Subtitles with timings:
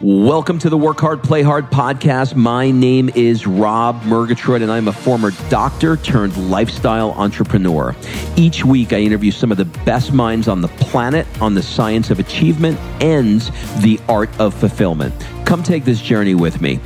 [0.00, 2.36] Welcome to the Work Hard, Play Hard podcast.
[2.36, 7.96] My name is Rob Murgatroyd, and I'm a former doctor turned lifestyle entrepreneur.
[8.36, 12.10] Each week, I interview some of the best minds on the planet on the science
[12.10, 13.40] of achievement and
[13.80, 15.12] the art of fulfillment.
[15.44, 16.78] Come take this journey with me.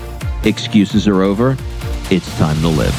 [0.45, 1.59] Excuses are over.
[2.11, 2.95] It's time to live.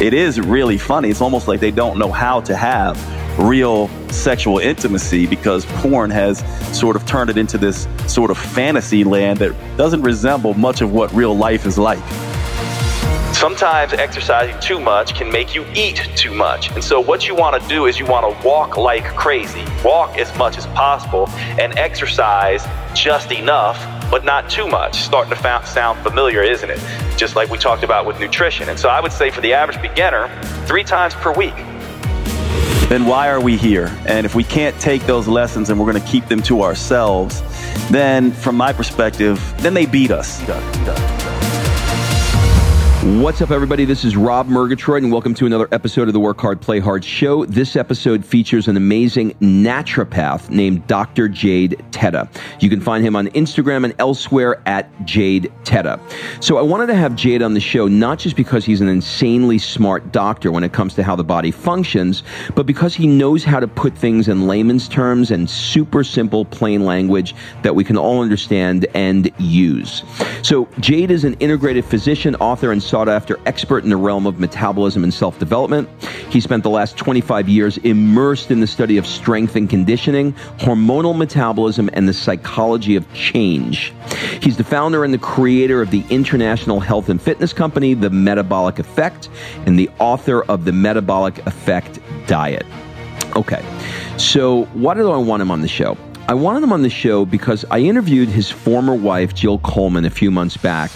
[0.00, 1.10] It is really funny.
[1.10, 2.96] It's almost like they don't know how to have
[3.40, 6.38] real sexual intimacy because porn has
[6.78, 10.92] sort of turned it into this sort of fantasy land that doesn't resemble much of
[10.92, 12.02] what real life is like.
[13.32, 16.70] Sometimes exercising too much can make you eat too much.
[16.72, 20.18] And so, what you want to do is you want to walk like crazy, walk
[20.18, 21.26] as much as possible,
[21.58, 23.78] and exercise just enough,
[24.10, 24.96] but not too much.
[24.96, 26.80] Starting to sound familiar, isn't it?
[27.16, 28.68] Just like we talked about with nutrition.
[28.68, 30.28] And so, I would say for the average beginner,
[30.66, 31.54] three times per week
[32.90, 33.86] then why are we here?
[34.04, 37.40] And if we can't take those lessons and we're going to keep them to ourselves,
[37.88, 40.40] then from my perspective, then they beat us.
[43.02, 43.86] What's up, everybody?
[43.86, 47.02] This is Rob Murgatroyd, and welcome to another episode of the Work Hard, Play Hard
[47.02, 47.46] show.
[47.46, 51.26] This episode features an amazing naturopath named Dr.
[51.26, 52.28] Jade Teta.
[52.60, 55.98] You can find him on Instagram and elsewhere at Jade Teta.
[56.40, 59.56] So, I wanted to have Jade on the show not just because he's an insanely
[59.56, 62.22] smart doctor when it comes to how the body functions,
[62.54, 66.84] but because he knows how to put things in layman's terms and super simple, plain
[66.84, 70.02] language that we can all understand and use.
[70.42, 74.40] So, Jade is an integrated physician, author, and sought after expert in the realm of
[74.40, 75.88] metabolism and self development.
[76.28, 81.16] He spent the last 25 years immersed in the study of strength and conditioning, hormonal
[81.16, 83.94] metabolism, and the psychology of change.
[84.42, 88.80] He's the founder and the creator of the international health and fitness company, The Metabolic
[88.80, 89.28] Effect,
[89.66, 92.66] and the author of The Metabolic Effect Diet.
[93.36, 93.64] Okay,
[94.18, 95.96] so why do I want him on the show?
[96.26, 100.10] I wanted him on the show because I interviewed his former wife, Jill Coleman, a
[100.10, 100.90] few months back,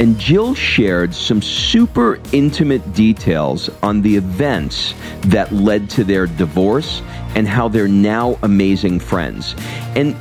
[0.00, 4.94] and Jill shared some super intimate details on the events
[5.26, 7.00] that led to their divorce
[7.34, 9.54] and how they're now amazing friends.
[9.94, 10.16] And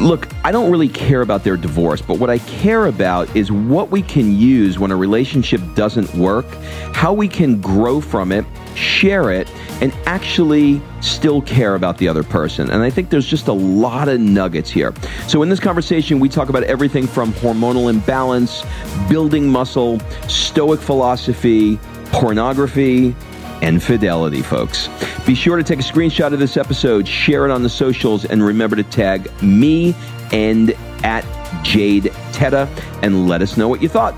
[0.00, 3.90] look, I don't really care about their divorce, but what I care about is what
[3.90, 6.46] we can use when a relationship doesn't work,
[6.92, 12.22] how we can grow from it, share it, and actually still care about the other
[12.22, 12.70] person.
[12.70, 14.94] And I think there's just a lot of nuggets here.
[15.26, 18.64] So, in this conversation, we talk about everything from hormonal imbalance,
[19.08, 21.78] building muscle, stoic philosophy,
[22.12, 23.14] pornography,
[23.62, 24.88] and fidelity, folks.
[25.26, 28.44] Be sure to take a screenshot of this episode, share it on the socials, and
[28.44, 29.94] remember to tag me
[30.32, 30.70] and
[31.04, 31.24] at
[31.62, 32.68] Jade Teta
[33.02, 34.14] and let us know what you thought.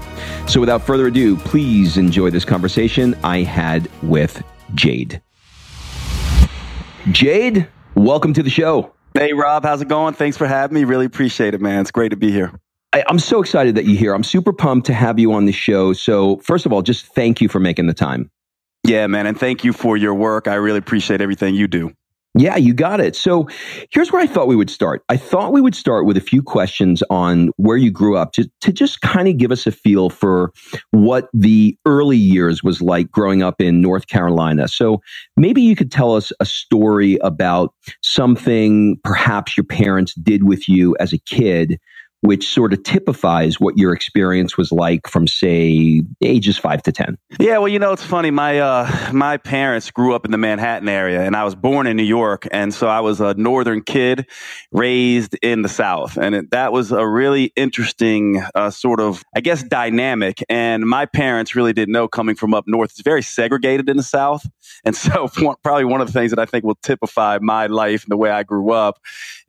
[0.49, 4.43] So, without further ado, please enjoy this conversation I had with
[4.75, 5.21] Jade.
[7.10, 8.93] Jade, welcome to the show.
[9.15, 10.15] Hey, Rob, how's it going?
[10.15, 10.84] Thanks for having me.
[10.84, 11.81] Really appreciate it, man.
[11.81, 12.53] It's great to be here.
[12.93, 14.15] I, am so excited that you're here.
[14.15, 15.93] I'm super pumped to have you on the show.
[15.93, 18.31] So, first of all, just thank you for making the time.
[18.84, 19.27] Yeah, man.
[19.27, 20.49] And thank you for your work.
[20.49, 21.93] I really appreciate everything you do.
[22.34, 23.16] Yeah, you got it.
[23.16, 23.49] So
[23.91, 25.03] here's where I thought we would start.
[25.09, 28.49] I thought we would start with a few questions on where you grew up to,
[28.61, 30.53] to just kind of give us a feel for
[30.93, 34.69] what the early years was like growing up in North Carolina.
[34.69, 35.00] So
[35.37, 40.97] maybe you could tell us a story about something perhaps your parents did with you
[41.00, 41.81] as a kid
[42.21, 47.17] which sort of typifies what your experience was like from say ages 5 to 10
[47.39, 48.31] yeah well you know it's funny.
[48.31, 51.97] My uh, my parents grew up in the manhattan area and i was born in
[51.97, 54.27] new york and so i was a northern kid
[54.73, 59.41] raised in the south and it, that was a really interesting uh, sort of i
[59.41, 62.91] guess dynamic and my parents really didn't know coming from up north.
[62.91, 64.49] It's very segregated in the south
[64.85, 65.29] and so
[65.62, 68.31] probably one of the things that i think will typify my life and the way
[68.31, 68.99] i grew up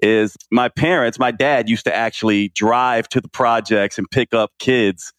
[0.02, 4.52] is my parents my dad used to actually drive to the projects and pick up
[4.60, 5.14] kids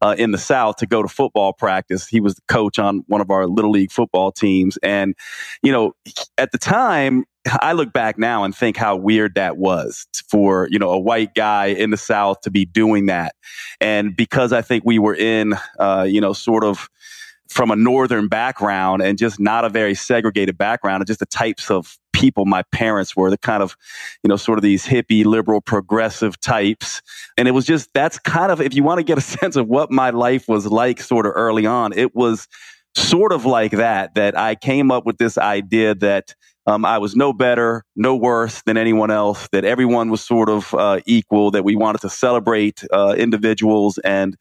[0.00, 2.06] uh, in the South to go to football practice.
[2.06, 4.76] He was the coach on one of our little league football teams.
[4.82, 5.14] And,
[5.62, 5.92] you know,
[6.36, 7.24] at the time,
[7.60, 11.34] I look back now and think how weird that was for, you know, a white
[11.34, 13.34] guy in the South to be doing that.
[13.80, 16.88] And because I think we were in, uh, you know, sort of,
[17.48, 21.70] from a northern background and just not a very segregated background and just the types
[21.70, 23.76] of people my parents were the kind of
[24.22, 27.02] you know sort of these hippie liberal progressive types.
[27.36, 29.68] And it was just that's kind of if you want to get a sense of
[29.68, 32.48] what my life was like sort of early on it was
[32.96, 36.34] sort of like that that i came up with this idea that
[36.66, 40.72] um, I was no better, no worse than anyone else, that everyone was sort of
[40.72, 44.34] uh, equal, that we wanted to celebrate uh, individuals and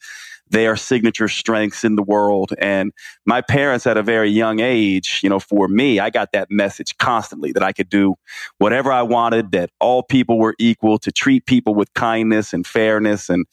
[0.54, 2.54] their signature strengths in the world.
[2.60, 2.94] And
[3.26, 6.96] my parents at a very young age, you know, for me, I got that message
[7.00, 8.16] constantly that I could do
[8.60, 13.30] whatever I wanted, that all people were equal, to treat people with kindness and fairness.
[13.30, 13.46] And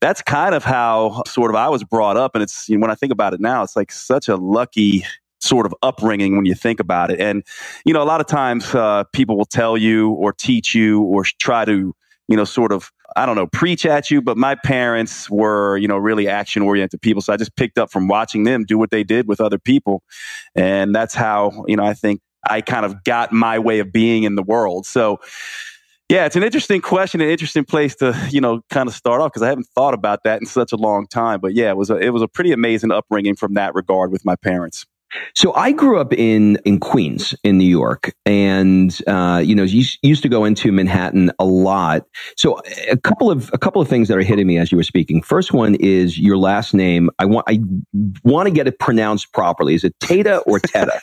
[0.00, 2.34] that's kind of how sort of I was brought up.
[2.34, 5.04] And it's, you know, when I think about it now, it's like such a lucky
[5.40, 7.20] sort of upbringing when you think about it.
[7.20, 7.44] And,
[7.84, 11.24] you know, a lot of times uh, people will tell you or teach you or
[11.38, 11.94] try to,
[12.28, 14.20] you know, sort of, I don't know, preach at you.
[14.20, 17.22] But my parents were, you know, really action oriented people.
[17.22, 20.02] So I just picked up from watching them do what they did with other people.
[20.54, 24.24] And that's how, you know, I think I kind of got my way of being
[24.24, 24.86] in the world.
[24.86, 25.20] So,
[26.08, 29.32] yeah, it's an interesting question, an interesting place to you know kind of start off
[29.32, 31.40] because I haven't thought about that in such a long time.
[31.40, 34.24] But yeah, it was a, it was a pretty amazing upbringing from that regard with
[34.24, 34.86] my parents.
[35.34, 40.22] So I grew up in in Queens, in New York, and uh, you know used,
[40.22, 42.04] to go into Manhattan a lot.
[42.36, 42.60] So
[42.90, 45.22] a couple of a couple of things that are hitting me as you were speaking.
[45.22, 47.10] First one is your last name.
[47.18, 47.60] I want I
[48.24, 49.74] want to get it pronounced properly.
[49.74, 51.00] Is it Tata or Teta?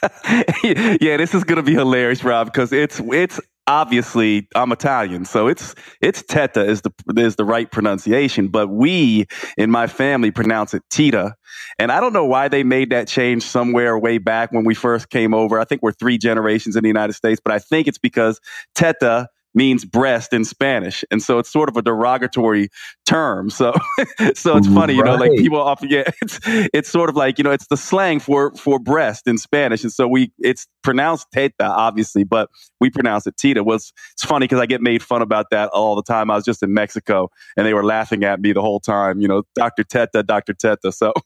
[1.02, 5.76] yeah, this is to be hilarious, Rob, because it's it's obviously I'm Italian, so it's
[6.02, 9.26] it's Teta is the is the right pronunciation, but we
[9.58, 11.36] in my family pronounce it Tita.
[11.80, 15.10] And I don't know why they made that change somewhere way back when we first
[15.10, 15.60] came over.
[15.60, 18.40] I think we're three generations in the United States, but I think it's because
[18.76, 21.04] Teta means breast in Spanish.
[21.12, 22.70] And so it's sort of a derogatory
[23.06, 23.50] term.
[23.50, 23.74] So
[24.34, 27.44] so it's funny, you know, like people often yeah, it's it's sort of like, you
[27.44, 29.84] know, it's the slang for for breast in Spanish.
[29.84, 33.64] And so we it's pronounced teta, obviously, but we pronounce it tita.
[33.64, 36.32] Was it's funny because I get made fun about that all the time.
[36.32, 39.28] I was just in Mexico and they were laughing at me the whole time, you
[39.28, 39.84] know, Dr.
[39.84, 40.54] Teta, Dr.
[40.54, 40.92] Teta.
[40.92, 41.14] So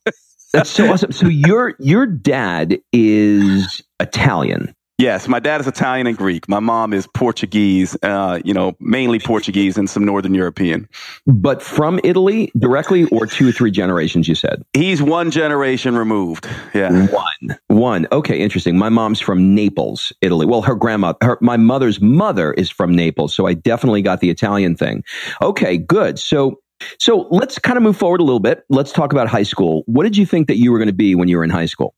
[0.52, 1.12] That's so awesome.
[1.12, 4.74] So your your dad is Italian.
[4.98, 6.48] Yes, my dad is Italian and Greek.
[6.48, 10.88] My mom is Portuguese, uh, you know, mainly Portuguese and some Northern European.
[11.24, 14.64] But from Italy directly or two or three generations, you said?
[14.72, 16.48] He's one generation removed.
[16.74, 17.06] Yeah.
[17.06, 17.58] One.
[17.68, 18.06] One.
[18.10, 18.76] Okay, interesting.
[18.76, 20.46] My mom's from Naples, Italy.
[20.46, 23.32] Well, her grandma, her, my mother's mother is from Naples.
[23.32, 25.04] So I definitely got the Italian thing.
[25.40, 26.18] Okay, good.
[26.18, 26.58] So
[26.98, 28.64] so let's kind of move forward a little bit.
[28.68, 29.82] Let's talk about high school.
[29.86, 31.66] What did you think that you were going to be when you were in high
[31.66, 31.94] school?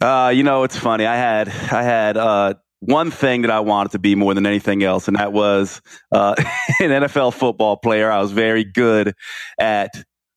[0.00, 1.04] Uh, you know, it's funny.
[1.04, 4.82] I had I had uh, one thing that I wanted to be more than anything
[4.82, 5.82] else, and that was
[6.12, 6.34] uh,
[6.80, 8.10] an NFL football player.
[8.10, 9.14] I was very good
[9.58, 9.90] at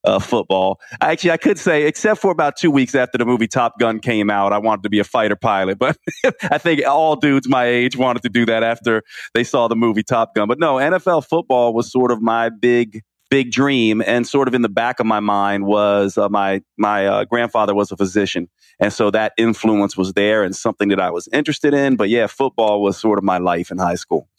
[0.04, 0.81] uh, football.
[1.00, 4.30] Actually, I could say, except for about two weeks after the movie Top Gun came
[4.30, 5.80] out, I wanted to be a fighter pilot.
[5.80, 5.98] But
[6.44, 9.01] I think all dudes my age wanted to do that after
[9.33, 10.48] they saw the movie Top Gun.
[10.48, 13.01] But no, NFL football was sort of my big
[13.33, 17.07] big dream and sort of in the back of my mind was uh, my my
[17.07, 18.47] uh, grandfather was a physician
[18.80, 22.27] and so that influence was there and something that I was interested in but yeah
[22.27, 24.30] football was sort of my life in high school.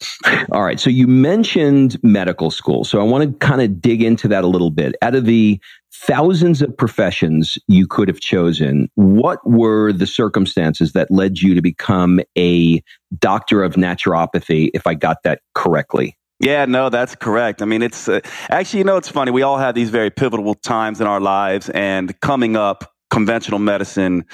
[0.49, 4.29] All right so you mentioned medical school so I want to kind of dig into
[4.29, 4.95] that a little bit.
[5.01, 5.59] Out of the
[5.93, 11.61] thousands of professions you could have chosen what were the circumstances that led you to
[11.61, 12.81] become a
[13.19, 17.61] doctor of naturopathy if I got that correctly yeah, no, that's correct.
[17.61, 19.31] I mean, it's uh, actually, you know, it's funny.
[19.31, 24.25] We all have these very pivotal times in our lives, and coming up, conventional medicine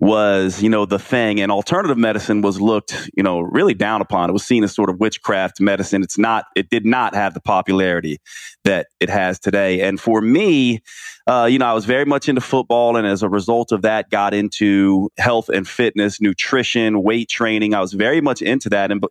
[0.00, 4.28] was, you know, the thing, and alternative medicine was looked, you know, really down upon.
[4.28, 6.02] It was seen as sort of witchcraft medicine.
[6.02, 6.46] It's not.
[6.56, 8.18] It did not have the popularity
[8.64, 9.82] that it has today.
[9.82, 10.82] And for me,
[11.26, 14.10] uh, you know, I was very much into football, and as a result of that,
[14.10, 17.74] got into health and fitness, nutrition, weight training.
[17.74, 19.04] I was very much into that, and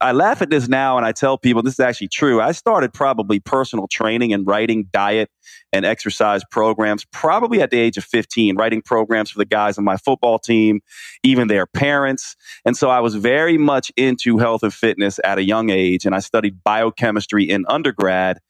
[0.00, 2.40] I laugh at this now, and I tell people this is actually true.
[2.40, 5.30] I started probably personal training and writing diet
[5.72, 9.84] and exercise programs probably at the age of 15, writing programs for the guys on
[9.84, 10.80] my football team,
[11.22, 12.36] even their parents.
[12.64, 16.14] And so I was very much into health and fitness at a young age, and
[16.14, 18.40] I studied biochemistry in undergrad.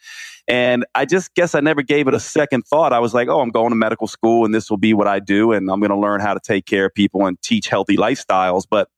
[0.49, 2.93] And I just guess I never gave it a second thought.
[2.93, 5.19] I was like, oh, I'm going to medical school and this will be what I
[5.21, 5.53] do.
[5.53, 8.65] And I'm going to learn how to take care of people and teach healthy lifestyles.
[8.69, 8.89] But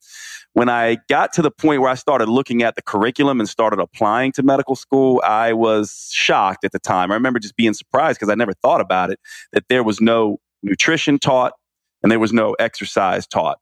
[0.54, 3.80] when I got to the point where I started looking at the curriculum and started
[3.80, 7.10] applying to medical school, I was shocked at the time.
[7.10, 9.18] I remember just being surprised because I never thought about it
[9.52, 11.54] that there was no nutrition taught
[12.02, 13.58] and there was no exercise taught.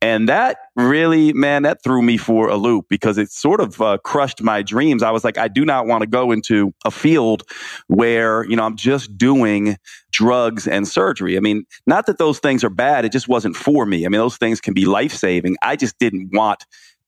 [0.00, 3.98] And that really, man, that threw me for a loop because it sort of uh,
[4.04, 5.02] crushed my dreams.
[5.02, 7.42] I was like, I do not want to go into a field
[7.88, 9.76] where, you know, I'm just doing
[10.12, 11.36] drugs and surgery.
[11.36, 13.04] I mean, not that those things are bad.
[13.04, 14.06] It just wasn't for me.
[14.06, 15.56] I mean, those things can be life saving.
[15.62, 16.64] I just didn't want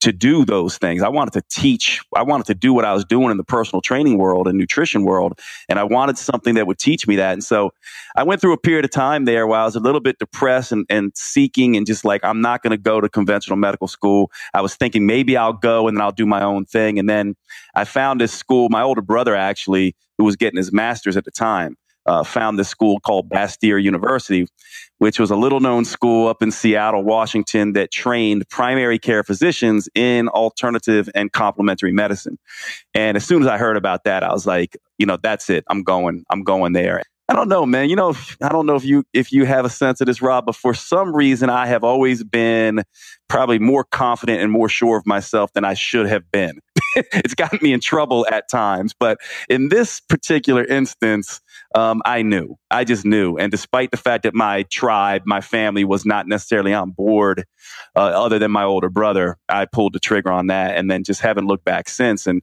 [0.06, 1.02] to do those things.
[1.02, 2.00] I wanted to teach.
[2.14, 5.02] I wanted to do what I was doing in the personal training world and nutrition
[5.02, 5.40] world.
[5.68, 7.32] And I wanted something that would teach me that.
[7.32, 7.72] And so
[8.14, 10.70] I went through a period of time there where I was a little bit depressed
[10.70, 14.30] and, and seeking and just like, I'm not going to go to conventional medical school.
[14.54, 17.00] I was thinking maybe I'll go and then I'll do my own thing.
[17.00, 17.34] And then
[17.74, 21.32] I found this school, my older brother actually, who was getting his master's at the
[21.32, 24.46] time uh, found this school called Bastyr University,
[24.98, 29.88] which was a little known school up in Seattle, Washington, that trained primary care physicians
[29.94, 32.38] in alternative and complementary medicine.
[32.94, 35.64] And as soon as I heard about that, I was like, you know, that's it.
[35.68, 36.24] I'm going.
[36.30, 37.02] I'm going there.
[37.28, 37.90] I don't know, man.
[37.90, 40.46] You know, I don't know if you if you have a sense of this, Rob,
[40.46, 42.84] but for some reason, I have always been
[43.28, 46.60] probably more confident and more sure of myself than I should have been.
[46.96, 49.18] it's gotten me in trouble at times, but
[49.48, 51.40] in this particular instance,
[51.74, 52.56] um, I knew.
[52.70, 53.36] I just knew.
[53.36, 57.44] And despite the fact that my tribe, my family, was not necessarily on board,
[57.96, 61.22] uh, other than my older brother, I pulled the trigger on that, and then just
[61.22, 62.28] haven't looked back since.
[62.28, 62.42] And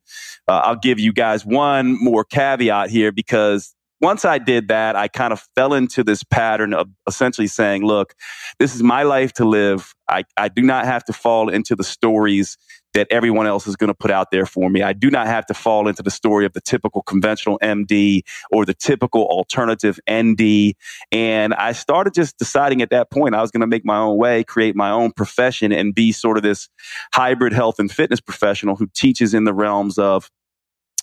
[0.49, 3.73] uh, I'll give you guys one more caveat here because
[4.03, 8.13] once I did that, I kind of fell into this pattern of essentially saying, look,
[8.59, 9.93] this is my life to live.
[10.09, 12.57] I, I do not have to fall into the stories
[12.93, 14.83] that everyone else is going to put out there for me.
[14.83, 18.65] I do not have to fall into the story of the typical conventional MD or
[18.65, 20.73] the typical alternative ND.
[21.13, 24.17] And I started just deciding at that point I was going to make my own
[24.17, 26.67] way, create my own profession, and be sort of this
[27.13, 30.29] hybrid health and fitness professional who teaches in the realms of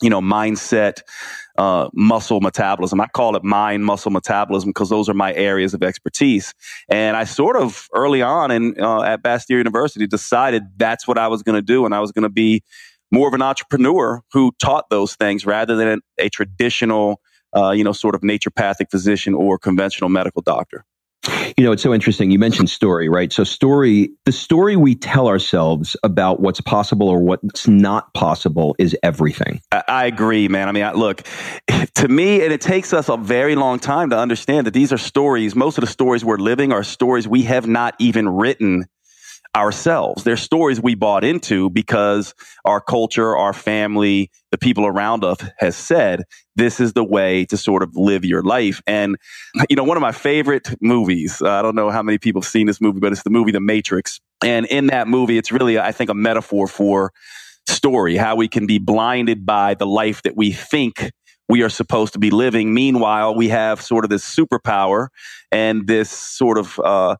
[0.00, 1.02] you know, mindset,
[1.60, 3.02] uh, muscle metabolism.
[3.02, 6.54] I call it mind muscle metabolism because those are my areas of expertise.
[6.88, 11.28] And I sort of early on in, uh, at Bastyr University decided that's what I
[11.28, 11.84] was going to do.
[11.84, 12.62] And I was going to be
[13.12, 17.20] more of an entrepreneur who taught those things rather than a, traditional,
[17.54, 20.86] uh, you know, sort of naturopathic physician or conventional medical doctor.
[21.60, 22.30] You know, it's so interesting.
[22.30, 23.30] You mentioned story, right?
[23.30, 28.96] So, story, the story we tell ourselves about what's possible or what's not possible is
[29.02, 29.60] everything.
[29.70, 30.70] I, agree, man.
[30.70, 31.22] I mean, I, look,
[31.96, 34.96] to me, and it takes us a very long time to understand that these are
[34.96, 35.54] stories.
[35.54, 38.86] Most of the stories we're living are stories we have not even written
[39.56, 40.22] ourselves.
[40.22, 45.76] They're stories we bought into because our culture, our family, the people around us has
[45.76, 46.22] said
[46.54, 48.80] this is the way to sort of live your life.
[48.86, 49.16] And,
[49.68, 52.48] you know, one of my favorite movies, uh, I don't know how many people have
[52.48, 54.20] seen this movie, but it's the movie The Matrix.
[54.44, 57.12] And in that movie, it's really, I think, a metaphor for
[57.68, 61.10] story, how we can be blinded by the life that we think
[61.48, 62.72] we are supposed to be living.
[62.72, 65.08] Meanwhile, we have sort of this superpower
[65.50, 67.16] and this sort of, uh,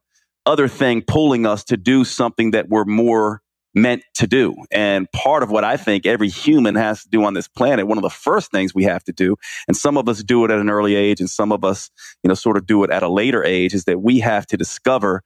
[0.46, 3.42] other thing pulling us to do something that we're more
[3.74, 4.54] meant to do.
[4.70, 7.98] And part of what I think every human has to do on this planet, one
[7.98, 9.36] of the first things we have to do,
[9.68, 11.90] and some of us do it at an early age and some of us,
[12.22, 14.56] you know, sort of do it at a later age, is that we have to
[14.56, 15.22] discover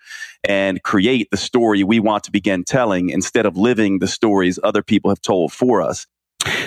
[0.46, 4.82] and create the story we want to begin telling instead of living the stories other
[4.82, 6.06] people have told for us.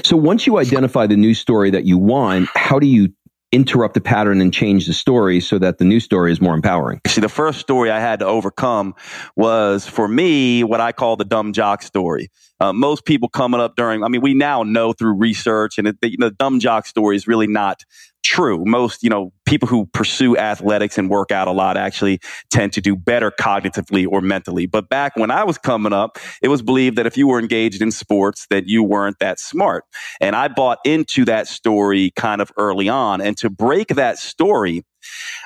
[0.04, 3.14] So once you identify the new story that you want, how do you
[3.52, 7.02] interrupt the pattern and change the story so that the new story is more empowering?
[7.08, 8.96] See, the first story I had to overcome
[9.36, 12.30] was for me what I call the dumb jock story.
[12.60, 16.02] Uh, most people coming up during, I mean, we now know through research, and it,
[16.02, 17.84] the, you know, the dumb jock story is really not
[18.24, 18.64] true.
[18.66, 22.82] Most, you know, people who pursue athletics and work out a lot actually tend to
[22.82, 24.66] do better cognitively or mentally.
[24.66, 27.82] But back when I was coming up, it was believed that if you were engaged
[27.82, 29.86] in sports, that you weren't that smart.
[30.20, 33.22] And I bought into that story kind of early on.
[33.22, 34.84] And to break that story,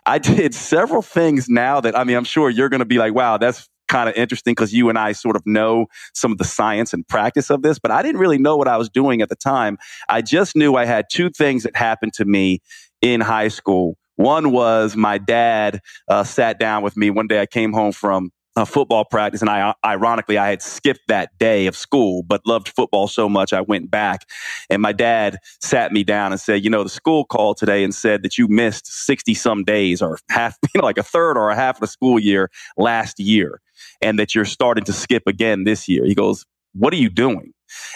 [0.05, 3.13] I did several things now that, I mean, I'm sure you're going to be like,
[3.13, 6.45] wow, that's kind of interesting because you and I sort of know some of the
[6.45, 9.29] science and practice of this, but I didn't really know what I was doing at
[9.29, 9.77] the time.
[10.09, 12.59] I just knew I had two things that happened to me
[13.01, 13.97] in high school.
[14.15, 17.41] One was my dad uh, sat down with me one day.
[17.41, 21.67] I came home from a football practice, and I ironically I had skipped that day
[21.67, 24.27] of school, but loved football so much I went back.
[24.69, 27.95] And my dad sat me down and said, "You know, the school called today and
[27.95, 31.49] said that you missed sixty some days, or half, you know, like a third or
[31.49, 33.61] a half of the school year last year."
[34.01, 36.05] and that you're starting to skip again this year.
[36.05, 37.53] He goes, What are you doing?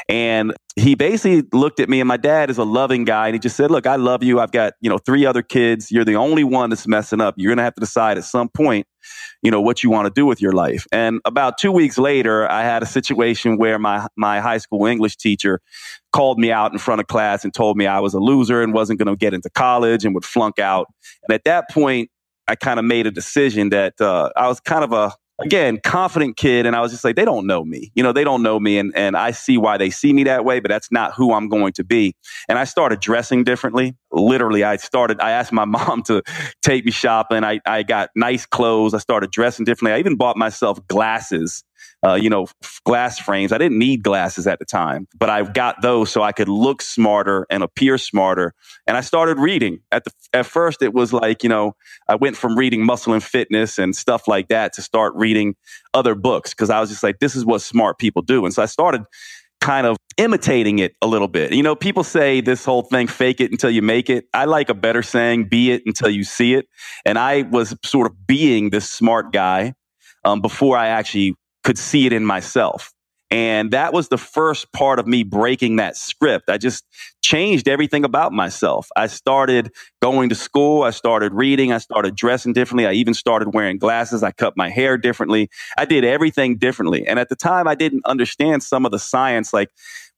[0.10, 3.40] And he basically looked at me, and my dad is a loving guy, and he
[3.40, 4.40] just said, Look, I love you.
[4.40, 5.92] I've got, you know, three other kids.
[5.92, 7.36] You're the only one that's messing up.
[7.38, 8.88] You're going to have to decide at some point,
[9.42, 10.86] you know, what you want to do with your life.
[10.92, 15.18] And about two weeks later, I had a situation where my, my high school English
[15.18, 15.62] teacher
[16.12, 18.74] called me out in front of class and told me I was a loser and
[18.74, 20.88] wasn't going to get into college and would flunk out.
[21.28, 22.10] And at that point,
[22.48, 26.38] I kind of made a decision that uh, I was kind of a again, confident
[26.38, 26.66] kid.
[26.66, 27.92] And I was just like, they don't know me.
[27.96, 28.78] You know, they don't know me.
[28.78, 31.50] And, and I see why they see me that way, but that's not who I'm
[31.50, 32.16] going to be.
[32.48, 33.96] And I started dressing differently.
[34.12, 36.24] Literally, I started, I asked my mom to
[36.62, 37.44] take me shopping.
[37.44, 38.94] I, I got nice clothes.
[38.94, 39.96] I started dressing differently.
[39.96, 41.64] I even bought myself glasses
[42.06, 42.48] uh, you know,
[42.86, 43.52] glass frames.
[43.52, 46.82] I didn't need glasses at the time, but I got those so I could look
[46.82, 48.54] smarter and appear smarter.
[48.86, 49.80] And I started reading.
[49.92, 51.76] At the at first, it was like you know,
[52.08, 55.56] I went from reading Muscle and Fitness and stuff like that to start reading
[55.94, 58.46] other books because I was just like, this is what smart people do.
[58.46, 59.04] And so I started
[59.62, 61.52] kind of imitating it a little bit.
[61.54, 64.26] You know, people say this whole thing, fake it until you make it.
[64.34, 66.68] I like a better saying, be it until you see it.
[67.06, 69.74] And I was sort of being this smart guy
[70.24, 71.36] um, before I actually
[71.66, 72.94] could see it in myself.
[73.32, 76.48] And that was the first part of me breaking that script.
[76.48, 76.86] I just
[77.24, 78.88] changed everything about myself.
[78.96, 80.84] I started going to school.
[80.84, 81.74] I started reading.
[81.74, 82.86] I started dressing differently.
[82.86, 84.22] I even started wearing glasses.
[84.22, 85.50] I cut my hair differently.
[85.76, 87.06] I did everything differently.
[87.08, 89.70] And at the time, I didn't understand some of the science like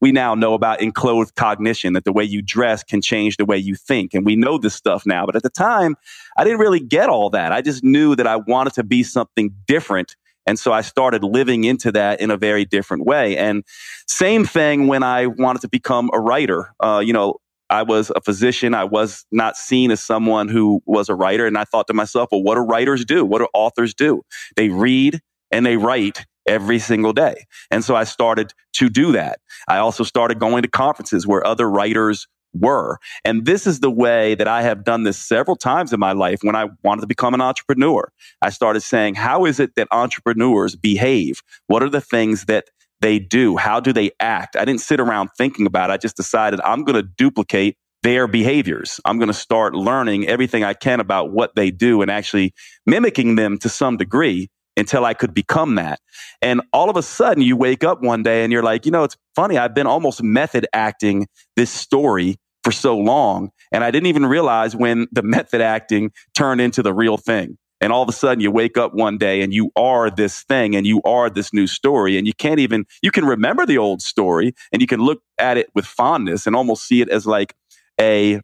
[0.02, 3.58] we now know about enclothed cognition, that the way you dress can change the way
[3.58, 4.14] you think.
[4.14, 5.26] And we know this stuff now.
[5.26, 5.96] But at the time,
[6.36, 7.54] I didn't really get all that.
[7.54, 11.66] I just knew that I wanted to be something different and so I started living
[11.66, 13.38] into that in a very different way.
[13.38, 13.64] And
[14.08, 16.74] same thing when I wanted to become a writer.
[16.80, 17.36] Uh, you know,
[17.70, 18.74] I was a physician.
[18.74, 21.46] I was not seen as someone who was a writer.
[21.46, 23.26] And I thought to myself, well, what do writers do?
[23.26, 24.22] What do authors do?
[24.56, 25.20] They read
[25.52, 27.46] and they write every single day.
[27.70, 29.40] And so I started to do that.
[29.68, 32.98] I also started going to conferences where other writers were.
[33.24, 36.40] And this is the way that I have done this several times in my life
[36.42, 38.12] when I wanted to become an entrepreneur.
[38.42, 41.42] I started saying, how is it that entrepreneurs behave?
[41.68, 42.66] What are the things that
[43.02, 43.58] they do?
[43.58, 44.56] How do they act?
[44.56, 45.94] I didn't sit around thinking about it.
[45.94, 49.00] I just decided I'm going to duplicate their behaviors.
[49.06, 52.54] I'm going to start learning everything I can about what they do and actually
[52.86, 56.00] mimicking them to some degree until I could become that.
[56.42, 59.04] And all of a sudden, you wake up one day and you're like, you know,
[59.04, 59.58] it's funny.
[59.58, 63.50] I've been almost method acting this story for so long.
[63.72, 67.58] And I didn't even realize when the method acting turned into the real thing.
[67.80, 70.76] And all of a sudden you wake up one day and you are this thing
[70.76, 72.18] and you are this new story.
[72.18, 75.58] And you can't even, you can remember the old story and you can look at
[75.58, 77.54] it with fondness and almost see it as like
[78.00, 78.42] a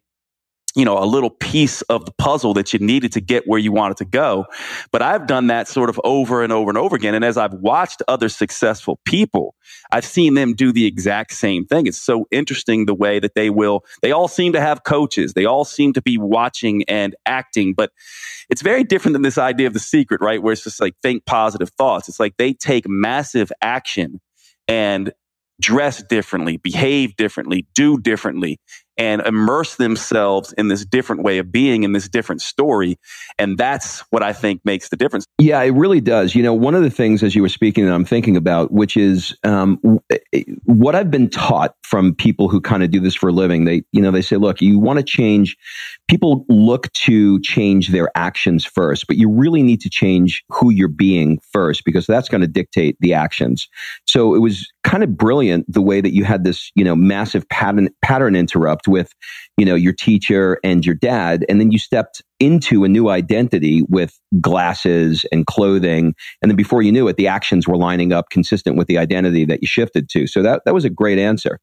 [0.74, 3.70] you know, a little piece of the puzzle that you needed to get where you
[3.70, 4.44] wanted to go.
[4.90, 7.14] But I've done that sort of over and over and over again.
[7.14, 9.54] And as I've watched other successful people,
[9.92, 11.86] I've seen them do the exact same thing.
[11.86, 15.34] It's so interesting the way that they will, they all seem to have coaches.
[15.34, 17.92] They all seem to be watching and acting, but
[18.50, 20.42] it's very different than this idea of the secret, right?
[20.42, 22.08] Where it's just like think positive thoughts.
[22.08, 24.20] It's like they take massive action
[24.66, 25.12] and
[25.60, 28.58] dress differently, behave differently, do differently
[28.96, 32.98] and immerse themselves in this different way of being in this different story.
[33.38, 35.26] And that's what I think makes the difference.
[35.38, 36.34] Yeah, it really does.
[36.34, 38.96] You know, one of the things as you were speaking that I'm thinking about, which
[38.96, 39.78] is um,
[40.64, 43.64] what I've been taught from people who kind of do this for a living.
[43.64, 45.56] They, you know, they say, look, you want to change,
[46.08, 50.88] people look to change their actions first, but you really need to change who you're
[50.88, 53.68] being first because that's going to dictate the actions.
[54.06, 57.48] So it was kind of brilliant the way that you had this, you know, massive
[57.48, 59.12] pattern, pattern interrupt with,
[59.56, 61.44] you know, your teacher and your dad.
[61.48, 66.14] And then you stepped into a new identity with glasses and clothing.
[66.42, 69.44] And then before you knew it, the actions were lining up consistent with the identity
[69.46, 70.26] that you shifted to.
[70.26, 71.60] So that, that was a great answer.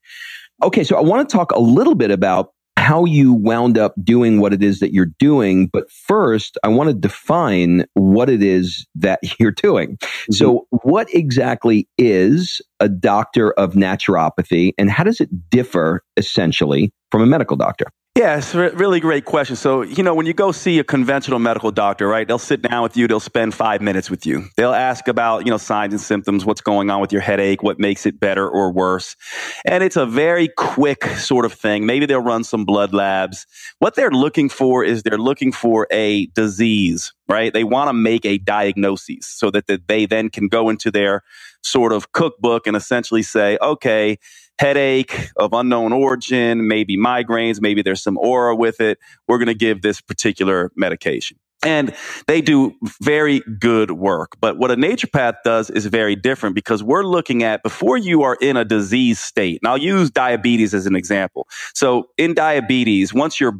[0.64, 0.84] Okay.
[0.84, 4.54] So I want to talk a little bit about how you wound up doing what
[4.54, 5.68] it is that you're doing.
[5.72, 9.98] But first, I want to define what it is that you're doing.
[9.98, 10.34] Mm-hmm.
[10.34, 17.22] So, what exactly is a doctor of naturopathy and how does it differ essentially from
[17.22, 17.86] a medical doctor?
[18.18, 19.56] Yeah, it's a really great question.
[19.56, 22.84] So, you know, when you go see a conventional medical doctor, right, they'll sit down
[22.84, 24.50] with you, they'll spend five minutes with you.
[24.58, 27.80] They'll ask about, you know, signs and symptoms, what's going on with your headache, what
[27.80, 29.16] makes it better or worse.
[29.64, 31.86] And it's a very quick sort of thing.
[31.86, 33.48] Maybe they'll run some blood labs.
[33.80, 37.54] What they're looking for is they're looking for a disease, right?
[37.54, 41.24] They want to make a diagnosis so that they then can go into their
[41.64, 44.18] sort of cookbook and essentially say, okay,
[44.62, 49.00] headache of unknown origin, maybe migraines, maybe there's some aura with it.
[49.28, 51.38] We're going to give this particular medication.
[51.64, 51.96] And
[52.28, 54.34] they do very good work.
[54.40, 58.38] But what a naturopath does is very different because we're looking at before you are
[58.40, 59.60] in a disease state.
[59.64, 61.48] And I'll use diabetes as an example.
[61.74, 63.54] So in diabetes, once your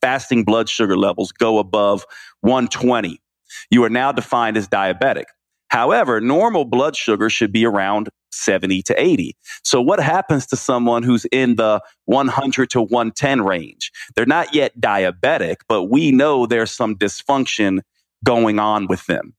[0.00, 2.04] fasting blood sugar levels go above
[2.40, 3.20] 120,
[3.70, 5.24] you are now defined as diabetic.
[5.68, 9.36] However, normal blood sugar should be around 70 to 80.
[9.64, 13.90] So what happens to someone who's in the 100 to 110 range?
[14.14, 17.80] They're not yet diabetic, but we know there's some dysfunction
[18.24, 19.34] going on with them.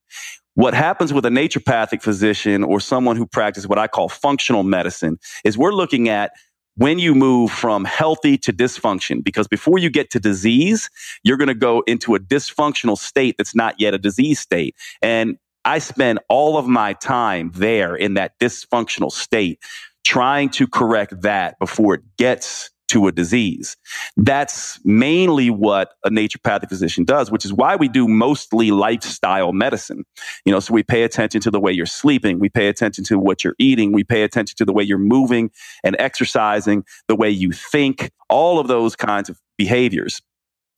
[0.56, 5.18] What happens with a naturopathic physician or someone who practices what I call functional medicine
[5.46, 6.32] is we're looking at
[6.76, 10.90] when you move from healthy to dysfunction, because before you get to disease,
[11.24, 14.76] you're going to go into a dysfunctional state that's not yet a disease state.
[15.02, 15.38] And
[15.70, 19.60] I spend all of my time there in that dysfunctional state,
[20.04, 23.78] trying to correct that before it gets to a disease.
[24.18, 30.06] That's mainly what a naturopathic physician does, which is why we do mostly lifestyle medicine.
[30.44, 32.40] You know, so we pay attention to the way you're sleeping.
[32.40, 33.92] We pay attention to what you're eating.
[33.92, 35.52] We pay attention to the way you're moving
[35.84, 40.20] and exercising, the way you think, all of those kinds of behaviors.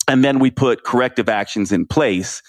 [0.09, 2.41] And then we put corrective actions in place,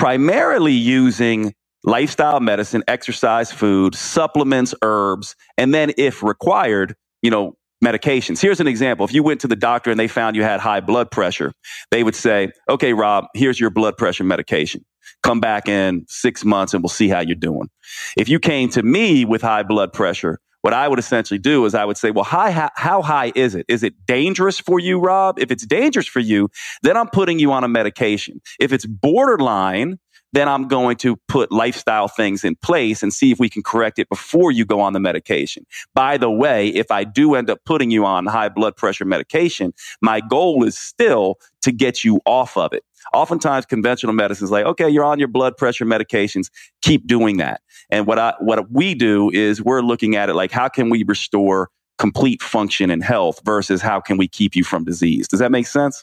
[0.00, 1.52] primarily using
[1.84, 8.40] lifestyle medicine, exercise, food, supplements, herbs, and then if required, you know, medications.
[8.40, 9.04] Here's an example.
[9.04, 11.52] If you went to the doctor and they found you had high blood pressure,
[11.90, 14.86] they would say, okay, Rob, here's your blood pressure medication.
[15.22, 17.68] Come back in six months and we'll see how you're doing.
[18.16, 21.74] If you came to me with high blood pressure, what I would essentially do is
[21.74, 23.66] I would say, well, high, how, how high is it?
[23.68, 25.38] Is it dangerous for you, Rob?
[25.38, 26.50] If it's dangerous for you,
[26.82, 28.40] then I'm putting you on a medication.
[28.58, 29.98] If it's borderline,
[30.32, 33.98] then I'm going to put lifestyle things in place and see if we can correct
[33.98, 35.66] it before you go on the medication.
[35.94, 39.72] By the way, if I do end up putting you on high blood pressure medication,
[40.00, 42.84] my goal is still to get you off of it.
[43.12, 46.50] Oftentimes conventional medicine is like, okay, you're on your blood pressure medications,
[46.82, 47.60] keep doing that.
[47.90, 51.02] And what I, what we do is we're looking at it like, how can we
[51.04, 55.28] restore complete function and health versus how can we keep you from disease.
[55.28, 56.02] Does that make sense?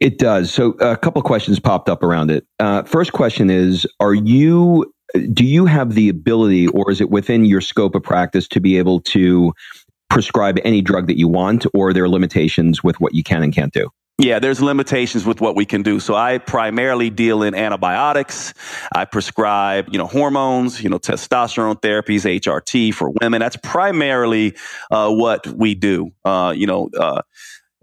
[0.00, 0.52] It does.
[0.52, 2.44] So a couple questions popped up around it.
[2.58, 4.92] Uh, first question is, are you,
[5.32, 8.76] do you have the ability or is it within your scope of practice to be
[8.76, 9.52] able to
[10.10, 13.54] prescribe any drug that you want or are there limitations with what you can and
[13.54, 13.88] can't do?
[14.18, 16.00] Yeah, there's limitations with what we can do.
[16.00, 18.54] So I primarily deal in antibiotics.
[18.94, 23.40] I prescribe, you know, hormones, you know, testosterone therapies, HRT for women.
[23.40, 24.56] That's primarily
[24.90, 26.12] uh, what we do.
[26.24, 27.20] Uh, you know, uh,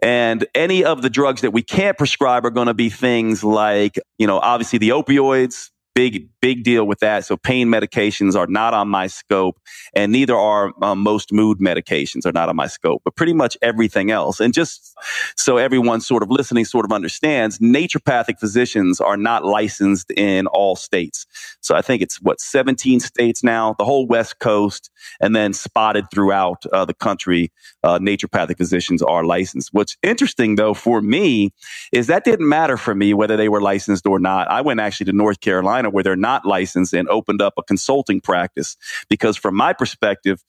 [0.02, 4.00] and any of the drugs that we can't prescribe are going to be things like,
[4.18, 7.26] you know, obviously the opioids, big big deal with that.
[7.26, 9.60] So pain medications are not on my scope,
[9.94, 13.02] and neither are um, most mood medications are not on my scope.
[13.06, 14.96] But pretty much everything else, and just
[15.38, 20.76] so everyone sort of listening sort of understands, naturopathic physicians are not licensed in all
[20.76, 21.26] states.
[21.62, 24.90] So I think it's what 17 states now, the whole West Coast,
[25.22, 27.52] and then spotted throughout uh, the country.
[27.84, 29.70] Uh, naturopathic physicians are licensed.
[29.72, 31.52] What's interesting though for me
[31.92, 34.50] is that didn't matter for me whether they were licensed or not.
[34.50, 38.22] I went actually to North Carolina where they're not licensed and opened up a consulting
[38.22, 38.78] practice
[39.10, 40.44] because from my perspective,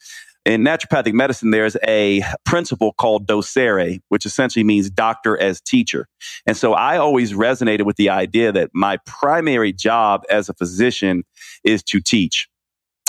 [0.45, 6.07] in naturopathic medicine, there's a principle called docere, which essentially means doctor as teacher.
[6.47, 11.25] And so I always resonated with the idea that my primary job as a physician
[11.65, 12.49] is to teach.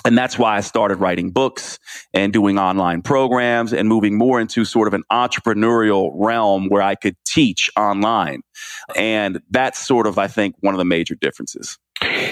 [0.06, 1.80] And that's why I started writing books
[2.14, 6.94] and doing online programs and moving more into sort of an entrepreneurial realm where I
[6.94, 8.44] could teach online.
[8.96, 11.80] And that's sort of, I think, one of the major differences.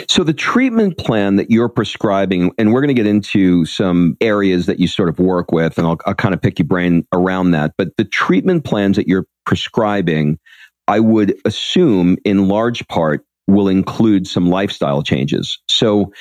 [0.07, 4.65] So the treatment plan that you're prescribing, and we're going to get into some areas
[4.65, 7.51] that you sort of work with, and I'll, I'll kind of pick your brain around
[7.51, 7.73] that.
[7.77, 10.39] But the treatment plans that you're prescribing,
[10.87, 15.59] I would assume in large part will include some lifestyle changes.
[15.69, 16.11] So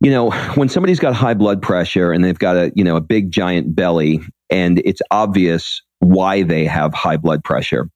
[0.00, 3.00] you know, when somebody's got high blood pressure and they've got a, you know, a
[3.00, 4.20] big giant belly
[4.50, 7.88] and it's obvious why they have high blood pressure,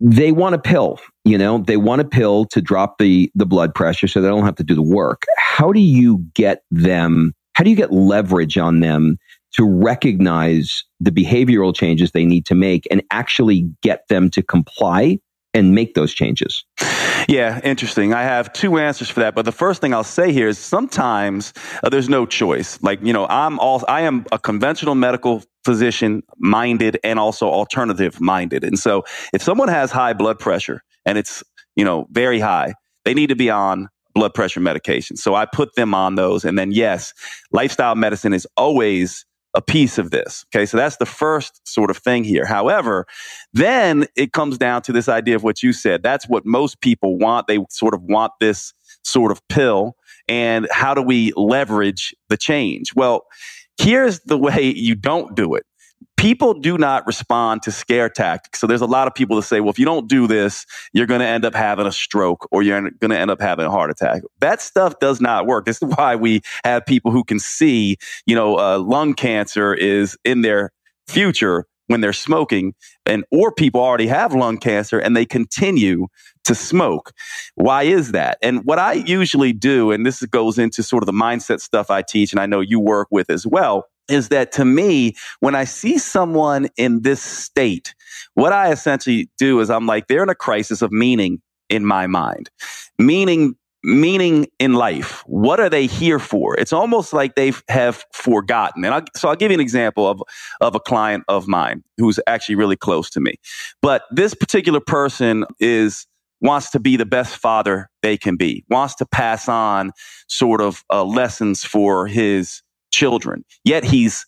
[0.00, 3.74] they want a pill, you know, they want a pill to drop the, the blood
[3.74, 5.24] pressure so they don't have to do the work.
[5.36, 7.34] How do you get them?
[7.52, 9.18] How do you get leverage on them
[9.56, 15.18] to recognize the behavioral changes they need to make and actually get them to comply
[15.54, 16.64] and make those changes?
[17.28, 18.12] Yeah, interesting.
[18.14, 21.52] I have two answers for that, but the first thing I'll say here is sometimes
[21.82, 22.82] uh, there's no choice.
[22.82, 28.20] Like, you know, I'm all I am a conventional medical physician minded and also alternative
[28.20, 28.64] minded.
[28.64, 31.42] And so if someone has high blood pressure and it's,
[31.76, 35.16] you know, very high, they need to be on blood pressure medication.
[35.16, 37.12] So I put them on those and then yes,
[37.52, 40.44] lifestyle medicine is always a piece of this.
[40.54, 40.66] Okay.
[40.66, 42.46] So that's the first sort of thing here.
[42.46, 43.06] However,
[43.52, 46.02] then it comes down to this idea of what you said.
[46.02, 47.46] That's what most people want.
[47.46, 48.72] They sort of want this
[49.04, 49.96] sort of pill.
[50.28, 52.94] And how do we leverage the change?
[52.94, 53.22] Well,
[53.80, 55.64] here's the way you don't do it
[56.20, 58.60] people do not respond to scare tactics.
[58.60, 61.06] So there's a lot of people that say, well, if you don't do this, you're
[61.06, 63.70] going to end up having a stroke or you're going to end up having a
[63.70, 64.20] heart attack.
[64.40, 65.64] That stuff does not work.
[65.64, 70.18] This is why we have people who can see, you know, uh, lung cancer is
[70.22, 70.72] in their
[71.08, 72.74] future when they're smoking
[73.06, 76.06] and or people already have lung cancer and they continue
[76.44, 77.12] to smoke.
[77.54, 78.36] Why is that?
[78.42, 82.02] And what I usually do, and this goes into sort of the mindset stuff I
[82.02, 85.64] teach and I know you work with as well, is that to me, when I
[85.64, 87.94] see someone in this state,
[88.34, 92.06] what I essentially do is I'm like, they're in a crisis of meaning in my
[92.06, 92.50] mind.
[92.98, 95.22] Meaning meaning in life.
[95.26, 96.54] What are they here for?
[96.58, 98.84] It's almost like they have forgotten.
[98.84, 100.22] And I, so I'll give you an example of,
[100.60, 103.36] of a client of mine who's actually really close to me.
[103.80, 106.06] But this particular person is
[106.42, 109.92] wants to be the best father they can be, wants to pass on
[110.28, 113.44] sort of uh, lessons for his children.
[113.64, 114.26] Yet he's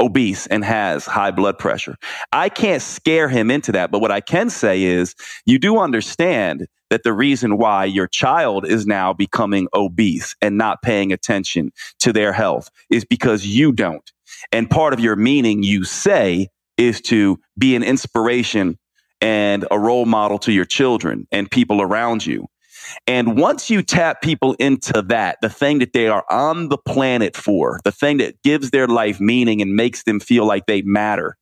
[0.00, 1.96] obese and has high blood pressure.
[2.32, 5.14] I can't scare him into that, but what I can say is
[5.46, 10.82] you do understand that the reason why your child is now becoming obese and not
[10.82, 14.12] paying attention to their health is because you don't.
[14.52, 18.78] And part of your meaning, you say, is to be an inspiration
[19.20, 22.46] and a role model to your children and people around you.
[23.06, 27.36] And once you tap people into that, the thing that they are on the planet
[27.36, 31.36] for, the thing that gives their life meaning and makes them feel like they matter,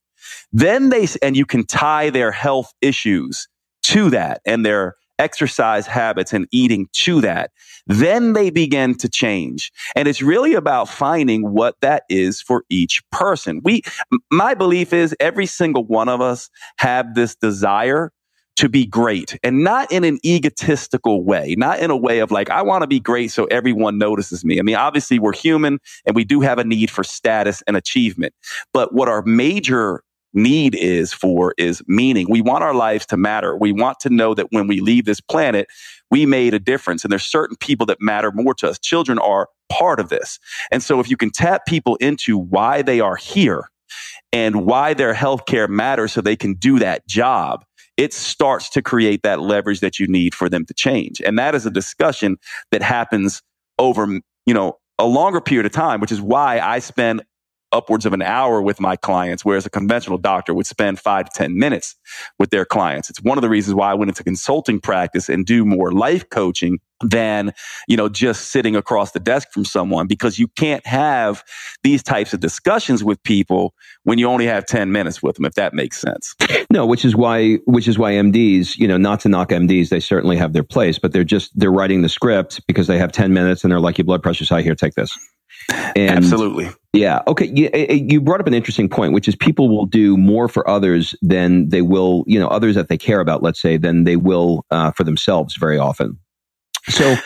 [0.52, 3.48] then they, and you can tie their health issues
[3.83, 7.50] to that and their exercise habits and eating to that,
[7.87, 9.70] then they begin to change.
[9.94, 13.61] And it's really about finding what that is for each person.
[13.62, 13.83] We,
[14.31, 18.12] my belief is every single one of us have this desire
[18.57, 22.51] to be great and not in an egotistical way, not in a way of like,
[22.51, 24.59] I want to be great so everyone notices me.
[24.59, 28.35] I mean, obviously we're human and we do have a need for status and achievement.
[28.73, 30.03] But what our major
[30.35, 32.27] need is for is meaning.
[32.29, 33.57] We want our lives to matter.
[33.57, 35.69] We want to know that when we leave this planet,
[36.11, 37.05] we made a difference.
[37.05, 38.79] And there's certain people that matter more to us.
[38.79, 40.38] Children are part of this.
[40.71, 43.71] And so if you can tap people into why they are here
[44.33, 47.65] and why their healthcare matters so they can do that job,
[47.96, 51.20] it starts to create that leverage that you need for them to change.
[51.20, 52.37] And that is a discussion
[52.70, 53.42] that happens
[53.78, 57.22] over, you know, a longer period of time, which is why I spend
[57.72, 61.30] upwards of an hour with my clients, whereas a conventional doctor would spend five to
[61.35, 61.96] 10 minutes
[62.38, 63.11] with their clients.
[63.11, 66.28] It's one of the reasons why I went into consulting practice and do more life
[66.30, 67.52] coaching than,
[67.88, 71.42] you know, just sitting across the desk from someone because you can't have
[71.82, 75.54] these types of discussions with people when you only have 10 minutes with them, if
[75.54, 76.35] that makes sense.
[76.70, 80.00] No, which is why, which is why MDs, you know, not to knock MDs, they
[80.00, 83.32] certainly have their place, but they're just, they're writing the script because they have 10
[83.32, 85.16] minutes and they're like, your blood pressure's high here, take this.
[85.96, 86.70] And Absolutely.
[86.92, 87.22] Yeah.
[87.27, 87.46] Okay.
[87.46, 91.14] You, you brought up an interesting point, which is people will do more for others
[91.22, 94.64] than they will, you know, others that they care about, let's say, than they will
[94.70, 96.18] uh, for themselves very often.
[96.88, 97.16] So,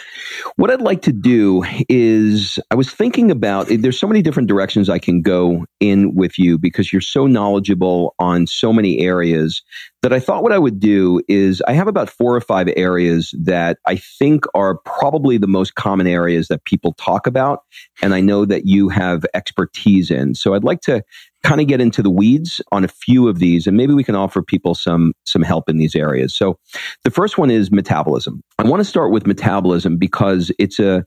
[0.56, 4.88] what I'd like to do is, I was thinking about there's so many different directions
[4.88, 9.62] I can go in with you because you're so knowledgeable on so many areas
[10.02, 13.34] that I thought what I would do is I have about four or five areas
[13.38, 17.60] that I think are probably the most common areas that people talk about.
[18.02, 20.34] And I know that you have expertise in.
[20.34, 21.02] So I'd like to
[21.46, 24.16] kind of get into the weeds on a few of these and maybe we can
[24.16, 26.36] offer people some some help in these areas.
[26.36, 26.58] So
[27.04, 28.42] the first one is metabolism.
[28.58, 31.04] I want to start with metabolism because it's a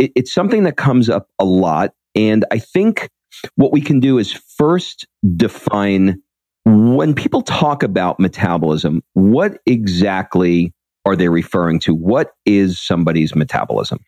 [0.00, 3.08] it, it's something that comes up a lot and I think
[3.54, 6.20] what we can do is first define
[6.64, 10.72] when people talk about metabolism, what exactly
[11.06, 11.94] are they referring to?
[11.94, 14.00] What is somebody's metabolism?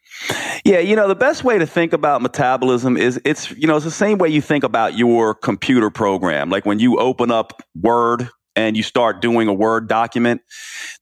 [0.65, 3.85] Yeah, you know, the best way to think about metabolism is it's, you know, it's
[3.85, 6.51] the same way you think about your computer program.
[6.51, 10.43] Like when you open up Word and you start doing a Word document,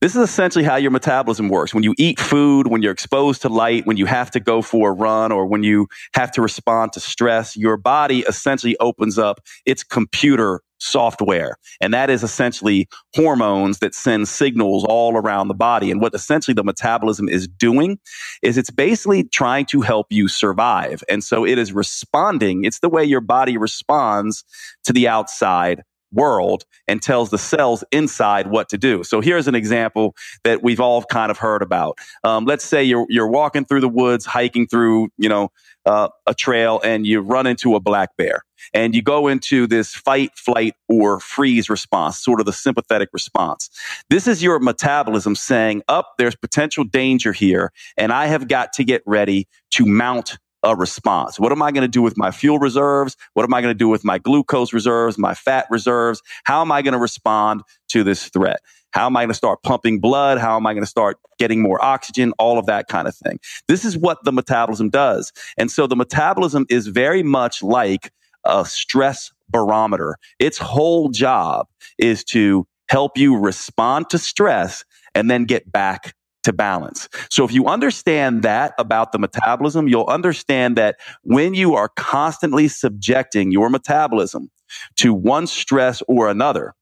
[0.02, 1.72] this is essentially how your metabolism works.
[1.72, 4.90] When you eat food, when you're exposed to light, when you have to go for
[4.90, 9.40] a run, or when you have to respond to stress, your body essentially opens up
[9.64, 11.57] its computer software.
[11.81, 15.90] And that is essentially hormones that send signals all around the body.
[15.90, 17.99] And what essentially the metabolism is doing
[18.42, 21.03] is it's basically trying to help you survive.
[21.09, 22.64] And so it is responding.
[22.64, 24.44] It's the way your body responds
[24.85, 29.05] to the outside world and tells the cells inside what to do.
[29.05, 30.14] So here's an example
[30.45, 31.99] that we've all kind of heard about.
[32.25, 35.51] Um, let's say you're you're walking through the woods, hiking through you know
[35.85, 38.42] uh, a trail, and you run into a black bear,
[38.75, 43.71] and you go into this fight, flight, or freeze response, sort of the sympathetic response.
[44.11, 48.85] This is your metabolism saying, "Up, there's potential danger here, and I have got to
[48.85, 51.38] get ready to mount a response.
[51.38, 53.16] What am I going to do with my fuel reserves?
[53.35, 56.20] What am I going to do with my glucose reserves, my fat reserves?
[56.44, 58.61] How am I going to respond to this threat?
[58.90, 60.38] How am I going to start pumping blood?
[60.38, 62.33] How am I going to start getting more oxygen?
[62.38, 63.38] All of that kind of thing.
[63.68, 65.33] This is what the metabolism does.
[65.57, 68.11] And so the metabolism is very much like
[68.44, 70.16] a stress barometer.
[70.40, 76.14] Its whole job is to help you respond to stress and then get back
[76.46, 77.09] to balance.
[77.30, 82.68] So if you understand that about the metabolism, you'll understand that when you are constantly
[82.68, 84.50] subjecting your metabolism
[84.98, 86.74] to one stress or another,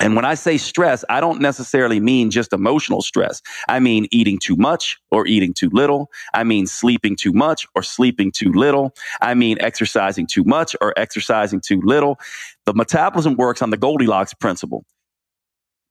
[0.00, 3.42] And when I say stress, I don't necessarily mean just emotional stress.
[3.68, 6.10] I mean eating too much or eating too little.
[6.34, 8.94] I mean sleeping too much or sleeping too little.
[9.22, 12.18] I mean exercising too much or exercising too little.
[12.66, 14.84] The metabolism works on the Goldilocks principle,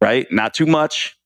[0.02, 0.28] right?
[0.32, 1.18] Not too much,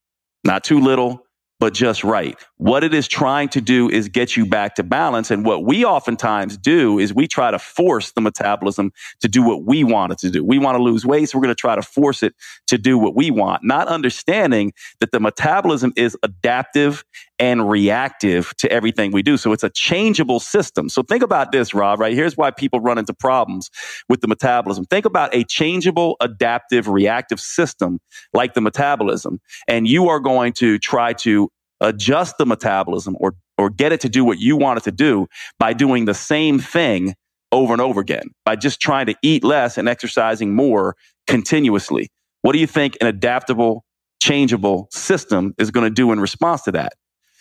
[0.43, 1.25] not too little,
[1.61, 2.39] but just right.
[2.57, 5.29] What it is trying to do is get you back to balance.
[5.29, 9.63] And what we oftentimes do is we try to force the metabolism to do what
[9.63, 10.43] we want it to do.
[10.43, 12.33] We want to lose weight, so we're going to try to force it
[12.67, 17.05] to do what we want, not understanding that the metabolism is adaptive
[17.37, 19.37] and reactive to everything we do.
[19.37, 20.89] So it's a changeable system.
[20.89, 22.13] So think about this, Rob, right?
[22.13, 23.69] Here's why people run into problems
[24.09, 24.85] with the metabolism.
[24.85, 27.99] Think about a changeable, adaptive, reactive system
[28.33, 29.41] like the metabolism.
[29.67, 31.50] And you are going to try to
[31.81, 35.27] adjust the metabolism or, or get it to do what you want it to do
[35.59, 37.13] by doing the same thing
[37.51, 40.95] over and over again, by just trying to eat less and exercising more
[41.27, 42.09] continuously.
[42.43, 43.83] What do you think an adaptable,
[44.21, 46.93] changeable system is going to do in response to that?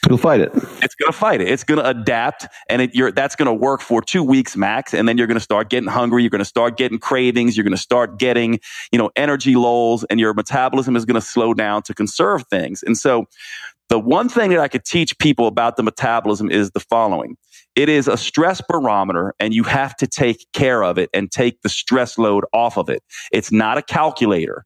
[0.07, 0.51] It'll fight it.
[0.55, 1.49] It's going to fight it.
[1.49, 4.95] It's going to adapt, and it, that's going to work for two weeks max.
[4.95, 6.23] And then you're going to start getting hungry.
[6.23, 7.55] You're going to start getting cravings.
[7.55, 8.61] You're going to start getting,
[8.93, 12.83] you know, energy lulls, and your metabolism is going to slow down to conserve things.
[12.83, 13.27] And so,
[13.91, 17.37] the one thing that I could teach people about the metabolism is the following.
[17.77, 21.63] It is a stress barometer and you have to take care of it and take
[21.63, 23.03] the stress load off of it.
[23.33, 24.65] It's not a calculator.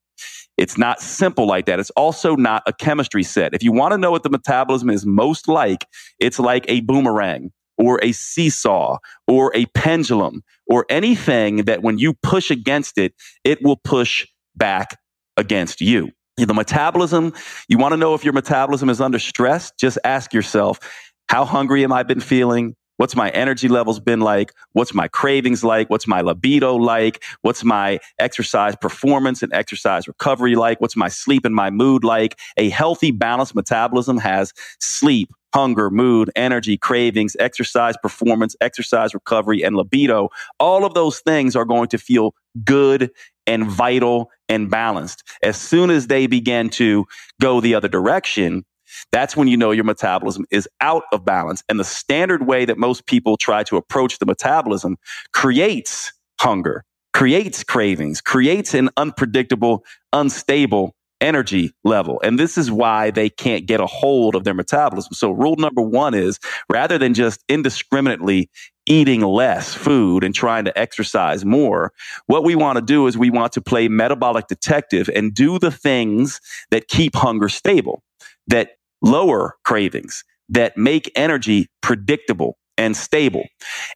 [0.59, 1.81] It's not simple like that.
[1.81, 3.55] It's also not a chemistry set.
[3.55, 5.87] If you want to know what the metabolism is most like,
[6.21, 12.15] it's like a boomerang or a seesaw or a pendulum or anything that when you
[12.23, 15.01] push against it, it will push back
[15.39, 17.33] against you the metabolism,
[17.69, 19.73] you want to know if your metabolism is under stress?
[19.79, 20.81] Just ask yourself,
[21.29, 22.75] how hungry am I been feeling?
[22.97, 24.53] What's my energy levels been like?
[24.73, 25.91] What's my cravings like?
[25.91, 27.25] What's my libido like?
[27.43, 30.81] What's my exercise performance and exercise recovery like?
[30.81, 32.39] What's my sleep and my mood like?
[32.57, 39.75] A healthy, balanced metabolism has sleep, hunger, mood, energy, cravings, exercise performance, exercise recovery, and
[39.75, 40.29] libido.
[40.61, 43.11] All of those things are going to feel good
[43.47, 45.23] and vital and balanced.
[45.43, 47.07] As soon as they begin to
[47.41, 48.65] go the other direction,
[49.13, 51.63] that's when you know your metabolism is out of balance.
[51.69, 54.97] And the standard way that most people try to approach the metabolism
[55.33, 62.21] creates hunger, creates cravings, creates an unpredictable, unstable energy level.
[62.23, 65.15] And this is why they can't get a hold of their metabolism.
[65.15, 66.39] So rule number one is
[66.69, 68.51] rather than just indiscriminately
[68.87, 71.93] eating less food and trying to exercise more.
[72.27, 75.71] What we want to do is we want to play metabolic detective and do the
[75.71, 78.03] things that keep hunger stable,
[78.47, 83.45] that lower cravings, that make energy predictable and stable.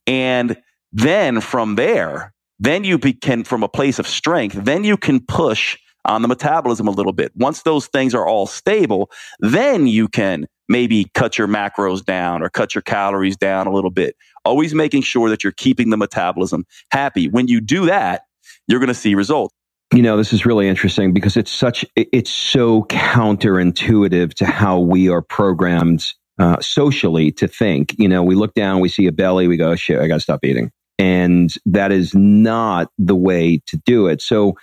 [0.07, 0.57] And
[0.93, 5.79] then from there, then you can, from a place of strength, then you can push
[6.05, 7.33] on the metabolism a little bit.
[7.37, 12.49] Once those things are all stable, then you can maybe cut your macros down or
[12.49, 14.17] cut your calories down a little bit.
[14.45, 17.29] Always making sure that you're keeping the metabolism happy.
[17.29, 18.23] When you do that,
[18.67, 19.55] you're going to see results.
[19.95, 25.09] You know, this is really interesting because it's such, it's so counterintuitive to how we
[25.09, 26.05] are programmed
[26.39, 27.95] uh, socially to think.
[27.99, 30.17] You know, we look down, we see a belly, we go, oh, shit, I got
[30.17, 30.71] to stop eating.
[30.99, 34.21] And that is not the way to do it.
[34.21, 34.55] So,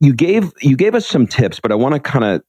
[0.00, 2.42] you gave you gave us some tips, but I want to kind of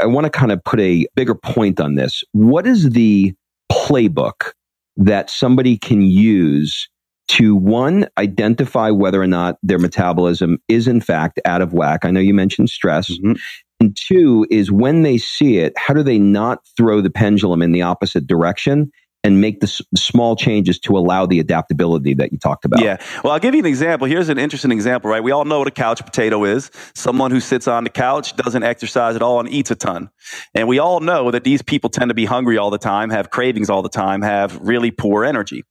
[0.00, 2.22] I want to kind of put a bigger point on this.
[2.32, 3.34] What is the
[3.70, 4.52] playbook
[4.96, 6.88] that somebody can use
[7.26, 12.04] to one identify whether or not their metabolism is in fact out of whack?
[12.04, 13.10] I know you mentioned stress.
[13.10, 13.32] Mm-hmm.
[13.80, 17.72] And two is when they see it, how do they not throw the pendulum in
[17.72, 18.90] the opposite direction
[19.24, 22.82] and make the s- small changes to allow the adaptability that you talked about.
[22.82, 22.98] Yeah.
[23.24, 24.06] Well, I'll give you an example.
[24.06, 25.24] Here's an interesting example, right?
[25.24, 26.70] We all know what a couch potato is.
[26.94, 30.10] Someone who sits on the couch, doesn't exercise at all, and eats a ton.
[30.54, 33.30] And we all know that these people tend to be hungry all the time, have
[33.30, 35.64] cravings all the time, have really poor energy.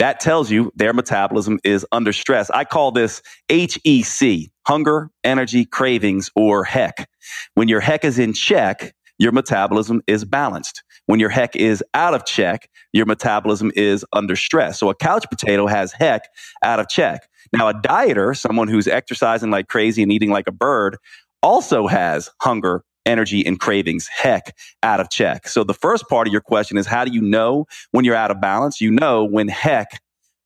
[0.00, 2.50] That tells you their metabolism is under stress.
[2.50, 7.08] I call this HEC, hunger, energy, cravings, or heck.
[7.54, 10.82] When your heck is in check, your metabolism is balanced.
[11.06, 14.78] When your heck is out of check, your metabolism is under stress.
[14.78, 16.22] So a couch potato has heck
[16.62, 17.28] out of check.
[17.52, 20.96] Now, a dieter, someone who's exercising like crazy and eating like a bird,
[21.42, 25.46] also has hunger, energy, and cravings, heck out of check.
[25.46, 28.30] So the first part of your question is how do you know when you're out
[28.30, 28.80] of balance?
[28.80, 30.00] You know when heck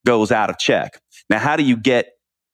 [0.05, 1.01] goes out of check.
[1.31, 2.13] Now, how do you get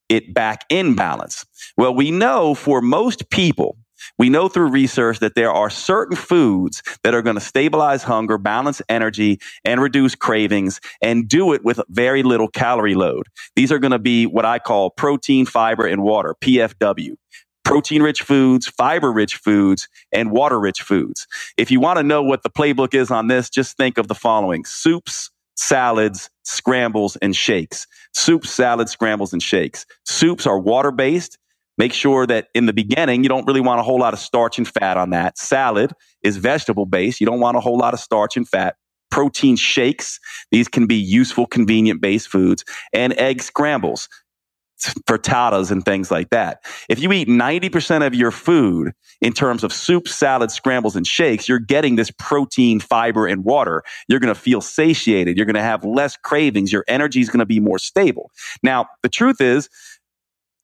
[0.09, 1.47] it back in balance?
[1.77, 3.79] Well, we know for most people,
[4.19, 8.39] we know through research that there are certain foods that are going to stabilize hunger,
[8.39, 13.27] balance energy, and reduce cravings, and do it with very little calorie load.
[13.57, 17.17] These are going to be what I call protein, fiber, and water, PFW.
[17.65, 21.27] protein rich foods, fiber rich foods, and water rich foods.
[21.59, 24.17] If you want to know what the playbook is on this, just think of the
[24.17, 27.87] following soups, salads, scrambles, and shakes.
[28.15, 29.87] Soups, salads, scrambles, and shakes.
[30.07, 31.39] Soups are water based.
[31.77, 34.59] Make sure that in the beginning, you don't really want a whole lot of starch
[34.59, 35.39] and fat on that.
[35.39, 37.21] Salad is vegetable based.
[37.21, 38.77] You don't want a whole lot of starch and fat.
[39.11, 40.19] Protein shakes.
[40.51, 44.09] These can be useful, convenient based foods and egg scrambles
[45.09, 46.65] frittatas and things like that.
[46.89, 51.49] If you eat 90% of your food in terms of soup, salad, scrambles, and shakes,
[51.49, 53.83] you're getting this protein, fiber, and water.
[54.09, 55.37] You're going to feel satiated.
[55.37, 56.73] You're going to have less cravings.
[56.73, 58.31] Your energy is going to be more stable.
[58.63, 59.69] Now, the truth is,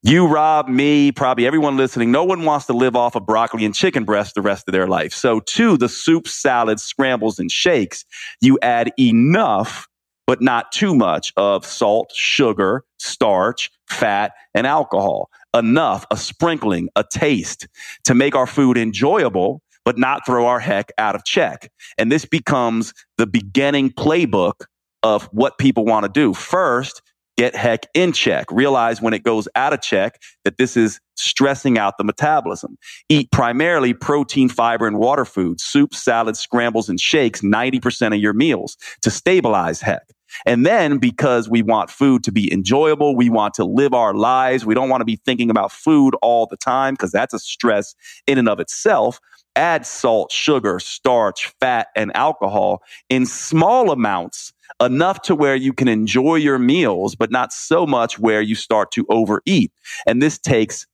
[0.02, 3.74] you, Rob, me, probably everyone listening, no one wants to live off of broccoli and
[3.74, 5.12] chicken breast the rest of their life.
[5.12, 8.04] So to the soup, salads, scrambles, and shakes,
[8.40, 9.86] you add enough
[10.26, 15.28] but not too much of salt, sugar, starch, fat, and alcohol.
[15.54, 17.66] Enough, a sprinkling, a taste
[18.04, 21.68] to make our food enjoyable, but not throw our heck out of check.
[21.98, 24.66] And this becomes the beginning playbook
[25.02, 26.32] of what people want to do.
[26.32, 27.02] First,
[27.40, 28.52] get heck in check.
[28.52, 32.76] Realize when it goes out of check that this is stressing out the metabolism.
[33.08, 38.34] Eat primarily protein, fiber, and water foods, soups, salads, scrambles, and shakes 90% of your
[38.34, 40.02] meals to stabilize heck.
[40.44, 44.66] And then because we want food to be enjoyable, we want to live our lives.
[44.66, 47.94] We don't want to be thinking about food all the time because that's a stress
[48.26, 49.18] in and of itself.
[49.56, 55.88] Add salt, sugar, starch, fat, and alcohol in small amounts, enough to where you can
[55.88, 59.72] enjoy your meals, but not so much where you start to overeat.
[60.06, 60.86] And this takes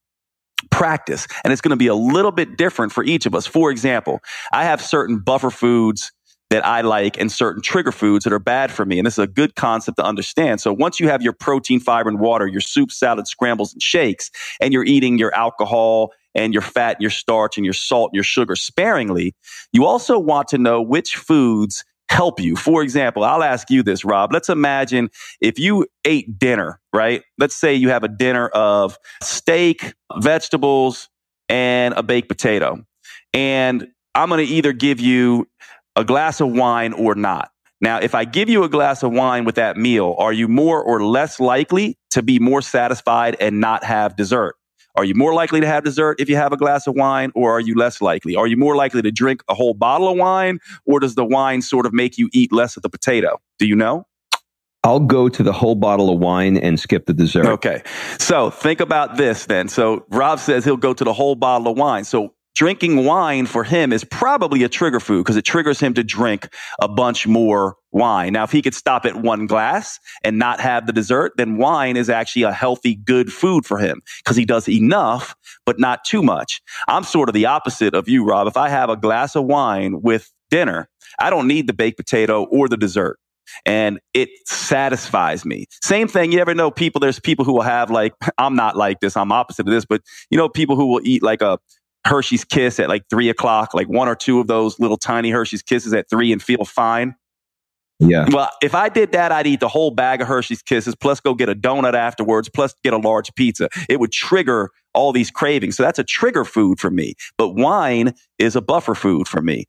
[0.70, 1.26] practice.
[1.44, 3.46] And it's going to be a little bit different for each of us.
[3.46, 4.20] For example,
[4.52, 6.12] I have certain buffer foods
[6.50, 8.98] that I like and certain trigger foods that are bad for me.
[8.98, 10.60] And this is a good concept to understand.
[10.60, 14.30] So once you have your protein, fiber, and water, your soup, salad, scrambles, and shakes,
[14.60, 18.14] and you're eating your alcohol and your fat, and your starch, and your salt, and
[18.14, 19.34] your sugar sparingly,
[19.72, 22.56] you also want to know which foods help you.
[22.56, 24.32] For example, I'll ask you this, Rob.
[24.32, 27.22] Let's imagine if you ate dinner, right?
[27.38, 31.08] Let's say you have a dinner of steak, vegetables,
[31.48, 32.84] and a baked potato.
[33.32, 35.48] And I'm going to either give you
[35.94, 37.50] a glass of wine or not.
[37.80, 40.82] Now, if I give you a glass of wine with that meal, are you more
[40.82, 44.56] or less likely to be more satisfied and not have dessert?
[44.96, 47.52] Are you more likely to have dessert if you have a glass of wine, or
[47.52, 48.34] are you less likely?
[48.34, 51.60] Are you more likely to drink a whole bottle of wine, or does the wine
[51.60, 53.38] sort of make you eat less of the potato?
[53.58, 54.06] Do you know?
[54.84, 57.46] I'll go to the whole bottle of wine and skip the dessert.
[57.46, 57.82] Okay.
[58.20, 59.68] So think about this then.
[59.68, 62.04] So Rob says he'll go to the whole bottle of wine.
[62.04, 66.02] So drinking wine for him is probably a trigger food because it triggers him to
[66.02, 66.48] drink
[66.80, 68.32] a bunch more wine.
[68.32, 71.96] Now, if he could stop at one glass and not have the dessert, then wine
[71.96, 75.36] is actually a healthy, good food for him because he does enough,
[75.66, 76.62] but not too much.
[76.88, 78.48] I'm sort of the opposite of you, Rob.
[78.48, 80.88] If I have a glass of wine with dinner,
[81.18, 83.18] I don't need the baked potato or the dessert
[83.64, 85.66] and it satisfies me.
[85.82, 86.32] Same thing.
[86.32, 89.16] You ever know people, there's people who will have like, I'm not like this.
[89.16, 91.58] I'm opposite of this, but you know, people who will eat like a
[92.06, 95.62] Hershey's Kiss at like three o'clock, like one or two of those little tiny Hershey's
[95.62, 97.14] Kisses at three and feel fine.
[97.98, 98.26] Yeah.
[98.30, 101.34] Well, if I did that, I'd eat the whole bag of Hershey's Kisses, plus go
[101.34, 103.68] get a donut afterwards, plus get a large pizza.
[103.88, 105.76] It would trigger all these cravings.
[105.76, 107.14] So that's a trigger food for me.
[107.38, 109.66] But wine is a buffer food for me.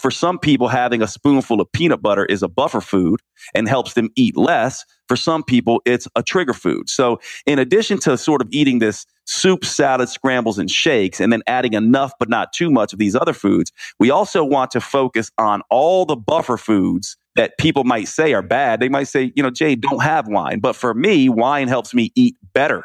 [0.00, 3.20] for some people, having a spoonful of peanut butter is a buffer food
[3.54, 4.84] and helps them eat less.
[5.08, 6.90] For some people, it's a trigger food.
[6.90, 11.42] So in addition to sort of eating this soup, salad, scrambles, and shakes, and then
[11.46, 15.30] adding enough but not too much of these other foods, we also want to focus
[15.38, 18.80] on all the buffer foods that people might say are bad.
[18.80, 20.60] They might say, you know, Jay, don't have wine.
[20.60, 22.84] But for me, wine helps me eat better.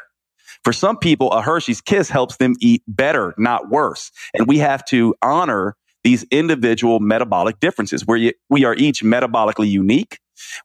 [0.64, 4.12] For some people, a Hershey's Kiss helps them eat better, not worse.
[4.34, 10.18] And we have to honor these individual metabolic differences where we are each metabolically unique.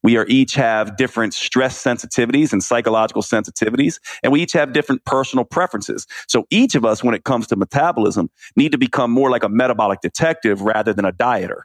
[0.03, 5.05] We are each have different stress sensitivities and psychological sensitivities, and we each have different
[5.05, 6.07] personal preferences.
[6.27, 9.49] So each of us, when it comes to metabolism, need to become more like a
[9.49, 11.61] metabolic detective rather than a dieter.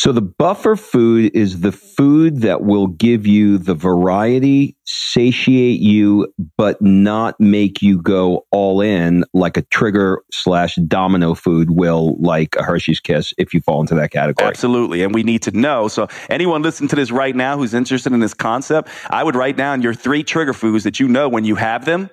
[0.00, 6.32] So the buffer food is the food that will give you the variety, satiate you,
[6.56, 12.56] but not make you go all in like a trigger slash domino food will, like
[12.56, 14.48] a Hershey's Kiss, if you fall into that category.
[14.48, 15.02] Absolutely.
[15.02, 15.86] And we need to know.
[15.88, 19.58] So anyone listening to this right now who's interested in this concept, I would write
[19.58, 22.08] down your three trigger foods that you know when you have them,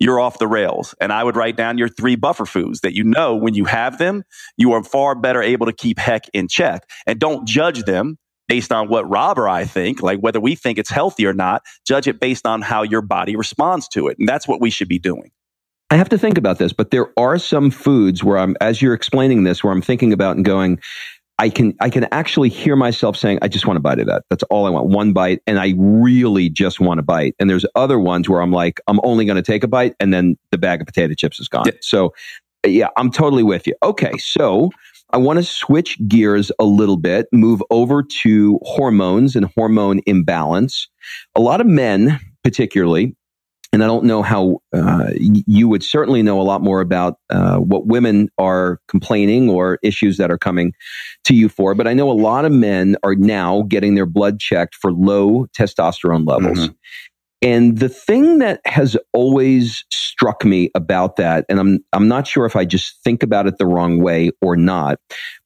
[0.00, 0.94] you're off the rails.
[1.00, 3.98] And I would write down your three buffer foods that you know when you have
[3.98, 4.24] them,
[4.56, 6.90] you are far better able to keep heck in check.
[7.06, 10.78] And don't judge them based on what Rob or I think, like whether we think
[10.78, 11.62] it's healthy or not.
[11.86, 14.18] Judge it based on how your body responds to it.
[14.18, 15.30] And that's what we should be doing.
[15.90, 18.94] I have to think about this, but there are some foods where I'm, as you're
[18.94, 20.80] explaining this, where I'm thinking about and going,
[21.40, 24.24] I can I can actually hear myself saying, I just want a bite of that.
[24.28, 24.88] That's all I want.
[24.88, 25.40] One bite.
[25.46, 27.34] And I really just want a bite.
[27.40, 30.12] And there's other ones where I'm like, I'm only going to take a bite and
[30.12, 31.64] then the bag of potato chips is gone.
[31.64, 31.72] Yeah.
[31.80, 32.12] So
[32.66, 33.74] yeah, I'm totally with you.
[33.82, 34.12] Okay.
[34.18, 34.68] So
[35.14, 40.88] I want to switch gears a little bit, move over to hormones and hormone imbalance.
[41.34, 43.16] A lot of men, particularly,
[43.72, 47.58] and I don't know how uh, you would certainly know a lot more about uh,
[47.58, 50.72] what women are complaining or issues that are coming
[51.24, 51.74] to you for.
[51.74, 55.46] But I know a lot of men are now getting their blood checked for low
[55.56, 56.58] testosterone levels.
[56.58, 56.72] Mm-hmm.
[57.42, 62.44] And the thing that has always struck me about that, and I'm I'm not sure
[62.44, 64.98] if I just think about it the wrong way or not,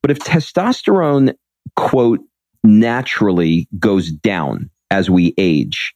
[0.03, 1.35] but if testosterone
[1.77, 2.21] quote
[2.65, 5.95] naturally goes down as we age,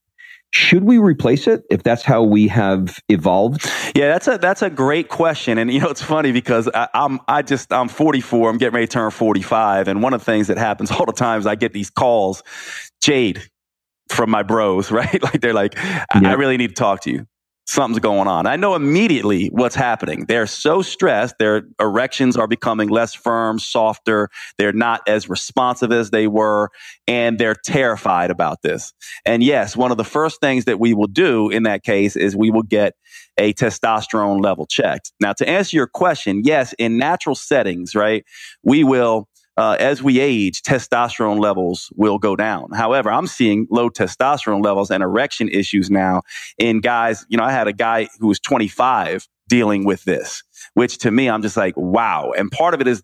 [0.51, 3.71] should we replace it if that's how we have evolved?
[3.95, 7.21] Yeah, that's a that's a great question, and you know it's funny because I, am
[7.29, 8.51] I just I'm 44.
[8.51, 11.13] I'm getting ready to turn 45, and one of the things that happens all the
[11.13, 12.43] time is I get these calls,
[13.03, 13.43] Jade,
[14.09, 15.23] from my bros, right?
[15.23, 16.31] Like they're like, I, yeah.
[16.31, 17.27] I really need to talk to you
[17.69, 18.47] something's going on.
[18.47, 20.25] I know immediately what's happening.
[20.27, 21.37] They're so stressed.
[21.39, 24.31] Their erections are becoming less firm, softer.
[24.57, 26.71] They're not as responsive as they were.
[27.07, 28.95] And they're terrified about this.
[29.27, 32.35] And yes, one of the first things that we will do in that case is
[32.35, 32.95] we will get
[33.37, 35.13] a testosterone level checked.
[35.21, 38.25] Now, to answer your question, yes, in natural settings, right,
[38.63, 39.29] we will
[39.59, 42.71] uh, as we age, testosterone levels will go down.
[42.73, 46.23] However, I'm seeing low testosterone levels and erection issues now
[46.59, 47.27] in guys.
[47.29, 50.45] You know, I had a guy who was 25 dealing with this,
[50.75, 52.33] which to me, I'm just like, wow.
[52.39, 53.03] And part of it is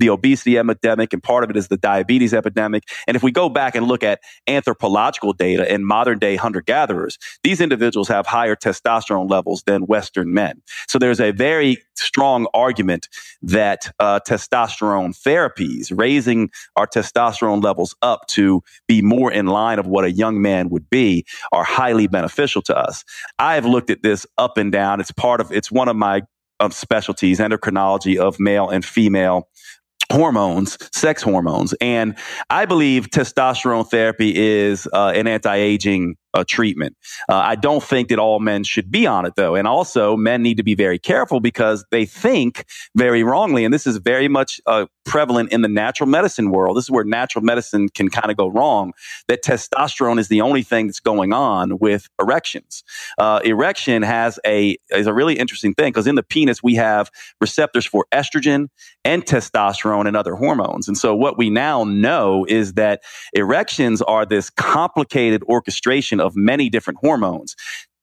[0.00, 2.84] the obesity epidemic, and part of it is the diabetes epidemic.
[3.06, 7.18] And if we go back and look at anthropological data in modern day hunter gatherers,
[7.44, 10.62] these individuals have higher testosterone levels than Western men.
[10.88, 13.08] So there's a very strong argument
[13.42, 19.86] that uh, testosterone therapies, raising our testosterone levels up to be more in line of
[19.86, 23.04] what a young man would be, are highly beneficial to us.
[23.38, 25.00] I have looked at this up and down.
[25.00, 26.22] It's part of, it's one of my
[26.60, 29.48] um, specialties, endocrinology of male and female
[30.10, 31.74] hormones, sex hormones.
[31.80, 32.16] And
[32.50, 36.96] I believe testosterone therapy is uh, an anti aging uh, treatment.
[37.28, 39.54] Uh, I don't think that all men should be on it, though.
[39.54, 42.64] And also, men need to be very careful because they think
[42.96, 43.64] very wrongly.
[43.64, 46.76] And this is very much uh, prevalent in the natural medicine world.
[46.76, 48.92] This is where natural medicine can kind of go wrong
[49.28, 52.84] that testosterone is the only thing that's going on with erections.
[53.18, 57.10] Uh, erection has a, is a really interesting thing because in the penis, we have
[57.40, 58.68] receptors for estrogen
[59.04, 60.86] and testosterone and other hormones.
[60.86, 63.02] And so, what we now know is that
[63.32, 67.56] erections are this complicated orchestration of many different hormones.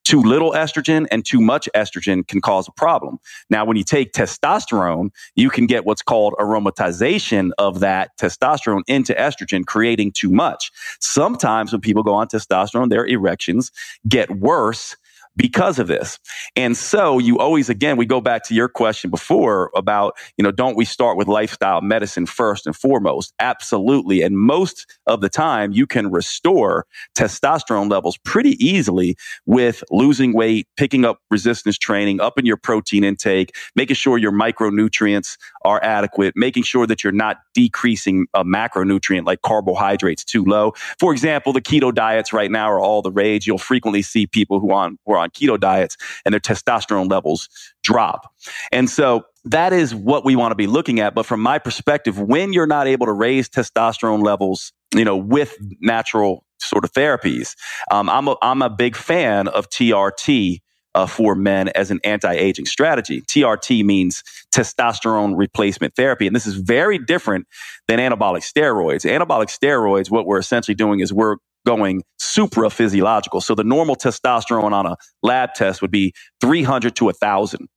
[0.06, 3.20] Too little estrogen and too much estrogen can cause a problem.
[3.50, 9.14] Now, when you take testosterone, you can get what's called aromatization of that testosterone into
[9.14, 10.72] estrogen, creating too much.
[11.02, 13.70] Sometimes when people go on testosterone, their erections
[14.08, 14.96] get worse
[15.38, 16.20] because of this.
[16.56, 20.52] And so you always, again, we go back to your question before about, you know,
[20.52, 23.34] don't we start with lifestyle medicine first and foremost?
[23.40, 24.24] Absolutely.
[24.24, 26.86] And most of the time you can restore
[27.16, 29.16] testosterone levels pretty easily
[29.46, 35.38] with losing weight, picking up resistance training, upping your protein intake, making sure your micronutrients
[35.64, 40.74] are adequate, making sure that you're not decreasing a macronutrient like carbohydrates too low.
[41.00, 43.46] For example, the keto diets right now are all the rage.
[43.46, 47.10] You'll frequently see people who, on, who are on on keto diets and their testosterone
[47.10, 47.50] levels
[47.84, 48.34] drop.
[48.72, 51.16] And so that is what we want to be looking at.
[51.16, 55.58] But from my perspective, when you're not able to raise testosterone levels, you know, with
[55.80, 57.56] natural sort of therapies,
[57.92, 60.60] um, I'm, a, I'm a big fan of TRT.
[60.96, 63.22] Uh, for men as an anti-aging strategy.
[63.22, 67.46] TRT means testosterone replacement therapy, and this is very different
[67.88, 69.06] than anabolic steroids.
[69.06, 71.36] Anabolic steroids, what we're essentially doing is we're
[71.68, 73.42] going supra physiological.
[73.42, 77.68] So the normal testosterone on a lab test would be 300 to 1,000.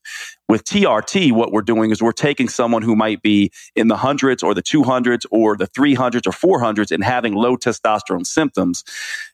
[0.48, 4.42] With TRT, what we're doing is we're taking someone who might be in the hundreds
[4.42, 8.82] or the 200s or the 300s or 400s and having low testosterone symptoms,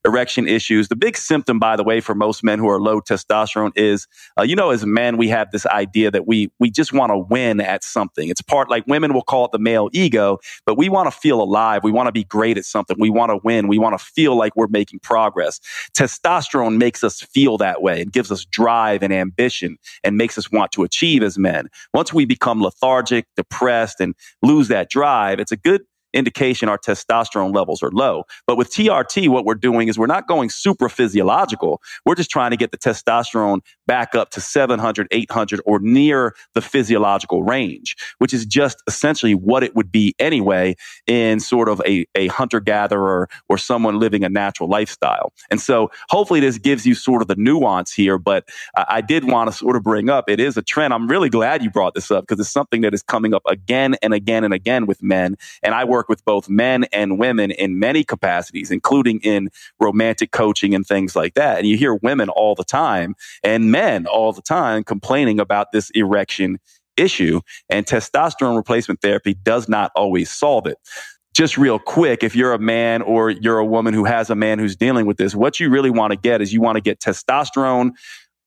[0.05, 0.89] erection issues.
[0.89, 4.07] The big symptom, by the way, for most men who are low testosterone is,
[4.39, 7.19] uh, you know, as men, we have this idea that we, we just want to
[7.19, 8.29] win at something.
[8.29, 11.41] It's part like women will call it the male ego, but we want to feel
[11.41, 11.83] alive.
[11.83, 12.97] We want to be great at something.
[13.01, 13.69] We want to win.
[13.69, 15.61] We want to feel like we're making progress.
[15.97, 18.01] Testosterone makes us feel that way.
[18.01, 21.69] It gives us drive and ambition and makes us want to achieve as men.
[21.95, 25.83] Once we become lethargic, depressed, and lose that drive, it's a good
[26.17, 28.25] indication our testosterone levels are low.
[28.47, 31.83] But with TRT, what we're doing is we're not going super physiological.
[32.05, 36.63] We're just trying to get the testosterone back up to 700, 800 or near the
[36.63, 40.75] physiological range, which is just essentially what it would be anyway
[41.07, 45.33] in sort of a, a hunter gatherer or someone living a natural lifestyle.
[45.51, 48.19] And so hopefully this gives you sort of the nuance here.
[48.19, 50.95] But I, I did want to sort of bring up it is a trend.
[50.95, 53.97] I'm really glad you brought this up because it's something that is coming up again
[54.03, 55.37] and again and again with men.
[55.63, 59.51] And I work with both men and women in many capacities, including in
[59.81, 61.59] romantic coaching and things like that.
[61.59, 65.91] And you hear women all the time and men all the time complaining about this
[65.91, 66.59] erection
[66.97, 67.41] issue.
[67.69, 70.79] And testosterone replacement therapy does not always solve it
[71.35, 74.59] just real quick, if you're a man or you're a woman who has a man
[74.59, 76.99] who's dealing with this, what you really want to get is you want to get
[76.99, 77.91] testosterone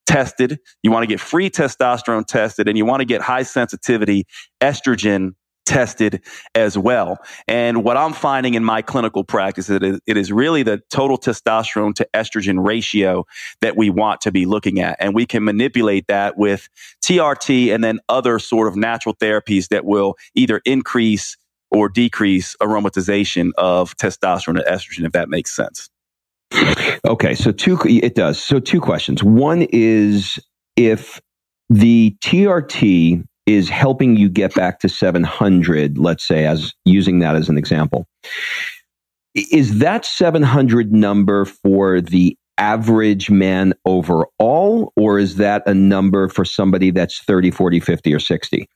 [0.08, 4.26] tested, you want to get free testosterone tested, and you want to get high sensitivity
[4.60, 5.34] estrogen
[5.70, 6.24] tested
[6.56, 7.20] as well.
[7.48, 11.94] And what I'm finding in my clinical practice is it is really the total testosterone
[11.96, 13.26] to estrogen ratio
[13.62, 14.98] that we want to be looking at.
[15.00, 16.68] And we can manipulate that with
[17.04, 21.38] TRT and then other sort of natural therapies that will either increase
[21.70, 25.88] or decrease aromatization of testosterone and estrogen, if that makes sense.
[27.06, 28.42] Okay, so two it does.
[28.42, 29.24] So two questions.
[29.24, 30.40] One is
[30.76, 31.22] if
[31.70, 37.50] the TRT is helping you get back to 700, let's say, as using that as
[37.50, 38.06] an example.
[39.34, 46.46] Is that 700 number for the average man overall, or is that a number for
[46.46, 48.70] somebody that's 30, 40, 50, or 60?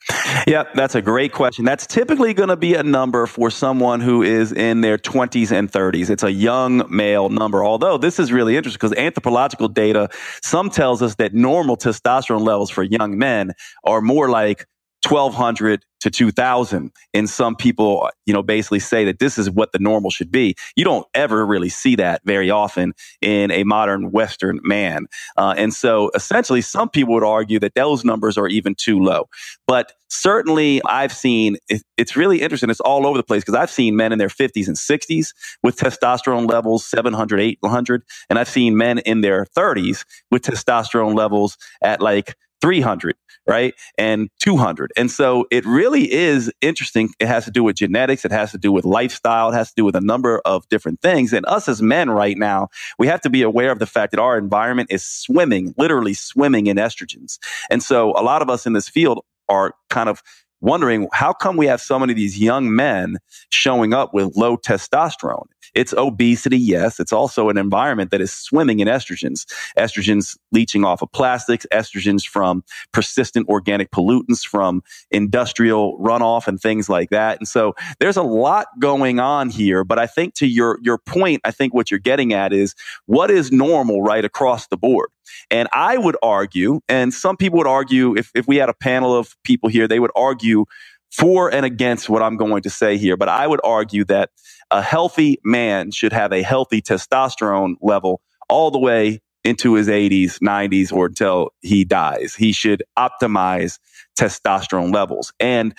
[0.48, 1.66] Yeah, that's a great question.
[1.66, 5.72] That's typically going to be a number for someone who is in their 20s and
[5.72, 6.10] 30s.
[6.10, 10.10] It's a young male number, although this is really interesting because anthropological data,
[10.42, 13.52] some tells us that normal testosterone levels for young men
[13.84, 14.66] are more like
[15.08, 19.80] 1200 to 2000 and some people you know basically say that this is what the
[19.80, 20.56] normal should be.
[20.76, 25.08] You don't ever really see that very often in a modern western man.
[25.38, 29.30] Uh, and so essentially some people would argue that those numbers are even too low.
[29.68, 32.70] But certainly i've seen it, it's really interesting.
[32.70, 35.34] It's all over the place because i've seen men in their 50s and 60s
[35.64, 41.58] with testosterone levels 700 800 and i've seen men in their 30s with testosterone levels
[41.82, 43.74] at like 300 right?
[43.98, 44.92] And 200.
[44.96, 47.14] And so it really is interesting.
[47.20, 48.24] It has to do with genetics.
[48.24, 49.50] It has to do with lifestyle.
[49.50, 51.34] It has to do with a number of different things.
[51.34, 54.20] And us as men right now, we have to be aware of the fact that
[54.20, 57.38] our environment is swimming, literally swimming in estrogens.
[57.70, 60.24] And so a lot of us in this field are kind of
[60.62, 63.18] wondering how come we have so many of these young men
[63.50, 65.48] showing up with low testosterone?
[65.76, 67.00] It's obesity, yes.
[67.00, 69.46] It's also an environment that is swimming in estrogens.
[69.78, 76.90] Estrogens leaching off of plastics, estrogens from persistent organic pollutants from industrial runoff and things
[76.90, 77.40] like that.
[77.40, 79.84] And so there's a lot going on here.
[79.84, 83.32] But I think to your, your point, I think what you're getting at is what
[83.32, 85.10] is normal right across the board?
[85.50, 89.16] And I would argue, and some people would argue, if, if we had a panel
[89.16, 90.66] of people here, they would argue
[91.14, 93.16] for and against what I'm going to say here.
[93.16, 94.32] But I would argue that
[94.72, 100.40] a healthy man should have a healthy testosterone level all the way into his 80s,
[100.40, 102.34] 90s, or until he dies.
[102.34, 103.78] He should optimize
[104.18, 105.34] testosterone levels.
[105.40, 105.76] And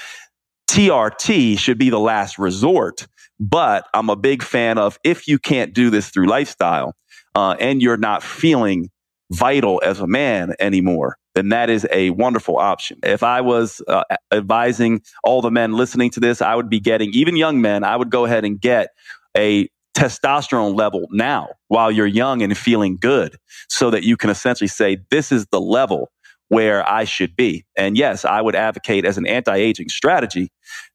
[0.68, 3.06] TRT should be the last resort.
[3.40, 6.94] But I'm a big fan of if you can't do this through lifestyle
[7.34, 8.90] uh, and you're not feeling
[9.32, 12.98] vital as a man anymore, then that is a wonderful option.
[13.02, 17.10] If I was uh, advising all the men listening to this, I would be getting,
[17.12, 18.90] even young men, I would go ahead and get
[19.36, 23.36] a testosterone level now while you're young and feeling good
[23.68, 26.10] so that you can essentially say, this is the level
[26.48, 27.64] where I should be.
[27.76, 30.50] And yes, I would advocate as an anti aging strategy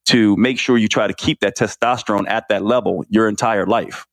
[0.08, 4.06] to make sure you try to keep that testosterone at that level your entire life.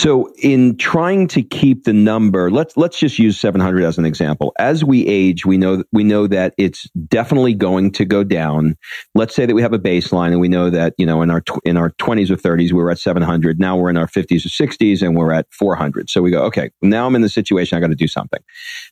[0.00, 4.54] So, in trying to keep the number, let's let's just use 700 as an example.
[4.58, 8.78] As we age, we know we know that it's definitely going to go down.
[9.14, 11.42] Let's say that we have a baseline, and we know that you know in our
[11.66, 13.60] in our 20s or 30s we were at 700.
[13.60, 16.08] Now we're in our 50s or 60s, and we're at 400.
[16.08, 17.76] So we go, okay, now I'm in the situation.
[17.76, 18.40] I got to do something.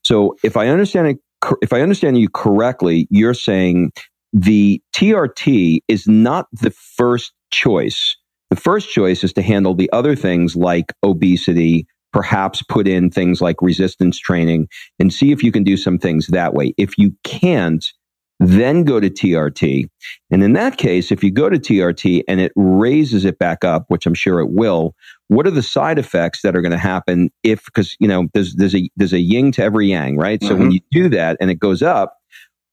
[0.04, 1.16] So, if I understand it,
[1.62, 3.92] if I understand you correctly, you're saying
[4.34, 8.14] the TRT is not the first choice
[8.51, 13.40] the first choice is to handle the other things like obesity, perhaps put in things
[13.40, 14.68] like resistance training
[14.99, 16.74] and see if you can do some things that way.
[16.78, 17.84] If you can't,
[18.40, 19.88] then go to TRT.
[20.30, 23.84] And in that case, if you go to TRT and it raises it back up,
[23.88, 24.94] which I'm sure it will,
[25.26, 28.55] what are the side effects that are going to happen if, because, you know, there's,
[28.55, 30.40] there's a, there's a yin to every yang, right?
[30.40, 30.49] Mm-hmm.
[30.49, 30.78] So when mm-hmm.
[30.92, 32.16] you do that and it goes up,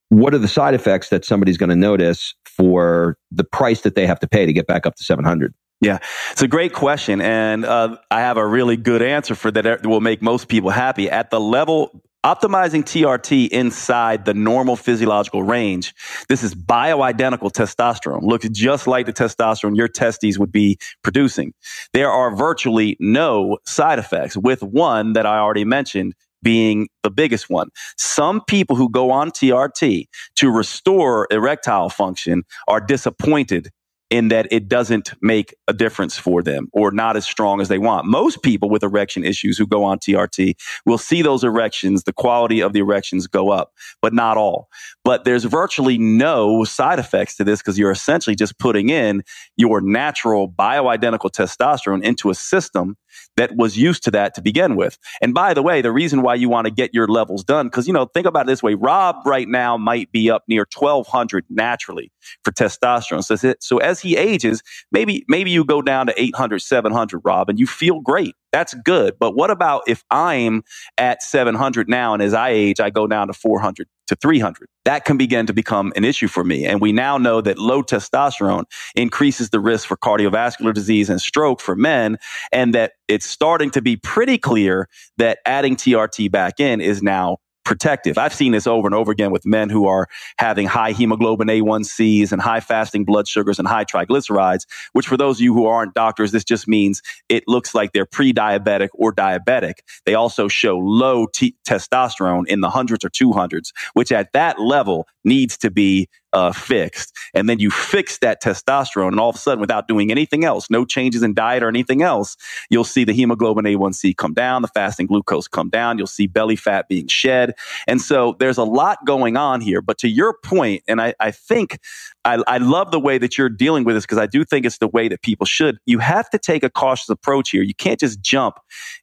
[0.10, 4.06] what are the side effects that somebody's going to notice for the price that they
[4.06, 5.54] have to pay to get back up to 700?
[5.80, 6.00] Yeah,
[6.32, 7.22] it's a great question.
[7.22, 11.10] And uh, I have a really good answer for that will make most people happy.
[11.10, 15.94] At the level, optimizing TRT inside the normal physiological range,
[16.30, 18.24] this is bioidentical testosterone.
[18.24, 21.54] Looks just like the testosterone your testes would be producing.
[21.94, 27.50] There are virtually no side effects, with one that I already mentioned being the biggest
[27.50, 27.70] one.
[27.98, 30.06] Some people who go on TRT
[30.38, 33.70] to restore erectile function are disappointed
[34.16, 37.78] in that it doesn't make a difference for them or not as strong as they
[37.78, 38.08] want.
[38.08, 40.56] Most people with erection issues who go on TRT
[40.86, 44.70] will see those erections, the quality of the erections go up, but not all.
[45.04, 49.24] But there's virtually no side effects to this because you're essentially just putting in
[49.58, 52.96] your natural bioidentical testosterone into a system
[53.38, 54.98] that was used to that to begin with.
[55.22, 57.88] And by the way, the reason why you want to get your levels done, because,
[57.88, 61.46] you know, think about it this way Rob right now might be up near 1200
[61.50, 62.12] naturally
[62.44, 63.24] for testosterone.
[63.24, 64.62] So, so as he ages,
[64.92, 68.36] maybe, maybe you go down to 800, 700, Rob, and you feel great.
[68.56, 69.16] That's good.
[69.20, 70.64] But what about if I'm
[70.98, 74.70] at 700 now and as I age, I go down to 400 to 300?
[74.86, 76.64] That can begin to become an issue for me.
[76.66, 78.64] And we now know that low testosterone
[78.96, 82.18] increases the risk for cardiovascular disease and stroke for men,
[82.54, 84.88] and that it's starting to be pretty clear
[85.18, 88.18] that adding TRT back in is now protective.
[88.18, 90.08] I've seen this over and over again with men who are
[90.38, 95.38] having high hemoglobin A1Cs and high fasting blood sugars and high triglycerides, which for those
[95.38, 99.76] of you who aren't doctors, this just means it looks like they're pre-diabetic or diabetic.
[100.06, 105.08] They also show low t- testosterone in the hundreds or 200s, which at that level
[105.24, 107.18] needs to be uh, fixed.
[107.34, 110.70] And then you fix that testosterone, and all of a sudden, without doing anything else,
[110.70, 112.38] no changes in diet or anything else,
[112.70, 116.58] you'll see the hemoglobin A1C come down, the fasting glucose come down, you'll see belly
[116.58, 117.56] fat being shed.
[117.88, 119.82] And so there's a lot going on here.
[119.82, 121.80] But to your point, and I, I think
[122.26, 124.80] I, I love the way that you're dealing with this because I do think it's
[124.80, 125.80] the way that people should.
[125.86, 127.64] You have to take a cautious approach here.
[127.64, 128.60] You can't just jump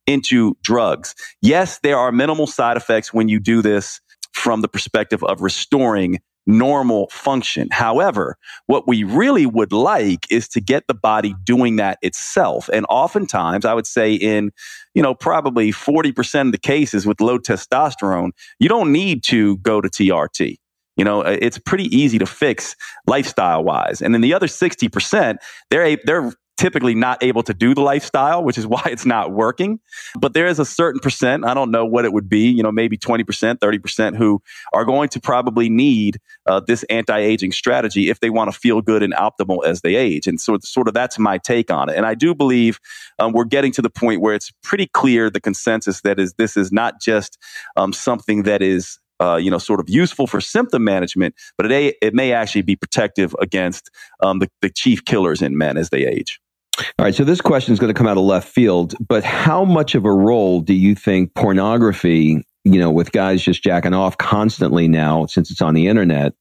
[0.07, 1.14] into drugs.
[1.41, 4.01] Yes, there are minimal side effects when you do this
[4.35, 7.68] from the perspective of restoring normal function.
[7.70, 8.36] However,
[8.66, 12.68] what we really would like is to get the body doing that itself.
[12.72, 14.51] And oftentimes, I would say in,
[14.95, 19.80] you know, probably 40% of the cases with low testosterone, you don't need to go
[19.80, 20.57] to TRT.
[20.97, 22.76] You know, it's pretty easy to fix
[23.07, 24.03] lifestyle wise.
[24.03, 25.36] And then the other 60%,
[25.70, 26.32] they're, they're
[26.63, 29.81] typically not able to do the lifestyle, which is why it's not working.
[30.19, 32.73] But there is a certain percent, I don't know what it would be, you know,
[32.73, 33.25] maybe 20%,
[33.59, 34.41] 30% who
[34.73, 38.81] are going to probably need uh, this anti aging strategy if they want to feel
[38.81, 40.27] good and optimal as they age.
[40.27, 41.97] And so, sort of, that's my take on it.
[41.97, 42.79] And I do believe
[43.19, 46.57] um, we're getting to the point where it's pretty clear the consensus that is this
[46.57, 47.39] is not just
[47.77, 51.97] um, something that is uh, you know, sort of useful for symptom management, but it,
[52.03, 53.89] it may actually be protective against
[54.21, 56.41] um, the, the chief killers in men as they age.
[56.79, 59.64] All right, so this question is going to come out of left field, but how
[59.64, 64.16] much of a role do you think pornography, you know, with guys just jacking off
[64.18, 66.33] constantly now since it's on the internet,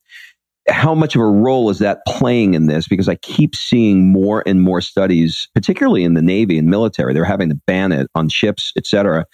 [0.70, 2.88] how much of a role is that playing in this?
[2.88, 7.26] Because I keep seeing more and more studies, particularly in the Navy and military, they're
[7.26, 9.26] having to ban it on ships, et cetera,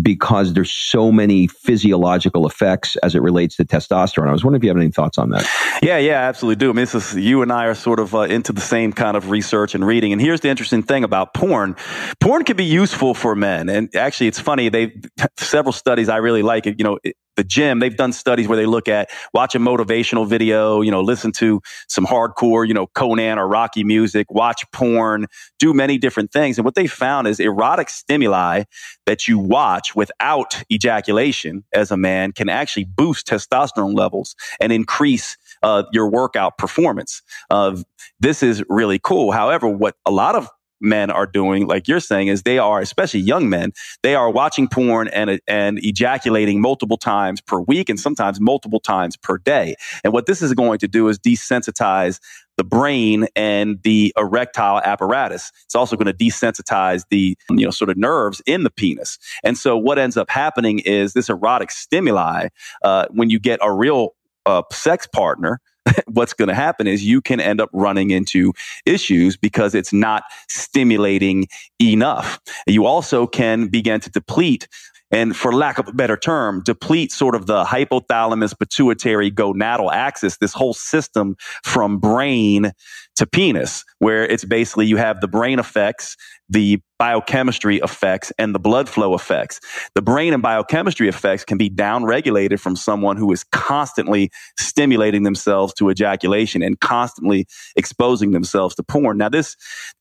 [0.00, 4.28] because there's so many physiological effects as it relates to testosterone.
[4.28, 5.48] I was wondering if you have any thoughts on that.
[5.82, 6.70] Yeah, yeah, absolutely do.
[6.70, 9.16] I mean, this is, you and I are sort of uh, into the same kind
[9.16, 10.12] of research and reading.
[10.12, 11.76] And here's the interesting thing about porn.
[12.20, 13.68] Porn can be useful for men.
[13.68, 14.68] And actually, it's funny.
[14.68, 14.94] They
[15.38, 16.66] several studies I really like.
[16.66, 16.98] It, you know,
[17.36, 21.00] the gym, they've done studies where they look at watch a motivational video, you know,
[21.00, 25.26] listen to some hardcore, you know, Conan or Rocky music, watch porn,
[25.58, 26.58] do many different things.
[26.58, 28.64] And what they found is erotic stimuli
[29.06, 35.36] that you watch without ejaculation as a man can actually boost testosterone levels and increase
[35.62, 37.22] uh, your workout performance.
[37.50, 37.76] Uh,
[38.20, 39.32] this is really cool.
[39.32, 40.48] However, what a lot of
[40.82, 43.72] men are doing, like you're saying, is they are, especially young men,
[44.02, 49.16] they are watching porn and, and ejaculating multiple times per week and sometimes multiple times
[49.16, 49.74] per day.
[50.04, 52.20] And what this is going to do is desensitize
[52.58, 55.50] the brain and the erectile apparatus.
[55.64, 59.18] It's also going to desensitize the, you know, sort of nerves in the penis.
[59.42, 62.48] And so what ends up happening is this erotic stimuli,
[62.82, 64.14] uh, when you get a real
[64.44, 65.60] uh, sex partner,
[66.06, 68.52] what's going to happen is you can end up running into
[68.86, 71.48] issues because it's not stimulating
[71.80, 72.40] enough.
[72.66, 74.68] You also can begin to deplete
[75.12, 80.38] and for lack of a better term, deplete sort of the hypothalamus pituitary gonadal axis,
[80.38, 82.72] this whole system from brain
[83.16, 86.16] to penis, where it's basically you have the brain effects,
[86.48, 89.58] the biochemistry effects, and the blood flow effects.
[89.96, 95.74] The brain and biochemistry effects can be downregulated from someone who is constantly stimulating themselves
[95.74, 99.18] to ejaculation and constantly exposing themselves to porn.
[99.18, 99.56] Now, this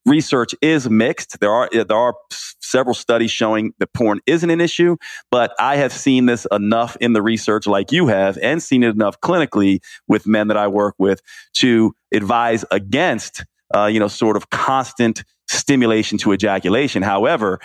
[0.05, 1.39] research is mixed.
[1.39, 2.13] There are there are
[2.61, 4.95] several studies showing that porn isn't an issue,
[5.31, 8.93] but I have seen this enough in the research, like you have, and seen it
[8.93, 11.23] enough clinically with men that I work with
[11.53, 13.43] to advise against,
[13.73, 17.03] uh, you know, sort of constant stimulation to ejaculation.
[17.03, 17.59] However,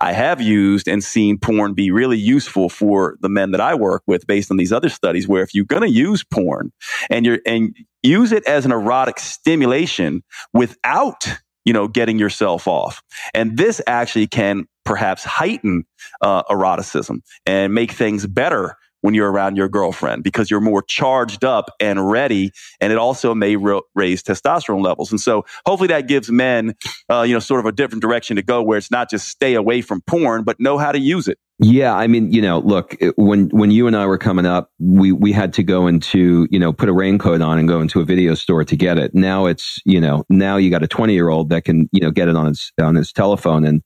[0.00, 4.02] I have used and seen porn be really useful for the men that I work
[4.06, 6.72] with based on these other studies where if you're going to use porn
[7.08, 10.22] and you're and use it as an erotic stimulation
[10.52, 11.26] without
[11.64, 15.84] you know getting yourself off and this actually can perhaps heighten
[16.20, 21.44] uh, eroticism and make things better when you're around your girlfriend because you're more charged
[21.44, 22.50] up and ready.
[22.80, 25.10] And it also may raise testosterone levels.
[25.10, 26.74] And so hopefully that gives men,
[27.10, 29.54] uh, you know, sort of a different direction to go where it's not just stay
[29.54, 31.38] away from porn, but know how to use it.
[31.58, 35.10] Yeah, I mean, you know, look, when when you and I were coming up, we
[35.10, 38.04] we had to go into, you know, put a raincoat on and go into a
[38.04, 39.14] video store to get it.
[39.14, 42.36] Now it's, you know, now you got a 20-year-old that can, you know, get it
[42.36, 43.82] on his on his telephone and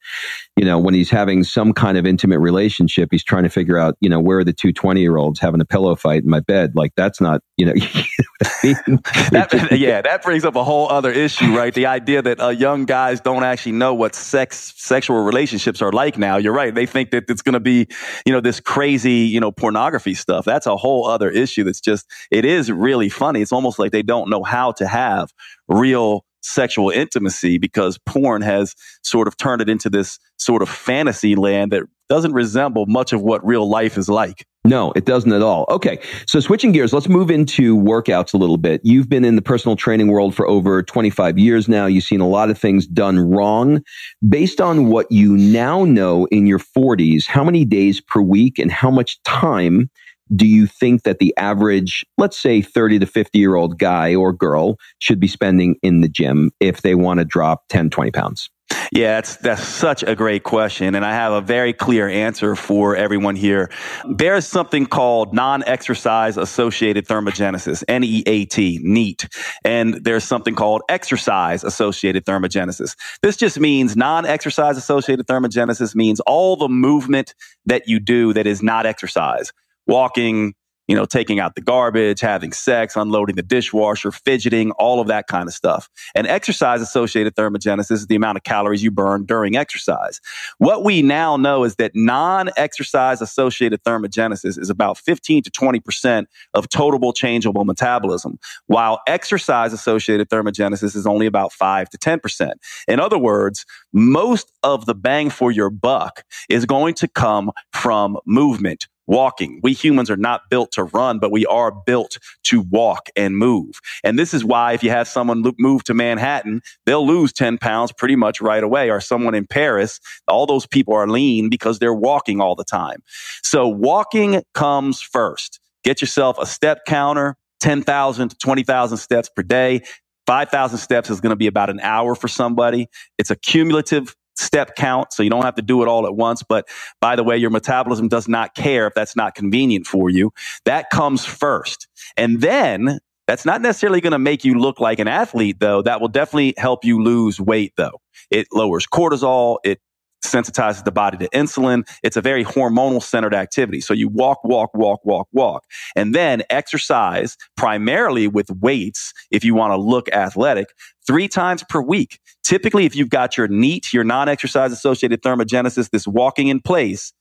[0.56, 3.96] you know, when he's having some kind of intimate relationship, he's trying to figure out,
[4.00, 6.72] you know, where are the two 20-year-olds having a pillow fight in my bed?
[6.74, 7.72] Like that's not, you know,
[8.42, 11.72] that, yeah, that brings up a whole other issue, right?
[11.72, 16.18] The idea that uh, young guys don't actually know what sex sexual relationships are like
[16.18, 16.36] now.
[16.36, 16.74] You're right.
[16.74, 17.86] They think that it's going to to be,
[18.24, 20.44] you know, this crazy, you know, pornography stuff.
[20.44, 23.42] That's a whole other issue that's just, it is really funny.
[23.42, 25.32] It's almost like they don't know how to have
[25.68, 31.36] real sexual intimacy because porn has sort of turned it into this sort of fantasy
[31.36, 34.46] land that doesn't resemble much of what real life is like.
[34.64, 35.64] No, it doesn't at all.
[35.70, 35.98] Okay.
[36.26, 38.82] So switching gears, let's move into workouts a little bit.
[38.84, 41.86] You've been in the personal training world for over 25 years now.
[41.86, 43.82] You've seen a lot of things done wrong.
[44.28, 48.70] Based on what you now know in your 40s, how many days per week and
[48.70, 49.88] how much time
[50.34, 54.32] do you think that the average, let's say 30 to 50 year old guy or
[54.32, 58.50] girl should be spending in the gym if they want to drop 10, 20 pounds?
[58.92, 62.96] Yeah, that's that's such a great question, and I have a very clear answer for
[62.96, 63.70] everyone here.
[64.08, 69.28] There's something called non-exercise associated thermogenesis, NEAT, NEAT,
[69.64, 72.96] and there's something called exercise associated thermogenesis.
[73.22, 77.34] This just means non-exercise associated thermogenesis means all the movement
[77.66, 79.52] that you do that is not exercise,
[79.86, 80.54] walking,
[80.90, 85.28] you know, taking out the garbage, having sex, unloading the dishwasher, fidgeting, all of that
[85.28, 85.88] kind of stuff.
[86.16, 90.20] And exercise associated thermogenesis is the amount of calories you burn during exercise.
[90.58, 96.26] What we now know is that non exercise associated thermogenesis is about 15 to 20%
[96.54, 102.52] of total changeable metabolism, while exercise associated thermogenesis is only about 5 to 10%.
[102.88, 108.18] In other words, most of the bang for your buck is going to come from
[108.26, 109.60] movement, walking.
[109.62, 113.80] We humans are not built to run, but we are built to walk and move.
[114.04, 117.92] And this is why if you have someone move to Manhattan, they'll lose 10 pounds
[117.92, 118.88] pretty much right away.
[118.88, 123.02] Or someone in Paris, all those people are lean because they're walking all the time.
[123.42, 125.60] So walking comes first.
[125.82, 129.82] Get yourself a step counter, 10,000 to 20,000 steps per day.
[130.26, 132.88] 5,000 steps is going to be about an hour for somebody.
[133.18, 136.42] It's a cumulative step count, so you don't have to do it all at once.
[136.42, 136.68] But
[137.00, 140.32] by the way, your metabolism does not care if that's not convenient for you.
[140.64, 141.88] That comes first.
[142.16, 145.82] And then that's not necessarily going to make you look like an athlete, though.
[145.82, 148.00] That will definitely help you lose weight, though.
[148.30, 149.58] It lowers cortisol.
[149.64, 149.80] It
[150.24, 151.88] sensitizes the body to insulin.
[152.02, 153.80] It's a very hormonal centered activity.
[153.80, 155.64] So you walk, walk, walk, walk, walk,
[155.96, 160.68] and then exercise primarily with weights if you want to look athletic
[161.10, 162.20] three times per week.
[162.44, 167.12] Typically, if you've got your NEAT, your non exercise associated thermogenesis, this walking in place,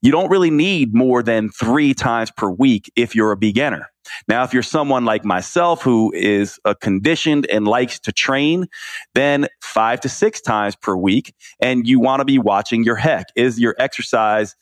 [0.00, 3.88] you don't really need more than three times per week if you're a beginner.
[4.28, 8.68] Now, if you're someone like myself who is a conditioned and likes to train,
[9.16, 11.34] then five to six times per week.
[11.60, 13.26] And you want to be watching your heck.
[13.34, 14.54] Is your exercise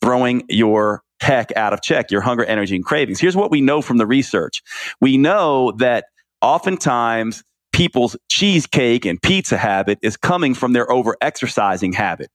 [0.00, 3.20] throwing your heck out of check, your hunger, energy, and cravings?
[3.20, 4.62] Here's what we know from the research.
[5.02, 6.06] We know that
[6.40, 12.30] oftentimes people's cheesecake and pizza habit is coming from their over exercising habit.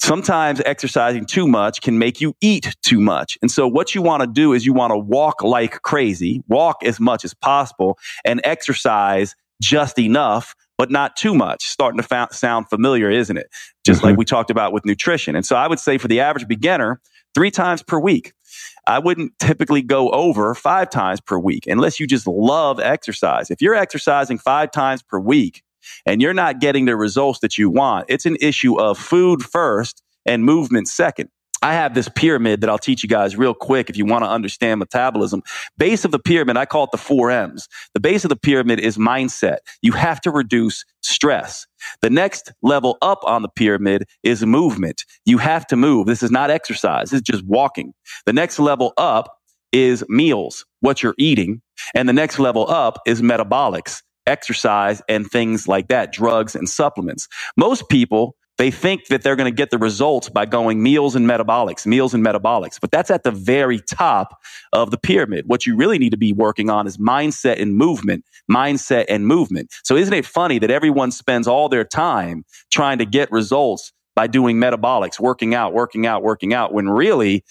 [0.00, 3.36] Sometimes exercising too much can make you eat too much.
[3.42, 6.82] And so what you want to do is you want to walk like crazy, walk
[6.82, 11.64] as much as possible and exercise just enough, but not too much.
[11.68, 13.48] Starting to fa- sound familiar, isn't it?
[13.84, 14.08] Just mm-hmm.
[14.08, 15.36] like we talked about with nutrition.
[15.36, 17.00] And so I would say for the average beginner,
[17.34, 18.32] three times per week.
[18.86, 23.50] I wouldn't typically go over five times per week unless you just love exercise.
[23.50, 25.62] If you're exercising five times per week
[26.06, 30.02] and you're not getting the results that you want, it's an issue of food first
[30.26, 31.30] and movement second.
[31.62, 34.30] I have this pyramid that I'll teach you guys real quick if you want to
[34.30, 35.42] understand metabolism.
[35.78, 37.68] Base of the pyramid, I call it the four M's.
[37.94, 39.58] The base of the pyramid is mindset.
[39.82, 41.66] You have to reduce stress.
[42.02, 45.04] The next level up on the pyramid is movement.
[45.26, 46.06] You have to move.
[46.06, 47.12] This is not exercise.
[47.12, 47.94] Is just walking.
[48.26, 49.36] The next level up
[49.72, 51.62] is meals, what you're eating.
[51.94, 57.28] And the next level up is metabolics, exercise and things like that, drugs and supplements.
[57.56, 61.26] Most people they think that they're going to get the results by going meals and
[61.26, 62.78] metabolics, meals and metabolics.
[62.78, 64.38] But that's at the very top
[64.74, 65.46] of the pyramid.
[65.46, 69.72] What you really need to be working on is mindset and movement, mindset and movement.
[69.82, 74.26] So isn't it funny that everyone spends all their time trying to get results by
[74.26, 77.42] doing metabolics, working out, working out, working out, when really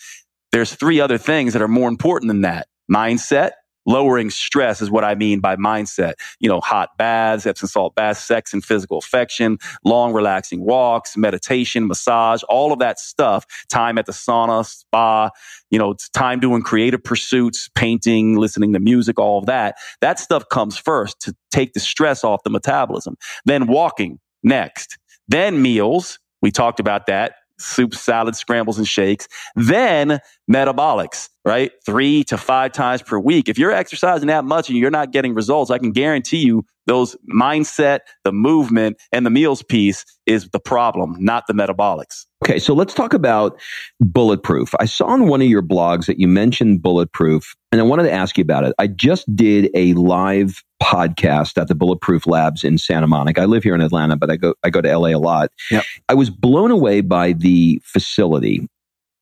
[0.51, 2.67] there's three other things that are more important than that.
[2.91, 3.53] Mindset,
[3.89, 6.13] lowering stress is what I mean by mindset.
[6.39, 11.87] You know, hot baths, Epsom salt baths, sex and physical affection, long relaxing walks, meditation,
[11.87, 15.31] massage, all of that stuff, time at the sauna, spa,
[15.71, 19.75] you know, time doing creative pursuits, painting, listening to music, all of that.
[20.01, 23.17] That stuff comes first to take the stress off the metabolism.
[23.45, 24.97] Then walking next.
[25.27, 26.19] Then meals.
[26.41, 29.27] We talked about that soups, salads, scrambles, and shakes.
[29.55, 30.19] Then
[30.49, 31.71] metabolics, right?
[31.85, 33.49] Three to five times per week.
[33.49, 37.15] If you're exercising that much and you're not getting results, I can guarantee you those
[37.31, 42.25] mindset, the movement, and the meals piece is the problem, not the metabolics.
[42.43, 43.59] Okay, so let's talk about
[43.99, 44.73] bulletproof.
[44.79, 48.11] I saw on one of your blogs that you mentioned bulletproof, and I wanted to
[48.11, 48.73] ask you about it.
[48.79, 53.41] I just did a live podcast at the Bulletproof Labs in Santa Monica.
[53.41, 55.51] I live here in Atlanta, but I go I go to LA a lot.
[55.69, 55.83] Yep.
[56.07, 58.67] I was blown away by the facility,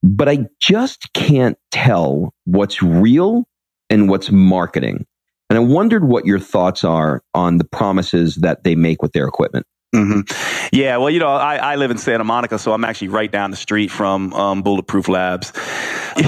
[0.04, 3.48] but I just can't tell what's real
[3.90, 5.06] and what's marketing.
[5.50, 9.28] And I wondered what your thoughts are on the promises that they make with their
[9.28, 9.66] equipment.
[9.96, 10.76] Mm-hmm.
[10.76, 13.52] Yeah, well, you know, I, I live in Santa Monica, so I'm actually right down
[13.52, 15.54] the street from um, Bulletproof Labs.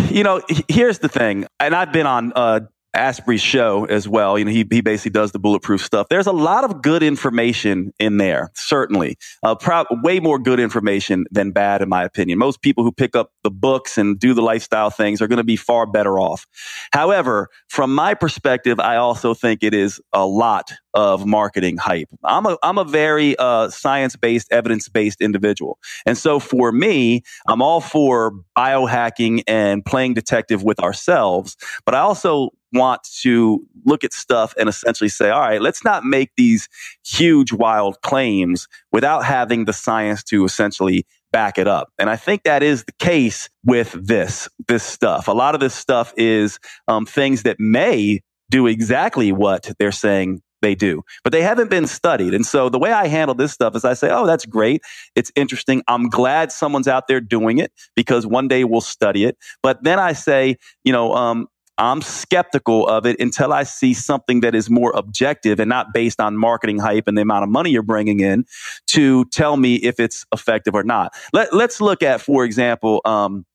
[0.09, 2.61] You know, here's the thing, and I've been on uh,
[2.93, 4.37] Asprey's show as well.
[4.37, 6.07] You know, he, he basically does the bulletproof stuff.
[6.09, 9.17] There's a lot of good information in there, certainly.
[9.43, 12.39] Uh, pro- way more good information than bad, in my opinion.
[12.39, 15.43] Most people who pick up the books and do the lifestyle things are going to
[15.43, 16.47] be far better off.
[16.91, 22.09] However, from my perspective, I also think it is a lot of marketing hype.
[22.23, 25.77] I'm a, I'm a very uh, science based, evidence based individual.
[26.05, 31.99] And so for me, I'm all for biohacking and playing detective with ourselves, but I
[31.99, 36.69] also want to look at stuff and essentially say, all right, let's not make these
[37.05, 41.91] huge, wild claims without having the science to essentially back it up.
[41.99, 45.27] And I think that is the case with this, this stuff.
[45.27, 50.41] A lot of this stuff is um, things that may do exactly what they're saying
[50.61, 52.33] they do, but they haven't been studied.
[52.33, 54.81] And so the way I handle this stuff is I say, oh, that's great.
[55.15, 55.83] It's interesting.
[55.87, 59.37] I'm glad someone's out there doing it because one day we'll study it.
[59.63, 61.47] But then I say, you know, um,
[61.79, 66.19] I'm skeptical of it until I see something that is more objective and not based
[66.19, 68.45] on marketing hype and the amount of money you're bringing in
[68.87, 71.13] to tell me if it's effective or not.
[71.33, 73.45] Let, us look at, for example, um,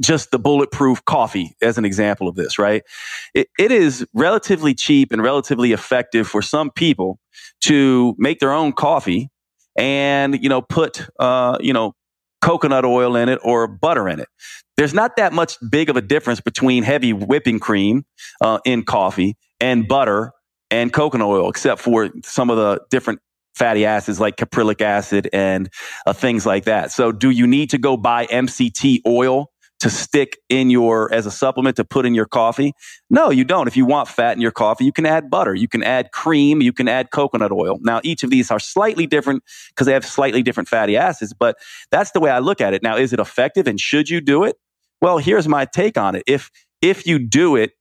[0.00, 2.82] just the bulletproof coffee as an example of this, right?
[3.34, 7.18] It, it is relatively cheap and relatively effective for some people
[7.62, 9.30] to make their own coffee
[9.76, 11.94] and, you know, put, uh, you know,
[12.44, 14.28] coconut oil in it or butter in it.
[14.76, 18.04] There's not that much big of a difference between heavy whipping cream
[18.40, 20.32] uh, in coffee and butter
[20.70, 23.20] and coconut oil, except for some of the different
[23.54, 25.70] fatty acids like caprylic acid and
[26.06, 26.92] uh, things like that.
[26.92, 31.30] So, do you need to go buy MCT oil to stick in your as a
[31.30, 32.72] supplement to put in your coffee?
[33.10, 33.66] No, you don't.
[33.68, 36.62] If you want fat in your coffee, you can add butter, you can add cream,
[36.62, 37.78] you can add coconut oil.
[37.82, 41.56] Now, each of these are slightly different because they have slightly different fatty acids, but
[41.90, 42.82] that's the way I look at it.
[42.82, 44.56] Now, is it effective and should you do it?
[45.00, 46.22] Well, here's my take on it.
[46.26, 46.50] If
[46.80, 47.72] if you do it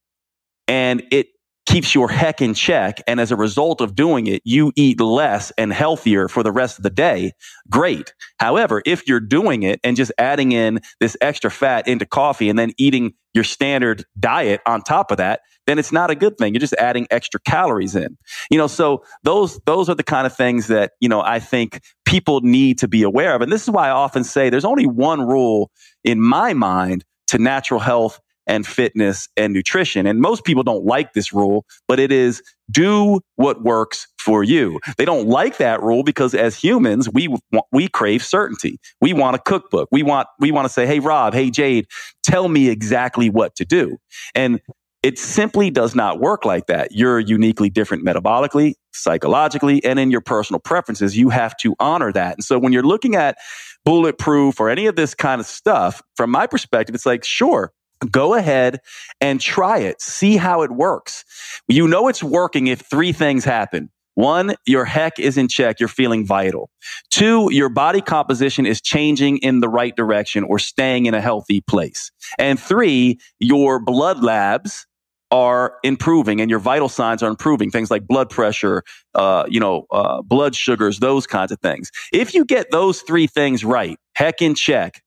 [0.67, 1.27] and it
[1.65, 3.01] keeps your HEC in check.
[3.07, 6.77] And as a result of doing it, you eat less and healthier for the rest
[6.77, 7.31] of the day.
[7.69, 8.13] Great.
[8.39, 12.59] However, if you're doing it and just adding in this extra fat into coffee and
[12.59, 16.53] then eating your standard diet on top of that, then it's not a good thing.
[16.53, 18.17] You're just adding extra calories in.
[18.51, 21.81] You know, so those those are the kind of things that, you know, I think
[22.05, 23.41] people need to be aware of.
[23.41, 25.71] And this is why I often say there's only one rule
[26.03, 30.05] in my mind to natural health and fitness and nutrition.
[30.07, 32.41] And most people don't like this rule, but it is
[32.71, 34.79] do what works for you.
[34.97, 37.35] They don't like that rule because as humans, we
[37.71, 38.79] we crave certainty.
[39.01, 39.89] We want a cookbook.
[39.91, 41.87] We want we want to say, "Hey Rob, hey Jade,
[42.23, 43.97] tell me exactly what to do."
[44.33, 44.59] And
[45.03, 46.93] it simply does not work like that.
[46.93, 51.17] You're uniquely different metabolically, psychologically, and in your personal preferences.
[51.17, 52.37] You have to honor that.
[52.37, 53.37] And so when you're looking at
[53.83, 57.73] bulletproof or any of this kind of stuff, from my perspective, it's like, sure,
[58.11, 58.79] go ahead
[59.21, 60.01] and try it.
[60.01, 61.25] See how it works.
[61.67, 63.89] You know it's working if three things happen.
[64.15, 65.79] One, your HEC is in check.
[65.79, 66.69] You're feeling vital.
[67.09, 71.61] Two, your body composition is changing in the right direction or staying in a healthy
[71.61, 72.11] place.
[72.37, 74.85] And three, your blood labs
[75.31, 77.71] are improving and your vital signs are improving.
[77.71, 78.83] Things like blood pressure,
[79.15, 81.91] uh, you know, uh, blood sugars, those kinds of things.
[82.13, 85.02] If you get those three things right, HEC in check,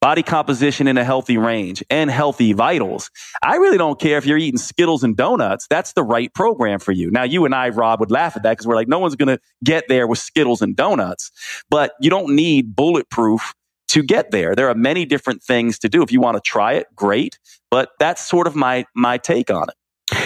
[0.00, 3.10] body composition in a healthy range, and healthy vitals.
[3.42, 5.66] I really don't care if you're eating Skittles and donuts.
[5.68, 7.10] That's the right program for you.
[7.10, 9.28] Now, you and I, Rob, would laugh at that because we're like, no one's going
[9.28, 11.30] to get there with Skittles and donuts.
[11.68, 13.54] But you don't need bulletproof
[13.88, 14.54] to get there.
[14.54, 16.02] There are many different things to do.
[16.02, 17.38] If you want to try it, great.
[17.70, 19.74] But that's sort of my my take on it.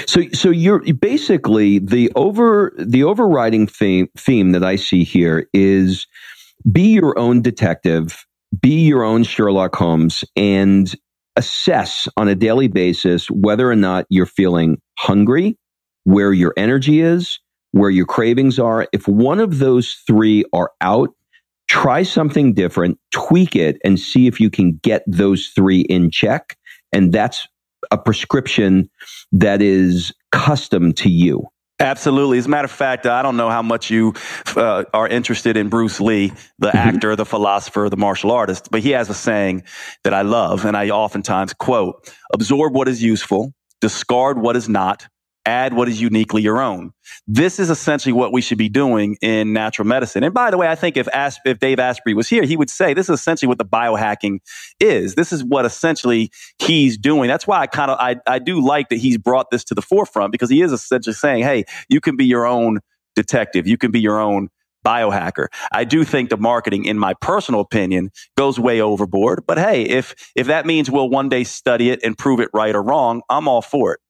[0.09, 6.07] So, so you're basically the over the overriding theme theme that I see here is
[6.70, 8.27] be your own detective,
[8.61, 10.95] be your own Sherlock Holmes, and
[11.37, 15.57] assess on a daily basis whether or not you're feeling hungry,
[16.05, 17.41] where your energy is,
[17.73, 18.87] where your cravings are.
[18.93, 21.11] If one of those three are out,
[21.69, 26.57] try something different, tweak it, and see if you can get those three in check.
[26.93, 27.49] And that's
[27.91, 28.89] a prescription
[29.33, 31.49] that is custom to you.
[31.81, 32.39] Absolutely.
[32.39, 34.14] As a matter of fact, I don't know how much you
[34.55, 36.77] uh, are interested in Bruce Lee, the mm-hmm.
[36.77, 39.64] actor, the philosopher, the martial artist, but he has a saying
[40.05, 45.09] that I love and I oftentimes quote absorb what is useful, discard what is not,
[45.47, 46.93] add what is uniquely your own.
[47.27, 50.25] This is essentially what we should be doing in natural medicine.
[50.25, 52.71] And by the way, I think if As- if Dave Asprey was here, he would
[52.71, 54.39] say this is essentially what the biohacking
[54.81, 55.15] is.
[55.15, 57.29] This is what essentially he's doing.
[57.29, 59.83] That's why I kind of I, I do like that he's brought this to the
[59.83, 62.81] forefront because he is essentially saying, hey, you can be your own
[63.15, 63.67] detective.
[63.67, 64.49] You can be your own
[64.85, 65.47] biohacker.
[65.73, 69.45] I do think the marketing, in my personal opinion, goes way overboard.
[69.47, 72.75] But hey, if if that means we'll one day study it and prove it right
[72.75, 74.01] or wrong, I'm all for it.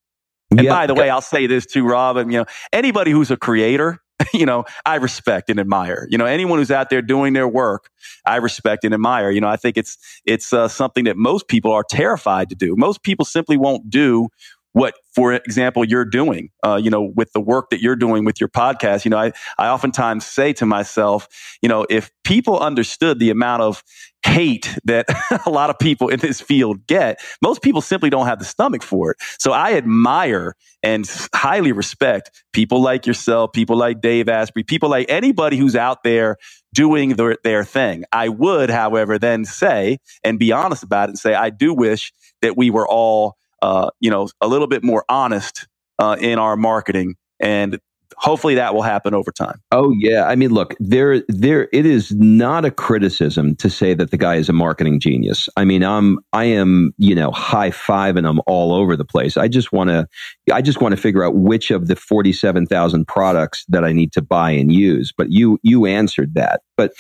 [0.59, 2.17] And by the way, I'll say this too, Rob.
[2.17, 4.01] And you know, anybody who's a creator,
[4.35, 6.07] you know, I respect and admire.
[6.11, 7.91] You know, anyone who's out there doing their work,
[8.25, 9.31] I respect and admire.
[9.31, 12.75] You know, I think it's it's uh, something that most people are terrified to do.
[12.77, 14.29] Most people simply won't do
[14.75, 18.41] what, for example, you're doing, uh, you know, with the work that you're doing with
[18.41, 19.05] your podcast.
[19.05, 21.29] You know, I, I oftentimes say to myself,
[21.63, 23.85] you know, if people understood the amount of
[24.27, 25.07] hate that
[25.47, 28.83] a lot of people in this field get, most people simply don't have the stomach
[28.83, 29.19] for it.
[29.39, 35.09] So I admire and highly respect people like yourself, people like Dave Asprey, people like
[35.09, 36.37] anybody who's out there
[36.75, 38.05] doing their, their thing.
[38.11, 42.13] I would, however, then say and be honest about it and say, I do wish
[42.43, 45.67] that we were all uh, you know, a little bit more honest
[45.99, 47.15] uh, in our marketing.
[47.41, 47.79] And
[48.17, 49.61] hopefully that will happen over time.
[49.71, 54.11] Oh yeah, I mean, look, there, there, it is not a criticism to say that
[54.11, 55.49] the guy is a marketing genius.
[55.57, 59.37] I mean, I'm, I am, you know, high fiving him all over the place.
[59.37, 60.07] I just want to,
[60.53, 64.13] I just want to figure out which of the forty-seven thousand products that I need
[64.13, 65.13] to buy and use.
[65.17, 66.63] But you, you answered that.
[66.77, 66.93] But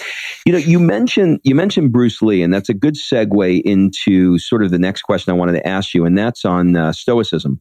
[0.46, 4.62] you know, you mentioned, you mentioned Bruce Lee, and that's a good segue into sort
[4.62, 7.61] of the next question I wanted to ask you, and that's on uh, Stoicism,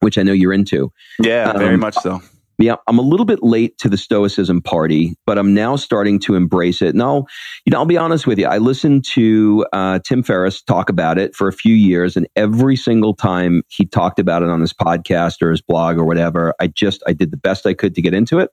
[0.00, 0.92] which I know you're into.
[1.20, 2.22] Yeah, very um, much so
[2.58, 6.34] yeah, I'm a little bit late to the Stoicism party, but I'm now starting to
[6.34, 6.88] embrace it.
[6.88, 7.28] And I'll,
[7.64, 8.46] you know, I'll be honest with you.
[8.46, 12.74] I listened to uh, Tim Ferriss talk about it for a few years, and every
[12.74, 16.66] single time he talked about it on his podcast or his blog or whatever, I
[16.66, 18.50] just I did the best I could to get into it,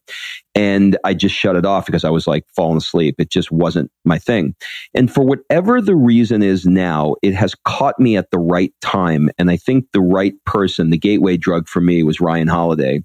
[0.54, 3.16] and I just shut it off because I was like falling asleep.
[3.18, 4.54] It just wasn't my thing.
[4.94, 9.32] And for whatever the reason is now, it has caught me at the right time,
[9.40, 13.02] and I think the right person, the gateway drug for me was Ryan Holiday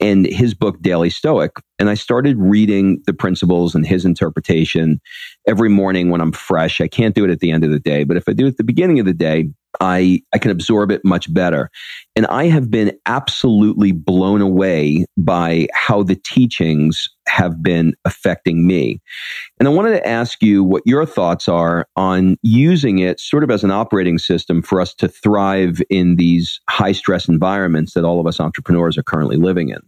[0.00, 1.52] and his book Daily Stoic.
[1.78, 5.00] And I started reading the principles and his interpretation
[5.46, 6.80] every morning when I'm fresh.
[6.80, 8.48] I can't do it at the end of the day, but if I do it
[8.48, 9.48] at the beginning of the day,
[9.80, 11.70] I, I can absorb it much better.
[12.16, 19.00] And I have been absolutely blown away by how the teachings have been affecting me.
[19.60, 23.50] And I wanted to ask you what your thoughts are on using it sort of
[23.52, 28.18] as an operating system for us to thrive in these high stress environments that all
[28.18, 29.80] of us entrepreneurs are currently living in.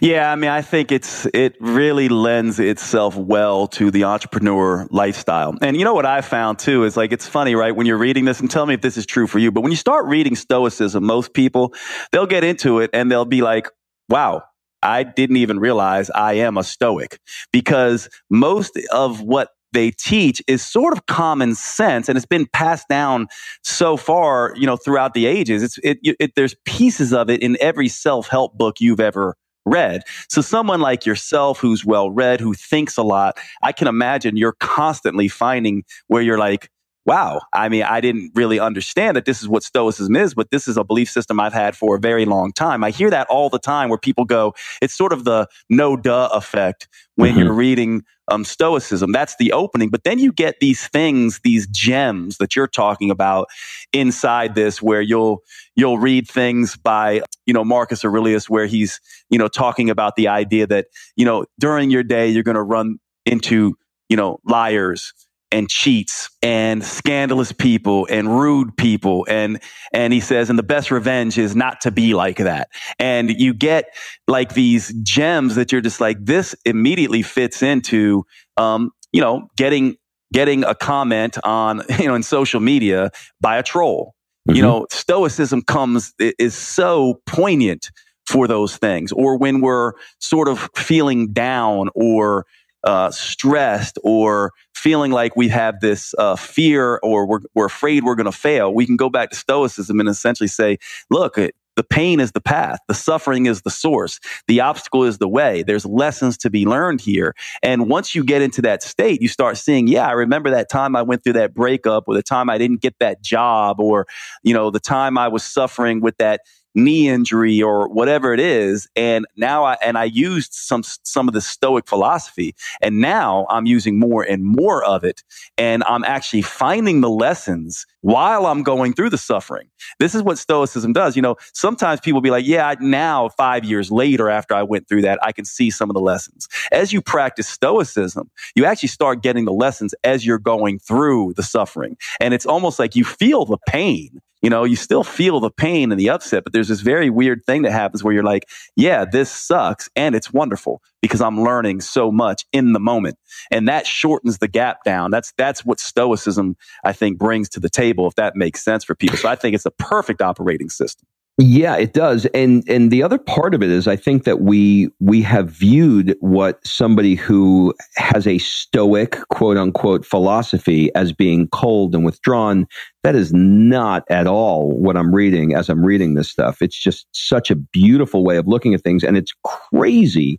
[0.00, 5.56] Yeah, I mean, I think it's it really lends itself well to the entrepreneur lifestyle.
[5.60, 7.76] And you know what I found too is like it's funny, right?
[7.76, 9.72] When you're reading this, and tell me if this is true for you, but when
[9.72, 11.74] you start reading Stoicism, most people
[12.12, 13.68] they'll get into it and they'll be like,
[14.08, 14.44] "Wow,
[14.82, 17.18] I didn't even realize I am a Stoic,"
[17.52, 22.88] because most of what they teach is sort of common sense and it's been passed
[22.88, 23.28] down
[23.62, 27.56] so far you know throughout the ages it's it, it there's pieces of it in
[27.60, 30.02] every self-help book you've ever read.
[30.28, 34.56] So someone like yourself who's well read, who thinks a lot, I can imagine you're
[34.60, 36.70] constantly finding where you're like,
[37.10, 40.68] wow, I mean, I didn't really understand that this is what Stoicism is, but this
[40.68, 42.84] is a belief system I've had for a very long time.
[42.84, 46.28] I hear that all the time where people go, it's sort of the no duh
[46.32, 47.40] effect when mm-hmm.
[47.40, 49.10] you're reading um, Stoicism.
[49.10, 49.88] That's the opening.
[49.88, 53.48] But then you get these things, these gems that you're talking about
[53.92, 55.42] inside this, where you'll
[55.74, 59.00] you'll read things by you know Marcus Aurelius, where he's
[59.30, 62.62] you know talking about the idea that you know during your day you're going to
[62.62, 63.74] run into
[64.08, 65.12] you know liars
[65.52, 69.26] and cheats and scandalous people and rude people.
[69.28, 69.60] And
[69.92, 72.68] and he says and the best revenge is not to be like that.
[72.98, 73.94] And you get
[74.28, 78.24] like these gems that you're just like this immediately fits into
[78.56, 79.96] um you know getting
[80.32, 83.10] getting a comment on you know in social media
[83.40, 84.14] by a troll.
[84.48, 84.56] Mm-hmm.
[84.56, 87.90] you know stoicism comes is so poignant
[88.30, 89.12] for those things.
[89.12, 92.46] Or when we're sort of feeling down or
[92.84, 98.14] uh, stressed or feeling like we have this uh, fear or we're, we're afraid we're
[98.14, 100.78] going to fail, we can go back to Stoicism and essentially say,
[101.10, 101.36] look,
[101.76, 102.78] the pain is the path.
[102.88, 104.20] The suffering is the source.
[104.48, 105.62] The obstacle is the way.
[105.62, 107.34] There's lessons to be learned here.
[107.62, 110.96] And once you get into that state, you start seeing, yeah, I remember that time
[110.96, 114.06] I went through that breakup or the time I didn't get that job or,
[114.42, 116.40] you know, the time I was suffering with that
[116.74, 121.34] knee injury or whatever it is and now I and I used some some of
[121.34, 125.22] the stoic philosophy and now I'm using more and more of it
[125.58, 129.68] and I'm actually finding the lessons while I'm going through the suffering.
[129.98, 131.16] This is what stoicism does.
[131.16, 135.02] You know, sometimes people be like, "Yeah, now 5 years later after I went through
[135.02, 139.22] that, I can see some of the lessons." As you practice stoicism, you actually start
[139.22, 141.96] getting the lessons as you're going through the suffering.
[142.20, 145.92] And it's almost like you feel the pain you know, you still feel the pain
[145.92, 149.04] and the upset, but there's this very weird thing that happens where you're like, yeah,
[149.04, 153.18] this sucks and it's wonderful because I'm learning so much in the moment.
[153.50, 155.10] And that shortens the gap down.
[155.10, 158.94] That's, that's what stoicism, I think, brings to the table, if that makes sense for
[158.94, 159.18] people.
[159.18, 161.06] So I think it's a perfect operating system.
[161.38, 162.26] Yeah, it does.
[162.34, 166.14] And and the other part of it is I think that we we have viewed
[166.20, 172.66] what somebody who has a stoic quote unquote philosophy as being cold and withdrawn.
[173.04, 176.60] That is not at all what I'm reading as I'm reading this stuff.
[176.60, 180.38] It's just such a beautiful way of looking at things and it's crazy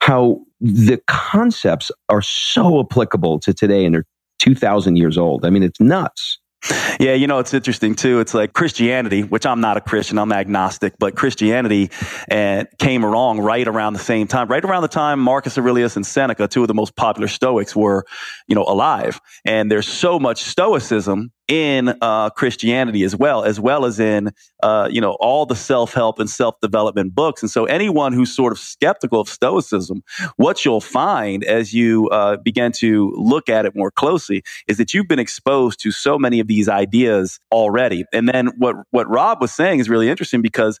[0.00, 4.06] how the concepts are so applicable to today and they're
[4.40, 5.46] 2000 years old.
[5.46, 6.38] I mean, it's nuts.
[7.00, 8.20] Yeah, you know, it's interesting too.
[8.20, 11.90] It's like Christianity, which I'm not a Christian, I'm agnostic, but Christianity
[12.30, 16.06] uh, came along right around the same time, right around the time Marcus Aurelius and
[16.06, 18.04] Seneca, two of the most popular Stoics, were,
[18.46, 19.20] you know, alive.
[19.44, 24.30] And there's so much Stoicism in uh, Christianity as well, as well as in
[24.62, 27.42] uh, you know all the self help and self development books.
[27.42, 30.02] And so, anyone who's sort of skeptical of Stoicism,
[30.36, 34.94] what you'll find as you uh, begin to look at it more closely is that
[34.94, 38.04] you've been exposed to so many of these ideas already.
[38.12, 40.78] And then what what Rob was saying is really interesting because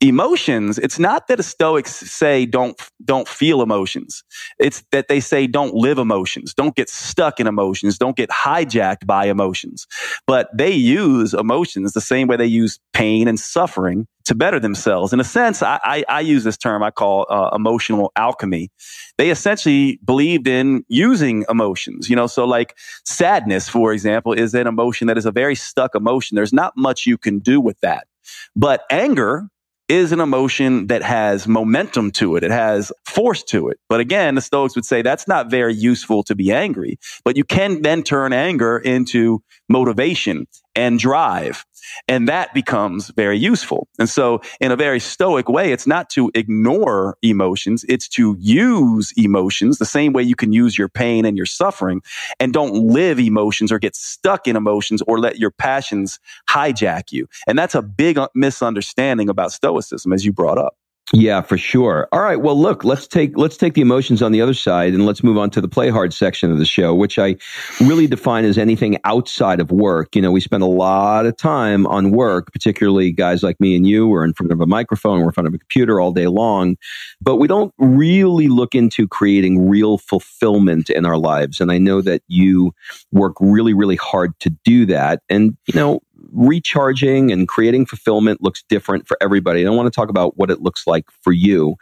[0.00, 4.22] emotions it's not that stoics say don't don't feel emotions.
[4.58, 9.06] It's that they say don't live emotions don't get stuck in emotions don't get hijacked
[9.06, 9.86] by emotions.
[10.26, 15.12] But they use emotions the same way they use pain and suffering to better themselves.
[15.12, 18.70] In a sense i, I, I use this term i call uh, emotional alchemy.
[19.18, 22.26] They essentially believed in using emotions you know?
[22.26, 26.34] So like sadness for example is an emotion that is a very stuck emotion.
[26.34, 28.06] There's not much you can do with that.
[28.54, 29.48] But anger
[29.90, 32.44] is an emotion that has momentum to it.
[32.44, 33.78] It has force to it.
[33.88, 37.44] But again, the Stoics would say that's not very useful to be angry, but you
[37.44, 41.64] can then turn anger into motivation and drive.
[42.08, 43.88] And that becomes very useful.
[43.98, 47.84] And so in a very stoic way, it's not to ignore emotions.
[47.88, 52.02] It's to use emotions the same way you can use your pain and your suffering
[52.38, 57.26] and don't live emotions or get stuck in emotions or let your passions hijack you.
[57.46, 60.76] And that's a big misunderstanding about stoicism as you brought up.
[61.12, 62.06] Yeah, for sure.
[62.12, 62.40] All right.
[62.40, 65.38] Well, look, let's take let's take the emotions on the other side and let's move
[65.38, 67.36] on to the play hard section of the show, which I
[67.80, 70.14] really define as anything outside of work.
[70.14, 73.84] You know, we spend a lot of time on work, particularly guys like me and
[73.88, 74.06] you.
[74.06, 76.76] We're in front of a microphone, we're in front of a computer all day long,
[77.20, 81.60] but we don't really look into creating real fulfillment in our lives.
[81.60, 82.72] And I know that you
[83.10, 85.22] work really, really hard to do that.
[85.28, 89.60] And you know, recharging and creating fulfillment looks different for everybody.
[89.60, 91.76] And I want to talk about what it looks like for you.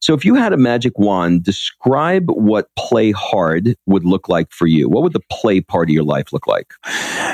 [0.00, 4.66] So, if you had a magic wand, describe what play hard would look like for
[4.66, 4.88] you.
[4.88, 6.72] What would the play part of your life look like?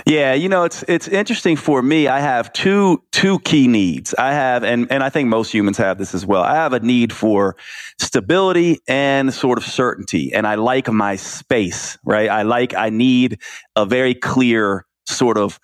[0.06, 2.08] Yeah, you know, it's it's interesting for me.
[2.08, 4.14] I have two two key needs.
[4.14, 6.42] I have, and and I think most humans have this as well.
[6.42, 7.56] I have a need for
[8.00, 11.98] stability and sort of certainty, and I like my space.
[12.04, 13.38] Right, I like I need
[13.76, 15.58] a very clear sort of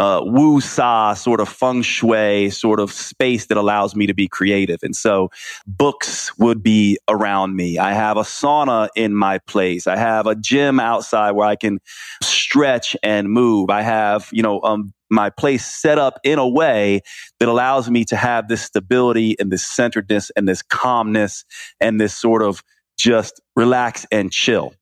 [0.00, 4.26] uh, woo sa sort of feng shui sort of space that allows me to be
[4.26, 4.82] creative.
[4.82, 5.30] And so
[5.66, 7.78] books would be around me.
[7.78, 9.86] I have a sauna in my place.
[9.86, 11.80] I have a gym outside where I can
[12.22, 13.68] stretch and move.
[13.68, 17.02] I have, you know, um, my place set up in a way
[17.38, 21.44] that allows me to have this stability and this centeredness and this calmness
[21.78, 22.62] and this sort of
[22.96, 24.72] just relax and chill.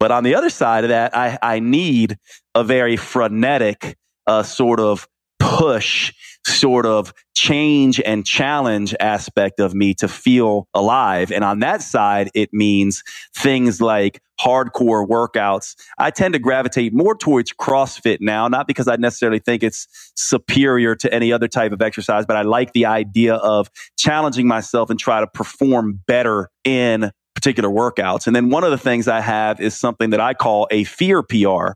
[0.00, 2.18] But on the other side of that, I, I need
[2.54, 3.96] a very frenetic,
[4.26, 6.12] a sort of push,
[6.46, 11.30] sort of change and challenge aspect of me to feel alive.
[11.30, 13.02] And on that side, it means
[13.36, 15.74] things like hardcore workouts.
[15.98, 19.86] I tend to gravitate more towards CrossFit now, not because I necessarily think it's
[20.16, 24.90] superior to any other type of exercise, but I like the idea of challenging myself
[24.90, 27.10] and try to perform better in
[27.44, 28.26] particular workouts.
[28.26, 31.22] And then one of the things I have is something that I call a fear
[31.22, 31.74] PR.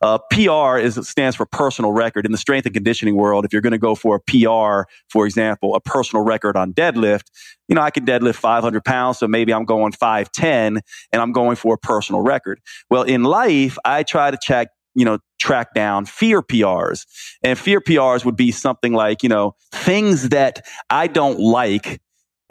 [0.00, 3.44] Uh, PR is stands for personal record in the strength and conditioning world.
[3.44, 7.24] If you're going to go for a PR, for example, a personal record on deadlift,
[7.66, 9.18] you know, I can deadlift 500 pounds.
[9.18, 10.80] So maybe I'm going 510
[11.12, 12.60] and I'm going for a personal record.
[12.88, 17.06] Well, in life, I try to check you know, track down fear PRs.
[17.44, 22.00] And fear PRs would be something like, you know, things that I don't like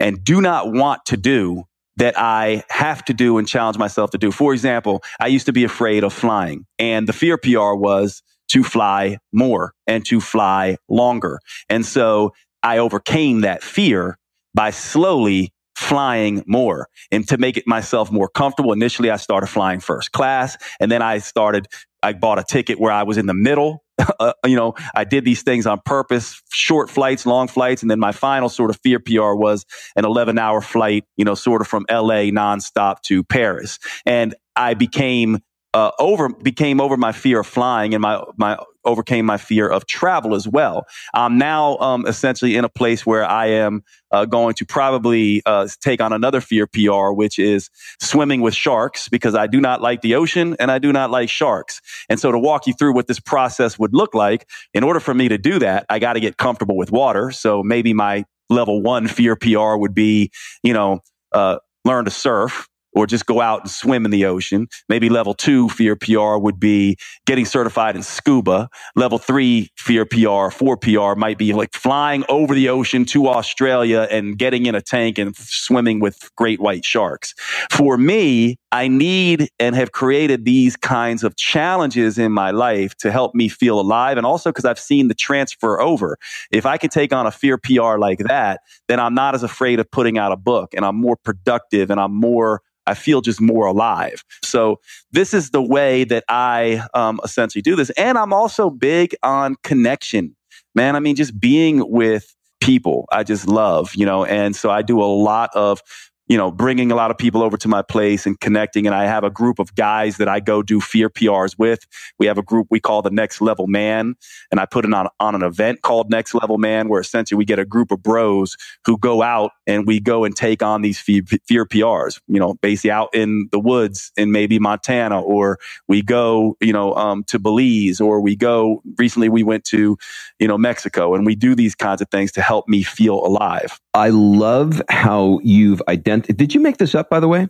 [0.00, 1.64] and do not want to do
[1.98, 4.30] that I have to do and challenge myself to do.
[4.30, 8.62] For example, I used to be afraid of flying and the fear PR was to
[8.62, 11.40] fly more and to fly longer.
[11.68, 14.16] And so I overcame that fear
[14.54, 18.72] by slowly flying more and to make it myself more comfortable.
[18.72, 21.66] Initially, I started flying first class and then I started,
[22.02, 23.82] I bought a ticket where I was in the middle
[24.20, 27.82] uh, you know, I did these things on purpose, short flights, long flights.
[27.82, 29.64] And then my final sort of fear PR was
[29.96, 33.78] an 11 hour flight, you know, sort of from LA nonstop to Paris.
[34.06, 35.40] And I became
[35.74, 38.58] uh, over became over my fear of flying and my my
[38.88, 40.86] overcame my fear of travel as well.
[41.14, 45.68] I'm now um, essentially in a place where I am uh, going to probably uh,
[45.80, 47.70] take on another fear PR, which is
[48.00, 51.28] swimming with sharks, because I do not like the ocean and I do not like
[51.28, 51.80] sharks.
[52.08, 55.14] And so, to walk you through what this process would look like, in order for
[55.14, 57.30] me to do that, I got to get comfortable with water.
[57.30, 60.30] So maybe my level one fear PR would be,
[60.62, 61.00] you know,
[61.32, 62.68] uh, learn to surf
[62.98, 64.66] or just go out and swim in the ocean.
[64.88, 66.96] Maybe level two fear PR would be
[67.26, 68.68] getting certified in scuba.
[68.96, 74.08] Level three fear PR, four PR might be like flying over the ocean to Australia
[74.10, 77.34] and getting in a tank and swimming with great white sharks.
[77.70, 83.10] For me, I need and have created these kinds of challenges in my life to
[83.10, 84.16] help me feel alive.
[84.16, 86.18] And also because I've seen the transfer over.
[86.50, 89.80] If I can take on a fear PR like that, then I'm not as afraid
[89.80, 93.38] of putting out a book and I'm more productive and I'm more I feel just
[93.38, 94.24] more alive.
[94.42, 94.80] So
[95.12, 97.90] this is the way that I um, essentially do this.
[97.90, 100.34] And I'm also big on connection,
[100.74, 100.96] man.
[100.96, 105.00] I mean, just being with people I just love, you know, and so I do
[105.00, 105.80] a lot of
[106.28, 108.86] you know, bringing a lot of people over to my place and connecting.
[108.86, 111.86] And I have a group of guys that I go do fear PRs with.
[112.18, 114.14] We have a group we call the Next Level Man,
[114.50, 117.44] and I put it on on an event called Next Level Man, where essentially we
[117.44, 121.00] get a group of bros who go out and we go and take on these
[121.00, 122.20] fear, fear PRs.
[122.28, 126.94] You know, basically out in the woods in maybe Montana, or we go, you know,
[126.94, 128.82] um, to Belize, or we go.
[128.98, 129.96] Recently, we went to,
[130.38, 133.80] you know, Mexico, and we do these kinds of things to help me feel alive.
[133.98, 136.36] I love how you've identified.
[136.36, 137.48] Did you make this up, by the way?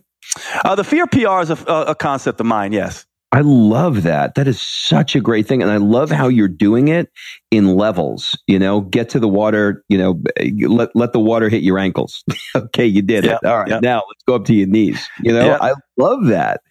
[0.65, 2.71] Uh, the fear PR is a, a concept of mine.
[2.73, 3.05] Yes.
[3.31, 4.33] I love that.
[4.33, 5.61] That is such a great thing.
[5.61, 7.11] And I love how you're doing it
[7.51, 10.19] in levels, you know, get to the water, you know,
[10.67, 12.23] let, let the water hit your ankles.
[12.55, 12.87] okay.
[12.87, 13.47] You did yep, it.
[13.47, 13.67] All right.
[13.67, 13.83] Yep.
[13.83, 15.07] Now let's go up to your knees.
[15.21, 15.61] You know, yep.
[15.61, 16.61] I love that.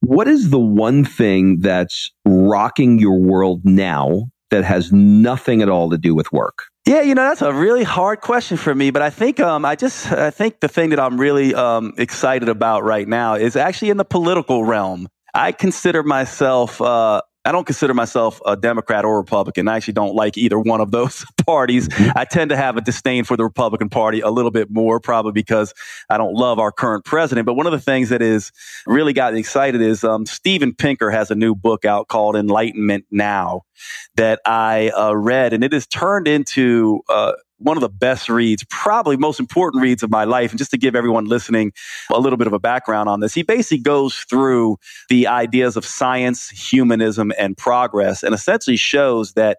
[0.00, 5.90] What is the one thing that's rocking your world now that has nothing at all
[5.90, 6.64] to do with work?
[6.86, 9.74] Yeah, you know that's a really hard question for me, but I think um, I
[9.74, 13.90] just I think the thing that I'm really um, excited about right now is actually
[13.90, 15.08] in the political realm.
[15.32, 19.68] I consider myself uh, I don't consider myself a Democrat or Republican.
[19.68, 21.88] I actually don't like either one of those parties.
[21.88, 22.16] Mm-hmm.
[22.16, 25.32] I tend to have a disdain for the Republican Party a little bit more, probably
[25.32, 25.74] because
[26.08, 27.44] I don't love our current president.
[27.44, 28.50] But one of the things that is
[28.86, 33.04] really got me excited is um, Steven Pinker has a new book out called Enlightenment
[33.10, 33.62] Now
[34.16, 37.32] that I uh, read, and it has turned into uh,
[37.64, 40.50] one of the best reads, probably most important reads of my life.
[40.50, 41.72] And just to give everyone listening
[42.12, 44.76] a little bit of a background on this, he basically goes through
[45.08, 49.58] the ideas of science, humanism, and progress and essentially shows that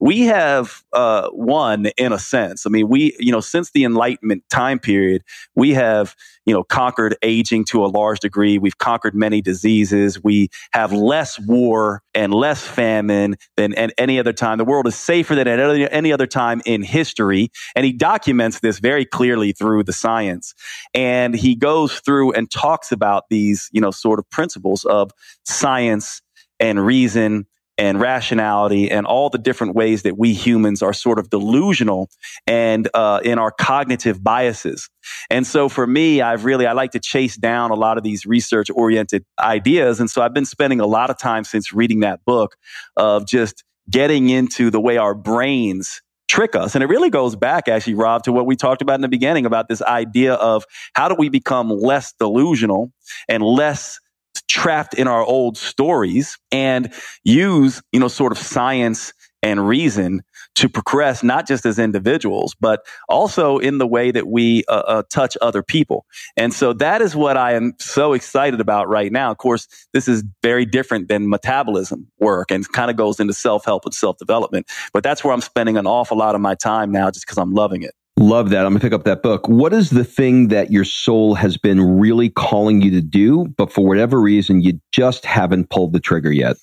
[0.00, 2.66] we have uh, won in a sense.
[2.66, 5.22] I mean, we, you know, since the Enlightenment time period,
[5.54, 6.14] we have,
[6.44, 8.58] you know, conquered aging to a large degree.
[8.58, 10.22] We've conquered many diseases.
[10.22, 14.58] We have less war and less famine than at any other time.
[14.58, 15.58] The world is safer than at
[15.92, 17.50] any other time in history.
[17.74, 20.54] And he documents this very clearly through the science.
[20.92, 25.12] And he goes through and talks about these, you know, sort of principles of
[25.44, 26.20] science
[26.60, 27.46] and reason
[27.76, 32.08] and rationality and all the different ways that we humans are sort of delusional
[32.46, 34.88] and uh, in our cognitive biases.
[35.30, 38.26] And so for me, I've really, I like to chase down a lot of these
[38.26, 40.00] research oriented ideas.
[40.00, 42.56] And so I've been spending a lot of time since reading that book
[42.96, 46.74] of just getting into the way our brains trick us.
[46.74, 49.46] And it really goes back, actually, Rob, to what we talked about in the beginning
[49.46, 50.64] about this idea of
[50.94, 52.92] how do we become less delusional
[53.28, 54.00] and less
[54.48, 56.92] trapped in our old stories and
[57.24, 59.12] use, you know, sort of science
[59.42, 60.22] and reason
[60.54, 65.02] to progress, not just as individuals, but also in the way that we uh, uh,
[65.12, 66.06] touch other people.
[66.36, 69.30] And so that is what I am so excited about right now.
[69.30, 73.64] Of course, this is very different than metabolism work and kind of goes into self
[73.64, 74.66] help and self development.
[74.92, 77.52] But that's where I'm spending an awful lot of my time now just because I'm
[77.52, 77.94] loving it.
[78.16, 78.64] Love that.
[78.64, 79.48] I'm going to pick up that book.
[79.48, 83.72] What is the thing that your soul has been really calling you to do, but
[83.72, 86.56] for whatever reason, you just haven't pulled the trigger yet?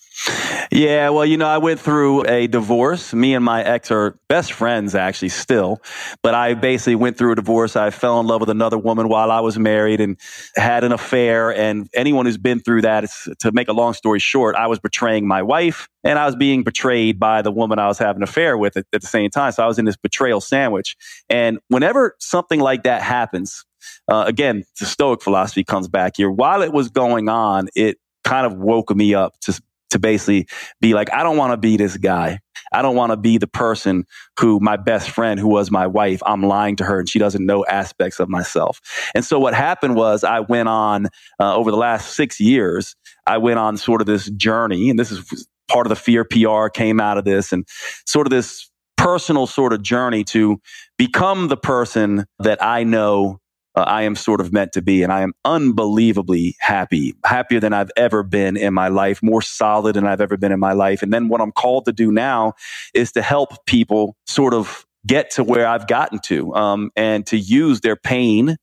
[0.71, 3.13] Yeah, well, you know, I went through a divorce.
[3.13, 5.81] Me and my ex are best friends, actually, still.
[6.21, 7.75] But I basically went through a divorce.
[7.75, 10.17] I fell in love with another woman while I was married and
[10.55, 11.53] had an affair.
[11.53, 13.05] And anyone who's been through that,
[13.39, 16.63] to make a long story short, I was betraying my wife and I was being
[16.63, 19.51] betrayed by the woman I was having an affair with at, at the same time.
[19.51, 20.95] So I was in this betrayal sandwich.
[21.29, 23.65] And whenever something like that happens,
[24.07, 26.29] uh, again, the Stoic philosophy comes back here.
[26.29, 29.59] While it was going on, it kind of woke me up to
[29.91, 30.47] to basically
[30.79, 32.39] be like, I don't want to be this guy.
[32.73, 34.05] I don't want to be the person
[34.39, 37.45] who my best friend, who was my wife, I'm lying to her and she doesn't
[37.45, 38.79] know aspects of myself.
[39.13, 41.07] And so what happened was I went on
[41.39, 42.95] uh, over the last six years,
[43.27, 46.67] I went on sort of this journey, and this is part of the fear PR
[46.69, 47.67] came out of this, and
[48.05, 50.61] sort of this personal sort of journey to
[50.97, 53.40] become the person that I know
[53.75, 55.03] uh, I am sort of meant to be.
[55.03, 59.95] And I am unbelievably happy, happier than I've ever been in my life, more solid
[59.95, 61.01] than I've ever been in my life.
[61.01, 62.53] And then what I'm called to do now
[62.93, 67.37] is to help people sort of get to where I've gotten to um, and to
[67.37, 68.57] use their pain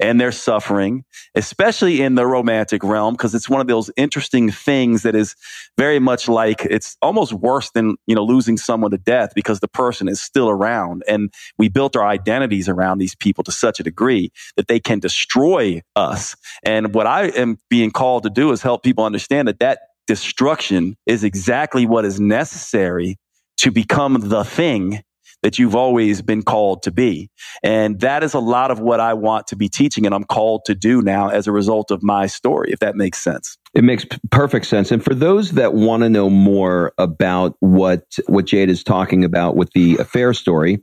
[0.00, 1.04] and their suffering,
[1.34, 5.34] especially in the romantic realm, because it's one of those interesting things that is
[5.76, 9.68] very much like it's almost worse than, you know, losing someone to death because the
[9.68, 11.02] person is still around.
[11.08, 14.98] And we built our identities around these people to such a degree that they can
[14.98, 16.36] destroy us.
[16.64, 20.96] And what I am being called to do is help people understand that that destruction
[21.06, 23.18] is exactly what is necessary
[23.58, 25.02] to become the thing
[25.42, 27.30] that you've always been called to be.
[27.62, 30.64] And that is a lot of what I want to be teaching and I'm called
[30.66, 33.58] to do now as a result of my story, if that makes sense.
[33.74, 34.90] It makes perfect sense.
[34.90, 39.56] And for those that want to know more about what what Jade is talking about
[39.56, 40.82] with the affair story,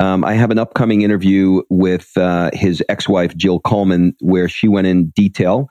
[0.00, 4.86] um, I have an upcoming interview with uh, his ex-wife Jill Coleman, where she went
[4.86, 5.66] in detail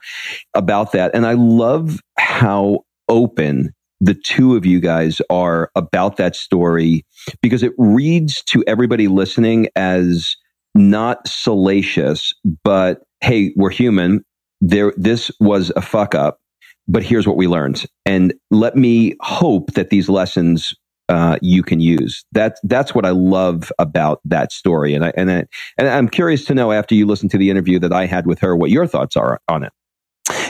[0.52, 1.14] about that.
[1.14, 7.04] And I love how open the two of you guys are about that story
[7.42, 10.36] because it reads to everybody listening as
[10.74, 12.32] not salacious,
[12.64, 14.24] but hey, we're human.
[14.60, 16.38] There, this was a fuck up,
[16.86, 17.84] but here's what we learned.
[18.06, 20.74] And let me hope that these lessons
[21.08, 22.24] uh, you can use.
[22.32, 24.94] That's that's what I love about that story.
[24.94, 25.44] And I and I,
[25.78, 28.40] and I'm curious to know after you listen to the interview that I had with
[28.40, 29.72] her, what your thoughts are on it.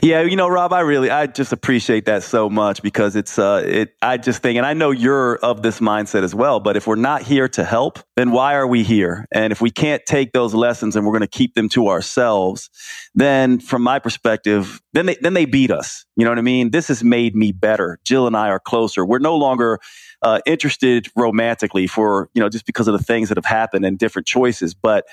[0.02, 3.62] Yeah, you know, Rob, I really, I just appreciate that so much because it's, uh,
[3.66, 6.86] it, I just think, and I know you're of this mindset as well, but if
[6.86, 9.26] we're not here to help, then why are we here?
[9.32, 12.70] And if we can't take those lessons and we're going to keep them to ourselves,
[13.14, 16.06] then from my perspective, then they, then they beat us.
[16.16, 16.70] You know what I mean?
[16.70, 17.98] This has made me better.
[18.04, 19.04] Jill and I are closer.
[19.04, 19.80] We're no longer,
[20.22, 23.98] uh, interested romantically for, you know, just because of the things that have happened and
[23.98, 24.74] different choices.
[24.74, 25.06] But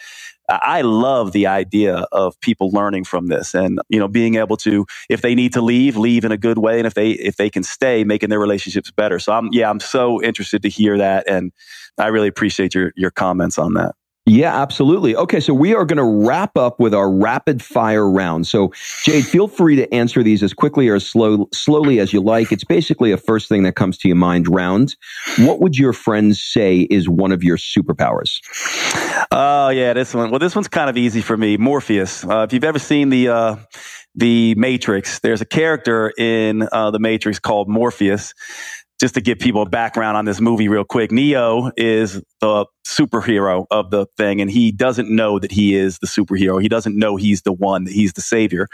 [0.48, 4.86] I love the idea of people learning from this and, you know, being able to,
[5.10, 6.78] if they need to leave, leave in a good way.
[6.78, 9.18] And if they, if they can stay, making their relationships better.
[9.18, 11.28] So I'm, yeah, I'm so interested to hear that.
[11.28, 11.52] And
[11.98, 13.96] I really appreciate your, your comments on that.
[14.28, 15.16] Yeah, absolutely.
[15.16, 18.48] Okay, so we are going to wrap up with our rapid fire round.
[18.48, 18.74] So,
[19.04, 22.52] Jade, feel free to answer these as quickly or as slow, slowly as you like.
[22.52, 24.96] It's basically a first thing that comes to your mind round.
[25.38, 28.40] What would your friends say is one of your superpowers?
[29.32, 30.32] Oh, yeah, this one.
[30.32, 31.58] Well, this one's kind of easy for me.
[31.58, 32.26] Morpheus.
[32.26, 33.56] Uh, if you've ever seen the uh,
[34.16, 38.34] the Matrix, there's a character in uh, the Matrix called Morpheus
[39.06, 43.68] just to give people a background on this movie real quick, Neo is the superhero
[43.70, 46.60] of the thing, and he doesn't know that he is the superhero.
[46.60, 48.68] He doesn't know he's the one, that he's the savior.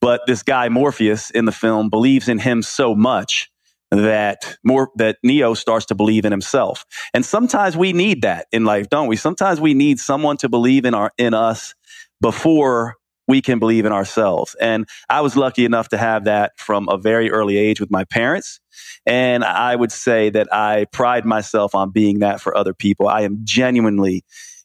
[0.00, 3.50] But this guy, Morpheus, in the film, believes in him so much
[3.90, 6.84] that more that Neo starts to believe in himself.
[7.12, 9.16] And sometimes we need that in life, don't we?
[9.16, 11.74] Sometimes we need someone to believe in our in us
[12.20, 12.98] before
[13.28, 14.56] we can believe in ourselves.
[14.60, 18.04] And I was lucky enough to have that from a very early age with my
[18.04, 18.60] parents.
[19.06, 23.08] And I would say that I pride myself on being that for other people.
[23.08, 24.24] I am genuinely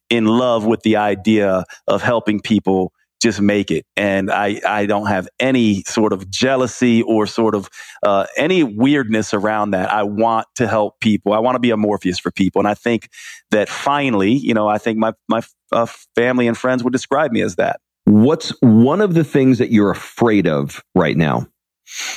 [0.09, 3.85] in love with the idea of helping people just make it.
[3.95, 7.67] And I, I don't have any sort of jealousy or sort of
[8.03, 9.91] uh, any weirdness around that.
[9.91, 11.33] I want to help people.
[11.33, 12.59] I want to be a Morpheus for people.
[12.59, 13.09] And I think
[13.49, 17.41] that finally, you know, I think my, my uh, family and friends would describe me
[17.41, 17.79] as that.
[18.07, 21.45] What's one of the things that you're afraid of right now?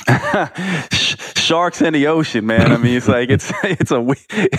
[1.35, 2.71] Sharks in the ocean, man.
[2.71, 4.05] I mean, it's like it's it's a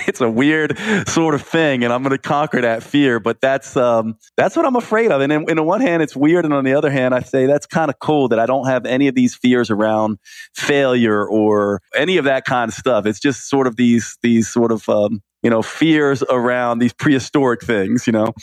[0.06, 0.76] it's a weird
[1.08, 3.18] sort of thing, and I'm going to conquer that fear.
[3.18, 5.22] But that's um that's what I'm afraid of.
[5.22, 7.46] And in, in the one hand, it's weird, and on the other hand, I say
[7.46, 10.18] that's kind of cool that I don't have any of these fears around
[10.54, 13.06] failure or any of that kind of stuff.
[13.06, 17.62] It's just sort of these these sort of um, you know fears around these prehistoric
[17.62, 18.06] things.
[18.06, 18.34] You know,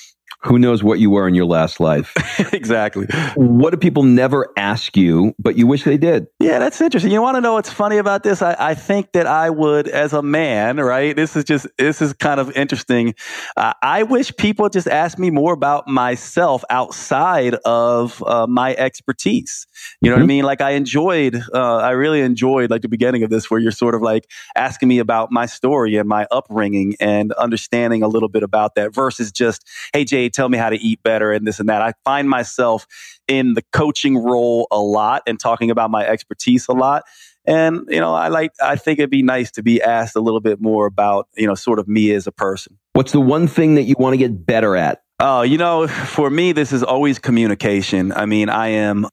[0.42, 2.14] who knows what you were in your last life?
[2.54, 3.08] exactly.
[3.36, 6.28] What do people never ask you, but you wish they did?
[6.40, 7.12] Yeah, that's interesting.
[7.12, 8.42] You want to know what's funny about this?
[8.42, 11.14] I, I think that I would, as a man, right?
[11.14, 13.16] This is just, this is kind of interesting.
[13.58, 19.68] Uh, I wish people just asked me more about myself outside of uh, my expertise.
[20.02, 20.20] You know mm-hmm.
[20.20, 20.28] what I mm-hmm.
[20.28, 20.44] mean?
[20.46, 23.94] Like I enjoyed, uh, I really enjoyed like the beginning of this where you're sort
[23.94, 28.44] of like asking me about my story and my upbringing and understanding a little bit
[28.44, 31.70] about that versus just, hey, Jay, tell me how to eat better and this and
[31.70, 31.82] that.
[31.82, 32.88] I find myself
[33.28, 37.04] in the coaching role a lot and talking about my expertise a lot.
[37.46, 40.42] And, you know, I like, I think it'd be nice to be asked a little
[40.42, 42.78] bit more about, you know, sort of me as a person.
[42.94, 45.02] What's the one thing that you want to get better at?
[45.20, 48.12] Oh, you know, for me, this is always communication.
[48.12, 49.08] I mean, I am,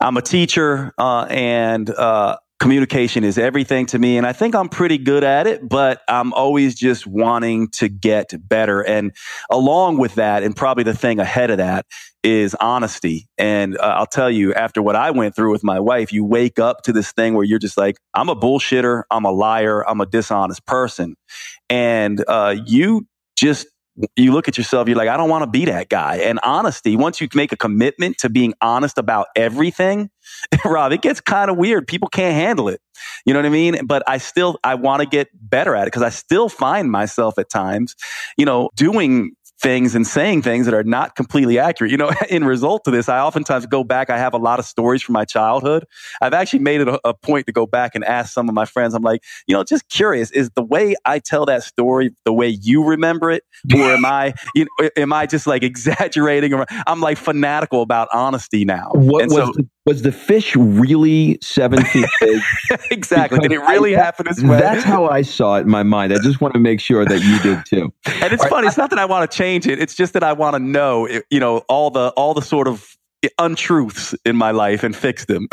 [0.00, 4.16] I'm a teacher, uh, and, uh, communication is everything to me.
[4.16, 8.34] And I think I'm pretty good at it, but I'm always just wanting to get
[8.48, 8.82] better.
[8.82, 9.12] And
[9.50, 11.86] along with that, and probably the thing ahead of that
[12.24, 13.28] is honesty.
[13.38, 16.58] And uh, I'll tell you, after what I went through with my wife, you wake
[16.58, 19.04] up to this thing where you're just like, I'm a bullshitter.
[19.10, 19.88] I'm a liar.
[19.88, 21.14] I'm a dishonest person.
[21.70, 23.06] And uh, you
[23.36, 23.68] just
[24.16, 26.16] you look at yourself, you're like, I don't want to be that guy.
[26.16, 30.10] And honesty, once you make a commitment to being honest about everything,
[30.64, 31.86] Rob, it gets kind of weird.
[31.88, 32.80] People can't handle it.
[33.24, 33.86] You know what I mean?
[33.86, 37.38] But I still, I want to get better at it because I still find myself
[37.38, 37.94] at times,
[38.36, 41.90] you know, doing things and saying things that are not completely accurate.
[41.90, 44.10] You know, in result to this, I oftentimes go back.
[44.10, 45.84] I have a lot of stories from my childhood.
[46.20, 48.64] I've actually made it a, a, point to go back and ask some of my
[48.64, 48.94] friends.
[48.94, 52.48] I'm like, you know, just curious, is the way I tell that story the way
[52.48, 53.42] you remember it,
[53.74, 56.54] or am I, you know, am I just like exaggerating?
[56.54, 58.90] Or I'm like fanatical about honesty now.
[58.94, 62.42] What and was so, the, was the fish really seven feet big?
[62.90, 63.38] exactly.
[63.38, 64.60] Because Did it really I, happen this way?
[64.60, 66.12] That's how I saw it in my mind.
[66.12, 67.92] I just want to make sure that you did too.
[68.22, 68.66] And it's funny.
[68.66, 69.78] it's not that I want to change it.
[69.80, 72.97] It's just that I want to know, you know, all the all the sort of
[73.38, 75.48] untruths in my life and fix them.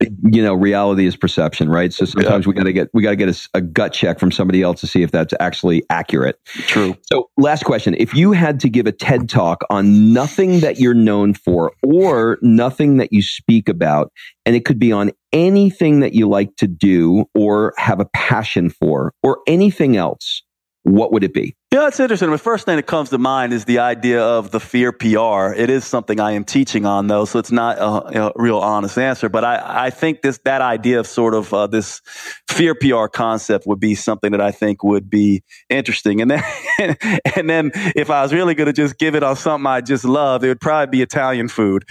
[0.00, 1.92] you know, reality is perception, right?
[1.92, 2.50] So sometimes yeah.
[2.50, 4.80] we got to get we got to get a, a, gut check from somebody else
[4.80, 6.38] to see if that's actually accurate.
[6.44, 6.96] True.
[7.02, 10.94] So, last question: If you had to give a TED talk on nothing that you're
[10.94, 14.12] known for or nothing that you speak about,
[14.44, 18.70] and it could be on anything that you like to do or have a passion
[18.70, 20.42] for or anything else,
[20.86, 21.56] what would it be?
[21.72, 22.30] Yeah, it's interesting.
[22.30, 25.52] The first thing that comes to mind is the idea of the fear PR.
[25.52, 28.96] It is something I am teaching on, though, so it's not a, a real honest
[28.96, 29.28] answer.
[29.28, 32.00] But I, I think this that idea of sort of uh, this
[32.48, 36.20] fear PR concept would be something that I think would be interesting.
[36.20, 36.44] And then,
[37.36, 40.04] and then, if I was really going to just give it on something I just
[40.04, 41.84] love, it would probably be Italian food.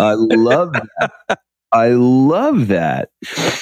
[0.00, 1.38] I love that.
[1.72, 3.10] I love that.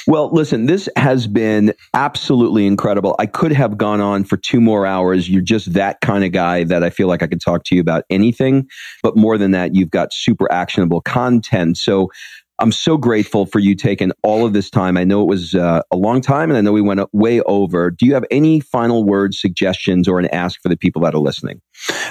[0.07, 3.17] Well, listen, this has been absolutely incredible.
[3.19, 5.29] I could have gone on for two more hours.
[5.29, 7.81] You're just that kind of guy that I feel like I could talk to you
[7.81, 8.69] about anything.
[9.03, 11.79] But more than that, you've got super actionable content.
[11.79, 12.11] So
[12.59, 14.97] I'm so grateful for you taking all of this time.
[14.97, 17.91] I know it was uh, a long time and I know we went way over.
[17.91, 21.19] Do you have any final words, suggestions, or an ask for the people that are
[21.19, 21.61] listening?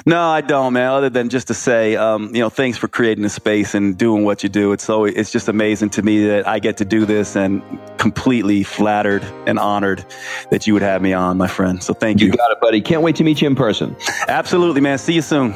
[0.06, 0.90] No, I don't, man.
[0.90, 4.24] Other than just to say, um, you know, thanks for creating the space and doing
[4.24, 4.72] what you do.
[4.72, 7.64] It's so it's just amazing to me that I get to do this and
[7.98, 10.06] completely flattered and honored
[10.52, 11.84] that you would have me on, my friend.
[11.84, 12.28] So thank you.
[12.28, 12.82] You got it, buddy.
[12.82, 13.96] Can't wait to meet you in person.
[14.28, 15.00] Absolutely, man.
[15.00, 15.56] See you soon.